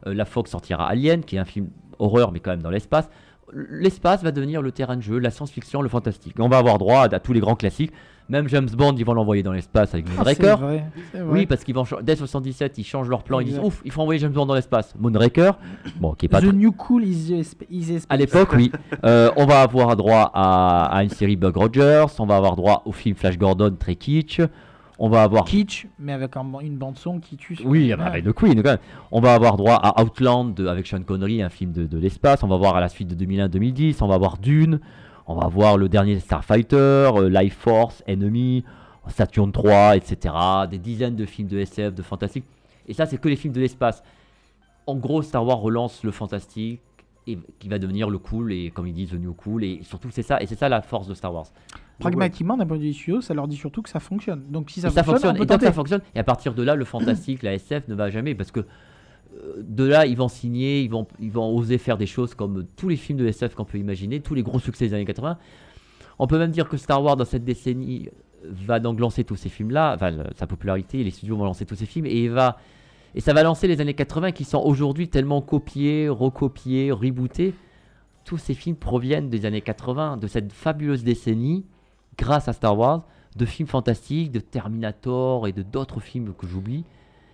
la 0.04 0.24
Fox 0.26 0.50
sortira 0.50 0.86
Alien, 0.86 1.24
qui 1.24 1.36
est 1.36 1.38
un 1.38 1.46
film 1.46 1.68
horreur, 1.98 2.32
mais 2.32 2.40
quand 2.40 2.50
même 2.50 2.60
dans 2.62 2.70
l'espace. 2.70 3.08
L'espace 3.52 4.22
va 4.22 4.32
devenir 4.32 4.62
le 4.62 4.72
terrain 4.72 4.96
de 4.96 5.02
jeu, 5.02 5.18
la 5.18 5.30
science-fiction, 5.30 5.82
le 5.82 5.88
fantastique. 5.88 6.34
On 6.38 6.48
va 6.48 6.58
avoir 6.58 6.78
droit 6.78 7.00
à, 7.00 7.14
à 7.14 7.20
tous 7.20 7.32
les 7.32 7.40
grands 7.40 7.56
classiques. 7.56 7.92
Même 8.30 8.48
James 8.48 8.68
Bond, 8.74 8.94
ils 8.96 9.04
vont 9.04 9.12
l'envoyer 9.12 9.42
dans 9.42 9.52
l'espace 9.52 9.92
avec 9.92 10.06
Ah, 10.08 10.16
Moonraker. 10.16 10.56
vrai, 10.56 10.84
vrai. 11.12 11.22
oui, 11.30 11.44
parce 11.46 11.62
qu'ils 11.62 11.74
vont 11.74 11.84
dès 12.02 12.16
77, 12.16 12.78
ils 12.78 12.84
changent 12.84 13.10
leur 13.10 13.22
plan. 13.22 13.38
Ils 13.40 13.44
disent 13.48 13.60
ouf, 13.62 13.82
il 13.84 13.90
faut 13.90 14.00
envoyer 14.00 14.18
James 14.18 14.32
Bond 14.32 14.46
dans 14.46 14.54
l'espace. 14.54 14.94
Moonraker, 14.98 15.58
bon, 16.00 16.14
qui 16.14 16.24
est 16.24 16.28
pas 16.30 16.40
The 16.40 16.44
New 16.54 16.72
Cool 16.72 17.04
is, 17.04 17.44
à 18.08 18.16
l'époque, 18.16 18.48
oui. 18.54 18.72
Euh, 19.04 19.30
on 19.36 19.44
va 19.44 19.60
avoir 19.60 19.94
droit 19.96 20.30
à, 20.32 20.86
à 20.86 21.02
une 21.04 21.10
série 21.10 21.36
Bug 21.36 21.54
Rogers, 21.54 22.06
on 22.18 22.24
va 22.24 22.36
avoir 22.36 22.56
droit 22.56 22.80
au 22.86 22.92
film 22.92 23.14
Flash 23.14 23.36
Gordon 23.36 23.76
très 23.78 23.94
kitsch, 23.94 24.40
on 24.98 25.08
va 25.08 25.22
avoir... 25.22 25.44
Kitsch, 25.44 25.86
mais 25.98 26.12
avec 26.12 26.36
un- 26.36 26.60
une 26.60 26.76
bande 26.76 26.96
son 26.98 27.18
qui 27.20 27.36
tue. 27.36 27.56
sur- 27.56 27.66
Oui, 27.66 27.92
avec 27.92 28.24
The 28.24 28.32
Queen 28.32 28.62
quand 28.62 28.70
même. 28.70 28.78
On 29.10 29.20
va 29.20 29.34
avoir 29.34 29.56
droit 29.56 29.74
à 29.76 30.02
Outland 30.02 30.54
avec 30.68 30.86
Sean 30.86 31.02
Connery, 31.02 31.42
un 31.42 31.48
film 31.48 31.72
de, 31.72 31.86
de 31.86 31.98
l'espace. 31.98 32.42
On 32.42 32.48
va 32.48 32.56
voir 32.56 32.76
à 32.76 32.80
la 32.80 32.88
suite 32.88 33.08
de 33.08 33.24
2001-2010. 33.24 33.96
On 34.02 34.06
va 34.06 34.14
avoir 34.14 34.38
Dune. 34.38 34.80
On 35.26 35.34
va 35.34 35.48
voir 35.48 35.76
le 35.78 35.88
dernier 35.88 36.20
Starfighter, 36.20 36.76
euh, 36.76 37.28
Life 37.30 37.56
Force, 37.56 38.02
Enemy, 38.06 38.62
Saturn 39.08 39.50
3, 39.52 39.96
etc. 39.96 40.34
Des 40.70 40.78
dizaines 40.78 41.16
de 41.16 41.24
films 41.26 41.48
de 41.48 41.58
SF, 41.58 41.94
de 41.94 42.02
fantastique. 42.02 42.44
Et 42.86 42.92
ça, 42.94 43.06
c'est 43.06 43.16
que 43.18 43.28
les 43.28 43.36
films 43.36 43.54
de 43.54 43.60
l'espace. 43.60 44.02
En 44.86 44.96
gros, 44.96 45.22
Star 45.22 45.46
Wars 45.46 45.58
relance 45.60 46.04
le 46.04 46.10
fantastique 46.10 46.80
et 47.26 47.38
qui 47.58 47.68
va 47.70 47.78
devenir 47.78 48.10
le 48.10 48.18
cool 48.18 48.52
et 48.52 48.70
comme 48.70 48.86
ils 48.86 48.92
disent 48.92 49.12
the 49.12 49.14
new 49.14 49.32
cool 49.32 49.64
et 49.64 49.80
surtout 49.82 50.10
c'est 50.10 50.20
ça 50.22 50.42
et 50.42 50.46
c'est 50.46 50.58
ça 50.58 50.68
la 50.68 50.82
force 50.82 51.06
de 51.06 51.14
Star 51.14 51.32
Wars. 51.32 51.46
Pragmatiquement, 51.98 52.56
d'un 52.56 52.66
point 52.66 52.76
de 52.76 52.82
vue 52.82 52.92
studio, 52.92 53.20
ça 53.20 53.34
leur 53.34 53.46
dit 53.46 53.56
surtout 53.56 53.82
que 53.82 53.88
ça 53.88 54.00
fonctionne. 54.00 54.42
Donc 54.50 54.70
si 54.70 54.80
ça, 54.80 54.90
fonctionne, 54.90 55.40
Et 55.40 55.46
tant 55.46 55.58
que 55.58 55.64
ça 55.64 55.72
fonctionne, 55.72 56.02
et 56.14 56.18
à 56.18 56.24
partir 56.24 56.54
de 56.54 56.62
là, 56.62 56.74
le 56.74 56.84
fantastique, 56.84 57.42
la 57.42 57.54
SF 57.54 57.88
ne 57.88 57.94
va 57.94 58.10
jamais 58.10 58.34
parce 58.34 58.50
que 58.50 58.60
euh, 58.60 59.62
de 59.62 59.84
là, 59.84 60.06
ils 60.06 60.16
vont 60.16 60.28
signer, 60.28 60.82
ils 60.82 60.90
vont, 60.90 61.06
ils 61.20 61.30
vont 61.30 61.54
oser 61.54 61.78
faire 61.78 61.96
des 61.96 62.06
choses 62.06 62.34
comme 62.34 62.64
tous 62.76 62.88
les 62.88 62.96
films 62.96 63.18
de 63.18 63.26
SF 63.26 63.54
qu'on 63.54 63.64
peut 63.64 63.78
imaginer, 63.78 64.20
tous 64.20 64.34
les 64.34 64.42
gros 64.42 64.58
succès 64.58 64.88
des 64.88 64.94
années 64.94 65.04
80. 65.04 65.38
On 66.18 66.26
peut 66.26 66.38
même 66.38 66.50
dire 66.50 66.68
que 66.68 66.76
Star 66.76 67.02
Wars, 67.02 67.16
dans 67.16 67.24
cette 67.24 67.44
décennie, 67.44 68.08
va 68.44 68.80
donc 68.80 69.00
lancer 69.00 69.24
tous 69.24 69.36
ces 69.36 69.48
films-là, 69.48 69.94
enfin, 69.94 70.12
sa 70.36 70.46
popularité, 70.46 71.02
les 71.02 71.10
studios 71.10 71.36
vont 71.36 71.44
lancer 71.44 71.64
tous 71.64 71.76
ces 71.76 71.86
films, 71.86 72.06
et, 72.06 72.24
il 72.24 72.30
va, 72.30 72.58
et 73.14 73.20
ça 73.20 73.32
va 73.32 73.42
lancer 73.42 73.66
les 73.66 73.80
années 73.80 73.94
80 73.94 74.32
qui 74.32 74.44
sont 74.44 74.58
aujourd'hui 74.58 75.08
tellement 75.08 75.40
copiés, 75.40 76.08
recopiés, 76.08 76.92
rebootés. 76.92 77.54
Tous 78.24 78.38
ces 78.38 78.54
films 78.54 78.76
proviennent 78.76 79.28
des 79.28 79.46
années 79.46 79.60
80, 79.60 80.16
de 80.16 80.26
cette 80.26 80.52
fabuleuse 80.52 81.04
décennie, 81.04 81.64
grâce 82.18 82.48
à 82.48 82.52
Star 82.52 82.76
Wars, 82.78 83.04
de 83.36 83.44
films 83.44 83.68
fantastiques, 83.68 84.30
de 84.32 84.40
Terminator 84.40 85.48
et 85.48 85.52
de 85.52 85.62
d'autres 85.62 86.00
films 86.00 86.32
que 86.38 86.46
j'oublie. 86.46 86.84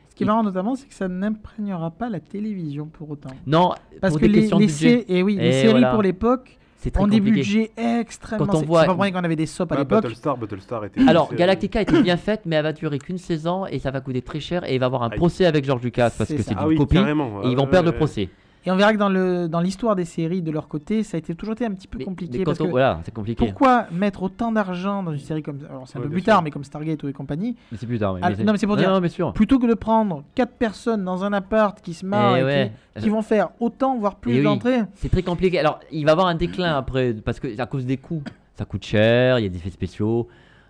Ce 0.09 0.15
qui 0.15 0.25
est 0.25 0.27
marrant 0.27 0.43
notamment, 0.43 0.75
c'est 0.75 0.87
que 0.89 0.95
ça 0.95 1.09
n'imprégnera 1.09 1.91
pas 1.91 2.09
la 2.11 2.21
télévision 2.21 2.87
pour 2.87 3.11
autant. 3.11 3.31
Non, 3.47 3.73
Parce 4.01 4.13
pour 4.15 4.21
que 4.21 4.27
des 4.27 4.33
les, 4.33 4.41
questions 4.41 4.57
de 4.57 4.63
les 4.63 4.67
budget. 4.67 4.99
sé- 5.01 5.05
et 5.09 5.23
oui, 5.23 5.37
les 5.37 5.47
Et 5.49 5.53
séries 5.53 5.71
voilà. 5.73 5.93
pour 5.93 6.03
l'époque, 6.03 6.59
ont 6.99 7.07
des 7.07 7.21
budgets 7.21 7.71
extrêmement. 7.77 8.47
Quand 8.47 8.55
on 8.57 8.61
c'est- 8.61 8.67
voit- 8.67 8.85
pas 8.87 8.95
qu'on 9.11 9.25
avait 9.25 9.37
des 9.37 9.47
SOP 9.47 9.73
à 9.73 9.75
Bah, 9.75 9.81
l'époque. 9.83 10.03
Battlestar, 10.03 10.37
Battlestar 10.39 10.85
était. 10.87 11.01
Alors, 11.07 11.29
c'est- 11.31 11.37
Galactica 11.37 11.83
était 11.83 12.03
bien 12.03 12.17
faite, 12.17 12.43
mais 12.47 12.57
elle 12.57 12.63
va 12.63 12.73
durer 12.73 12.99
qu'une 12.99 13.19
saison 13.19 13.67
et 13.67 13.79
ça 13.79 13.91
va 13.91 14.01
coûter 14.01 14.23
très 14.23 14.41
cher 14.41 14.65
et 14.69 14.75
il 14.75 14.81
va 14.81 14.87
avoir 14.87 15.03
un 15.03 15.11
Aïe. 15.11 15.17
procès 15.19 15.45
avec 15.47 15.65
George 15.65 15.83
Lucas 15.83 16.11
parce 16.17 16.33
que 16.33 16.43
c'est 16.43 16.55
Ah 16.57 16.63
une 16.63 16.69
oui, 16.69 16.77
copie 16.77 16.97
et 16.97 17.01
ils 17.01 17.57
vont 17.57 17.65
ouais, 17.65 17.71
perdre 17.71 17.87
le 17.89 17.93
ouais. 17.93 17.97
procès. 17.99 18.29
Et 18.67 18.71
on 18.71 18.77
verra 18.77 18.93
que 18.93 18.99
dans 18.99 19.09
le 19.09 19.49
dans 19.49 19.61
l'histoire 19.61 19.97
des 19.97 20.05
séries 20.05 20.43
de 20.43 20.51
leur 20.51 20.69
côté, 20.69 21.03
ça 21.03 21.17
a 21.17 21.19
été 21.19 21.35
toujours 21.35 21.55
été 21.55 21.65
un 21.65 21.71
petit 21.73 21.89
peu 21.89 21.97
Mais- 21.99 22.05
compliqué 22.05 22.39
mais 22.39 22.45
parce 22.45 22.59
quand 22.59 22.65
on- 22.65 22.67
que 22.67 22.71
voilà, 22.73 23.01
c'est 23.05 23.15
compliqué. 23.15 23.45
pourquoi 23.47 23.87
mettre 23.91 24.23
autant 24.23 24.53
d'argent 24.53 25.03
dans 25.03 25.13
une 25.13 25.19
série 25.19 25.43
comme 25.43 25.61
alors 25.69 25.89
c'est 25.89 25.97
un 25.97 26.01
Ouais, 26.01 26.07
peu 26.09 26.13
plus 26.13 26.21
sûr. 26.21 26.27
tard 26.27 26.43
mais 26.43 26.51
comme 26.51 26.63
Stargate 26.65 27.03
ou 27.03 27.09
et 27.09 27.13
compagnie 27.15 27.57
Mais 27.73 27.79
c'est 27.79 27.87
plus 27.87 27.99
tard. 27.99 28.13
oui, 28.15 28.21
Ah, 28.23 28.35
c'est- 28.35 28.45
non, 28.45 28.53
mais 28.53 28.59
c'est 28.59 28.67
pour 28.67 28.77
dire- 28.77 28.91
Non, 28.91 29.01
bien 29.01 29.09
sûr. 29.09 29.33
plutôt 29.33 29.59
que 29.59 29.67
de 29.67 29.73
prendre 29.75 30.25
quatre 30.35 30.53
personnes 30.53 31.05
dans 31.05 31.25
un 31.25 31.33
appart 31.33 31.81
qui 31.81 31.95
se 31.95 32.05
marrent 32.05 32.37
Eh 32.37 32.41
et 32.41 32.45
ouais. 32.45 32.73
qui, 32.97 33.03
qui 33.05 33.09
vont 33.09 33.23
faire 33.23 33.49
autant 33.61 33.97
voire 33.99 34.17
plus 34.17 34.35
Eh 34.35 34.39
oui. 34.39 34.45
d'entrées. 34.45 34.81
C'est 34.95 35.09
très 35.11 35.23
compliqué. 35.23 35.59
Alors, 35.59 35.81
il 35.91 36.05
va 36.05 36.13
avoir 36.13 36.27
un 36.27 36.35
déclin 36.35 36.77
après, 36.77 37.15
parce 37.15 37.41
que 37.41 37.59
à 37.59 37.65
cause 37.67 37.87
des 37.87 37.97
coûts, 37.97 38.23
ça 38.57 38.67
coûte 38.67 38.85
cher, 38.85 39.39
il 39.39 39.43
y 39.43 39.47
a 39.47 39.49
des 39.49 39.57
effets 39.57 39.71
spéciaux, 39.71 40.29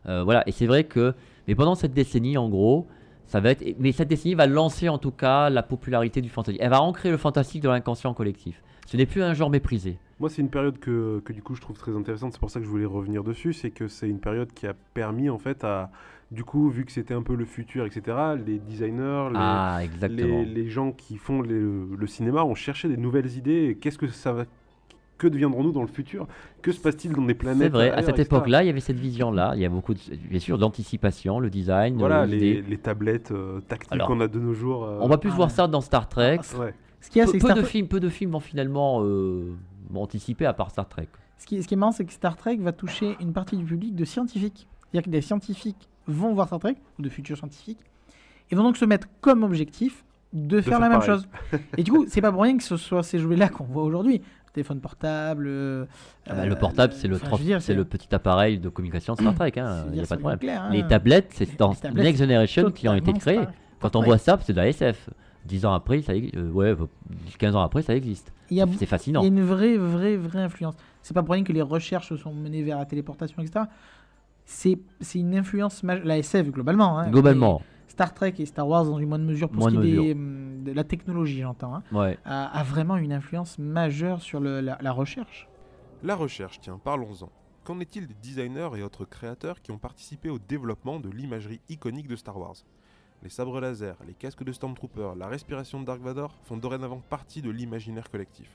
euh, 0.09 0.23
voilà. 0.23 0.45
Et 0.47 0.53
c'est 0.53 0.67
vrai 0.67 0.85
que, 0.85 1.13
mais 1.49 1.57
pendant 1.57 1.75
cette 1.75 1.93
décennie, 1.93 2.39
en 2.39 2.49
gros, 2.49 2.87
ça 3.31 3.41
va 3.41 3.51
être, 3.53 3.65
mais 3.79 3.93
cette 3.93 4.09
décennie 4.09 4.35
va 4.35 4.47
lancer 4.47 4.89
en 4.89 4.99
tout 4.99 5.13
cas 5.13 5.49
la 5.51 5.63
popularité 5.63 6.21
du 6.21 6.29
fantasy. 6.29 6.59
Elle 6.61 6.71
va 6.71 6.83
ancrer 6.83 7.11
le 7.11 7.17
fantastique 7.17 7.63
dans 7.63 7.71
l'inconscient 7.71 8.13
collectif. 8.13 8.61
Ce 8.87 8.97
n'est 8.97 9.07
plus 9.07 9.23
un 9.23 9.35
genre 9.35 9.51
méprisé. 9.51 9.99
Moi, 10.19 10.29
c'est 10.29 10.43
une 10.43 10.51
période 10.51 10.79
que, 10.81 11.21
que 11.25 11.33
du 11.33 11.41
coup 11.43 11.55
je 11.55 11.61
trouve 11.61 11.79
très 11.79 11.95
intéressante. 11.97 12.33
C'est 12.33 12.41
pour 12.41 12.51
ça 12.51 12.59
que 12.59 12.67
je 12.67 12.71
voulais 12.71 12.85
revenir 12.85 13.23
dessus. 13.23 13.53
C'est 13.53 13.71
que 13.71 13.87
c'est 13.89 14.09
une 14.09 14.19
période 14.19 14.53
qui 14.53 14.67
a 14.67 14.75
permis 14.95 15.31
en 15.31 15.39
fait 15.39 15.63
à, 15.65 15.91
du 16.33 16.43
coup, 16.45 16.69
vu 16.69 16.85
que 16.85 16.91
c'était 16.93 17.15
un 17.15 17.23
peu 17.23 17.37
le 17.37 17.45
futur, 17.45 17.87
etc. 17.87 18.17
Les 18.45 18.59
designers, 18.59 19.29
les, 19.31 19.37
Ah, 19.37 19.81
les, 20.09 20.45
les 20.45 20.69
gens 20.69 20.91
qui 20.93 21.17
font 21.17 21.41
les- 21.41 21.55
le 21.61 22.07
cinéma 22.09 22.45
ont 22.45 22.55
cherché 22.57 22.89
des 22.89 22.97
nouvelles 22.97 23.37
idées. 23.37 23.79
Qu'est-ce 23.81 23.97
que 23.99 24.09
ça 24.09 24.33
va 24.33 24.45
Que 25.21 25.29
deviendrons-nous 25.29 25.73
dans 25.73 25.83
le 25.83 25.87
futur? 25.87 26.27
Que 26.63 26.73
se 26.73 26.81
passe-t-il 26.81 27.13
dans 27.15 27.21
des 27.23 27.35
planètes 27.35 27.65
C'est 27.65 27.69
vrai, 27.69 27.91
à 27.91 28.03
cette 28.03 28.19
époque-là, 28.19 28.63
il 28.63 28.67
y 28.69 28.71
avait 28.71 28.81
cette 28.81 28.99
vision-là. 28.99 29.53
Il 29.55 29.61
y 29.61 29.67
a 29.67 29.69
beaucoup, 29.69 29.93
de, 29.93 30.01
bien 30.31 30.39
sûr, 30.41 30.57
d'anticipation, 30.57 31.39
le 31.41 31.51
design, 31.51 31.99
Voilà, 31.99 32.25
les, 32.25 32.79
tablettes 32.79 33.31
euh, 33.31 33.61
tactiles 33.61 33.93
Alors, 33.93 34.07
qu'on 34.09 34.21
a 34.23 34.29
de 34.29 34.39
nos 34.41 34.55
jours. 34.55 34.85
euh, 34.85 34.99
On 35.03 35.09
va 35.09 35.19
plus 35.19 35.29
Ah 35.33 35.37
voir 35.37 35.49
ouais. 35.49 35.55
ça 35.55 35.67
dans 35.69 35.83
Star 35.83 36.09
Trek. 36.09 36.39
Ah, 36.55 36.59
Ouais. 36.59 36.75
Ce 37.03 37.11
qu'il 37.11 37.19
y 37.21 37.23
a, 37.23 37.27
Peu, 37.27 37.33
peu 37.33 37.39
Star 37.41 37.55
de 37.57 37.61
Trek- 37.61 37.71
films, 37.71 37.87
peu 37.89 38.01
de 38.01 38.09
films 38.09 38.31
vont 38.31 38.41
finalement 38.41 39.03
euh, 39.05 39.53
anticiper 39.95 40.47
à 40.47 40.55
part 40.55 40.71
Star 40.71 40.89
Trek. 40.89 41.09
ce 41.37 41.47
qui, 41.47 41.63
ce 41.63 41.69
qui 41.69 41.75
est 41.75 41.77
marrant, 41.77 41.93
c'est 41.93 42.07
que 42.07 42.13
Star 42.13 42.37
Trek 42.37 42.57
va 42.59 42.73
toucher 42.73 43.17
une 43.21 43.35
partie 43.35 43.57
du 43.59 43.65
public 43.65 43.95
de 43.95 44.05
scientifiques. 44.07 44.69
C'est-à-dire 44.91 45.05
que 45.07 45.11
des 45.11 45.21
scientifiques 45.21 45.89
vont 46.07 46.33
voir 46.33 46.47
Star 46.47 46.61
Trek, 46.61 46.77
ou 46.99 47.03
de 47.03 47.09
futurs 47.11 47.37
scientifiques, 47.37 47.79
et 48.51 48.55
vont 48.55 48.63
donc 48.63 48.77
se 48.79 48.87
mettre 48.87 49.07
comme 49.21 49.43
objectif 49.45 50.05
de, 50.33 50.61
faire, 50.61 50.79
faire 50.79 50.81
la 50.81 50.89
même 50.89 51.03
chose. 51.03 51.27
et 51.77 51.83
du 51.83 51.91
coup, 51.91 52.05
c'est 52.09 52.21
pas 52.21 52.31
pour 52.31 52.43
rien 52.43 52.57
que 52.57 52.63
ce 52.63 52.77
soit 52.77 53.03
ces 53.03 53.19
jouets-là 53.19 53.49
qu'on 53.49 53.65
voit 53.65 53.83
aujourd'hui. 53.83 54.23
Téléphone 54.53 54.81
portable. 54.81 55.47
euh, 55.49 55.85
Ah 56.27 56.35
bah, 56.35 56.43
euh, 56.43 56.47
le 56.47 56.57
portable, 56.57 56.93
c'est 56.93 57.07
le, 57.09 57.19
c'est 57.61 57.75
le 57.75 57.85
petit 57.85 58.13
appareil 58.15 58.59
de 58.59 58.69
communication 58.69 59.15
de 59.15 59.21
Star 59.21 59.35
Trek. 59.35 59.53
hein, 59.59 59.85
Il 59.89 59.93
n'y 59.93 60.01
a 60.01 60.07
pas 60.07 60.17
de 60.17 60.21
problème. 60.21 60.39
clair, 60.41 60.63
hein. 60.63 60.71
Les 60.73 60.85
tablettes, 60.87 61.31
c'est 61.35 61.57
dans 61.57 61.75
tablettes, 61.75 62.05
Next 62.05 62.19
Generation 62.21 62.71
qui 62.73 62.89
ont 62.89 62.95
été 62.95 63.13
créées. 63.13 63.47
Quand 63.81 63.95
on 63.97 64.03
voit 64.03 64.19
ça, 64.19 64.39
c'est 64.43 64.53
de 64.53 64.59
la 64.59 64.69
SF. 64.69 65.09
10 65.47 65.65
ans 65.65 65.73
après, 65.73 66.03
ça, 66.03 66.13
euh, 66.13 66.51
ouais, 66.51 66.75
15 67.39 67.57
ans 67.57 67.63
après, 67.63 67.81
ça 67.83 67.95
existe. 67.97 68.31
C'est 68.49 68.57
il 68.57 68.83
y 68.83 68.87
fascinant. 68.87 69.23
a 69.23 69.27
une 69.27 69.41
vraie, 69.43 69.77
vraie, 69.79 70.17
vraie 70.17 70.43
influence. 70.43 70.75
C'est 71.03 71.15
pas 71.15 71.23
pour 71.23 71.33
rien 71.35 71.45
que 71.45 71.53
les 71.53 71.63
recherches 71.63 72.15
sont 72.17 72.35
menées 72.35 72.63
vers 72.63 72.77
la 72.79 72.85
téléportation, 72.85 73.41
etc. 73.43 73.65
C'est 74.45 74.79
c'est 75.01 75.21
une 75.21 75.35
influence 75.37 75.83
majeure. 75.83 76.05
La 76.07 76.19
SF, 76.19 76.51
globalement. 76.51 76.99
hein. 76.99 77.09
Globalement, 77.11 77.63
Star 78.01 78.15
Trek 78.15 78.33
et 78.39 78.47
Star 78.47 78.67
Wars, 78.67 78.87
dans 78.87 78.99
une 78.99 79.11
moindre 79.11 79.27
mesure, 79.27 79.51
pour 79.51 79.61
Moindre 79.61 79.83
ce 79.83 79.87
qui 79.87 79.93
est 79.93 79.97
des, 79.97 80.13
hum, 80.15 80.65
de 80.65 80.73
la 80.73 80.85
technologie, 80.85 81.41
j'entends, 81.43 81.75
hein, 81.75 81.83
ouais. 81.93 82.19
a, 82.25 82.47
a 82.47 82.63
vraiment 82.63 82.97
une 82.97 83.13
influence 83.13 83.59
majeure 83.59 84.23
sur 84.23 84.41
le- 84.41 84.63
la, 84.63 84.79
la 84.81 84.91
recherche. 84.93 85.47
La 86.03 86.17
recherche, 86.17 86.61
tiens, 86.61 86.81
parlons-en. 86.83 87.29
Qu'en 87.63 87.79
est-il 87.79 88.07
des 88.07 88.15
designers 88.23 88.71
et 88.79 88.83
autres 88.83 89.05
créateurs 89.05 89.61
qui 89.61 89.71
ont 89.71 89.77
participé 89.77 90.31
au 90.31 90.39
développement 90.39 90.99
de 90.99 91.11
l'imagerie 91.11 91.61
iconique 91.69 92.09
de 92.09 92.17
Star 92.17 92.39
Wars? 92.39 92.55
Les 93.23 93.29
sabres 93.29 93.61
laser, 93.61 93.97
les 94.07 94.15
casques 94.15 94.45
de 94.45 94.53
Stormtrooper, 94.53 95.11
la 95.19 95.27
respiration 95.29 95.79
de 95.79 95.85
Dark 95.85 96.01
Vador 96.01 96.39
font 96.45 96.57
dorénavant 96.57 97.03
partie 97.11 97.43
de 97.43 97.51
l'imaginaire 97.51 98.11
collectif. 98.11 98.49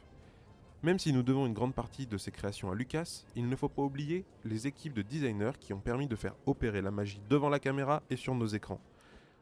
Même 0.82 0.98
si 0.98 1.14
nous 1.14 1.22
devons 1.22 1.46
une 1.46 1.54
grande 1.54 1.76
partie 1.76 2.08
de 2.08 2.18
ces 2.18 2.32
créations 2.32 2.72
à 2.72 2.74
Lucas, 2.74 3.26
il 3.36 3.48
ne 3.48 3.56
faut 3.56 3.70
pas 3.70 3.84
oublier 3.84 4.26
les 4.44 4.66
équipes 4.66 4.96
de 4.96 5.04
designers 5.04 5.52
qui 5.60 5.72
ont 5.72 5.80
permis 5.82 6.08
de 6.08 6.16
faire 6.16 6.34
opérer 6.48 6.82
la 6.82 6.90
magie 6.90 7.22
devant 7.30 7.50
la 7.50 7.60
caméra 7.60 8.02
et 8.10 8.16
sur 8.16 8.34
nos 8.34 8.48
écrans. 8.48 8.82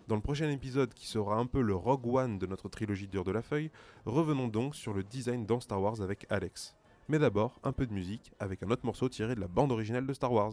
Dans 0.10 0.16
le 0.16 0.22
prochain 0.22 0.50
épisode 0.50 0.94
qui 0.94 1.08
sera 1.08 1.38
un 1.38 1.46
peu 1.46 1.62
le 1.62 1.76
Rogue 1.76 2.06
One 2.06 2.38
de 2.38 2.46
notre 2.46 2.68
trilogie 2.68 3.08
Dur 3.08 3.24
de 3.24 3.32
la 3.32 3.42
Feuille, 3.42 3.72
revenons 4.06 4.50
donc 4.50 4.76
sur 4.76 4.94
le 4.94 5.02
design 5.02 5.46
dans 5.46 5.62
Star 5.62 5.82
Wars 5.82 6.02
avec 6.02 6.26
Alex. 6.30 6.76
Mais 7.08 7.20
d'abord, 7.20 7.58
un 7.64 7.72
peu 7.72 7.88
de 7.88 7.94
musique 7.94 8.34
avec 8.38 8.64
un 8.64 8.70
autre 8.70 8.86
morceau 8.86 9.08
tiré 9.08 9.34
de 9.34 9.40
la 9.40 9.48
bande 9.48 9.72
originale 9.72 10.06
de 10.06 10.12
Star 10.12 10.34
Wars. 10.34 10.52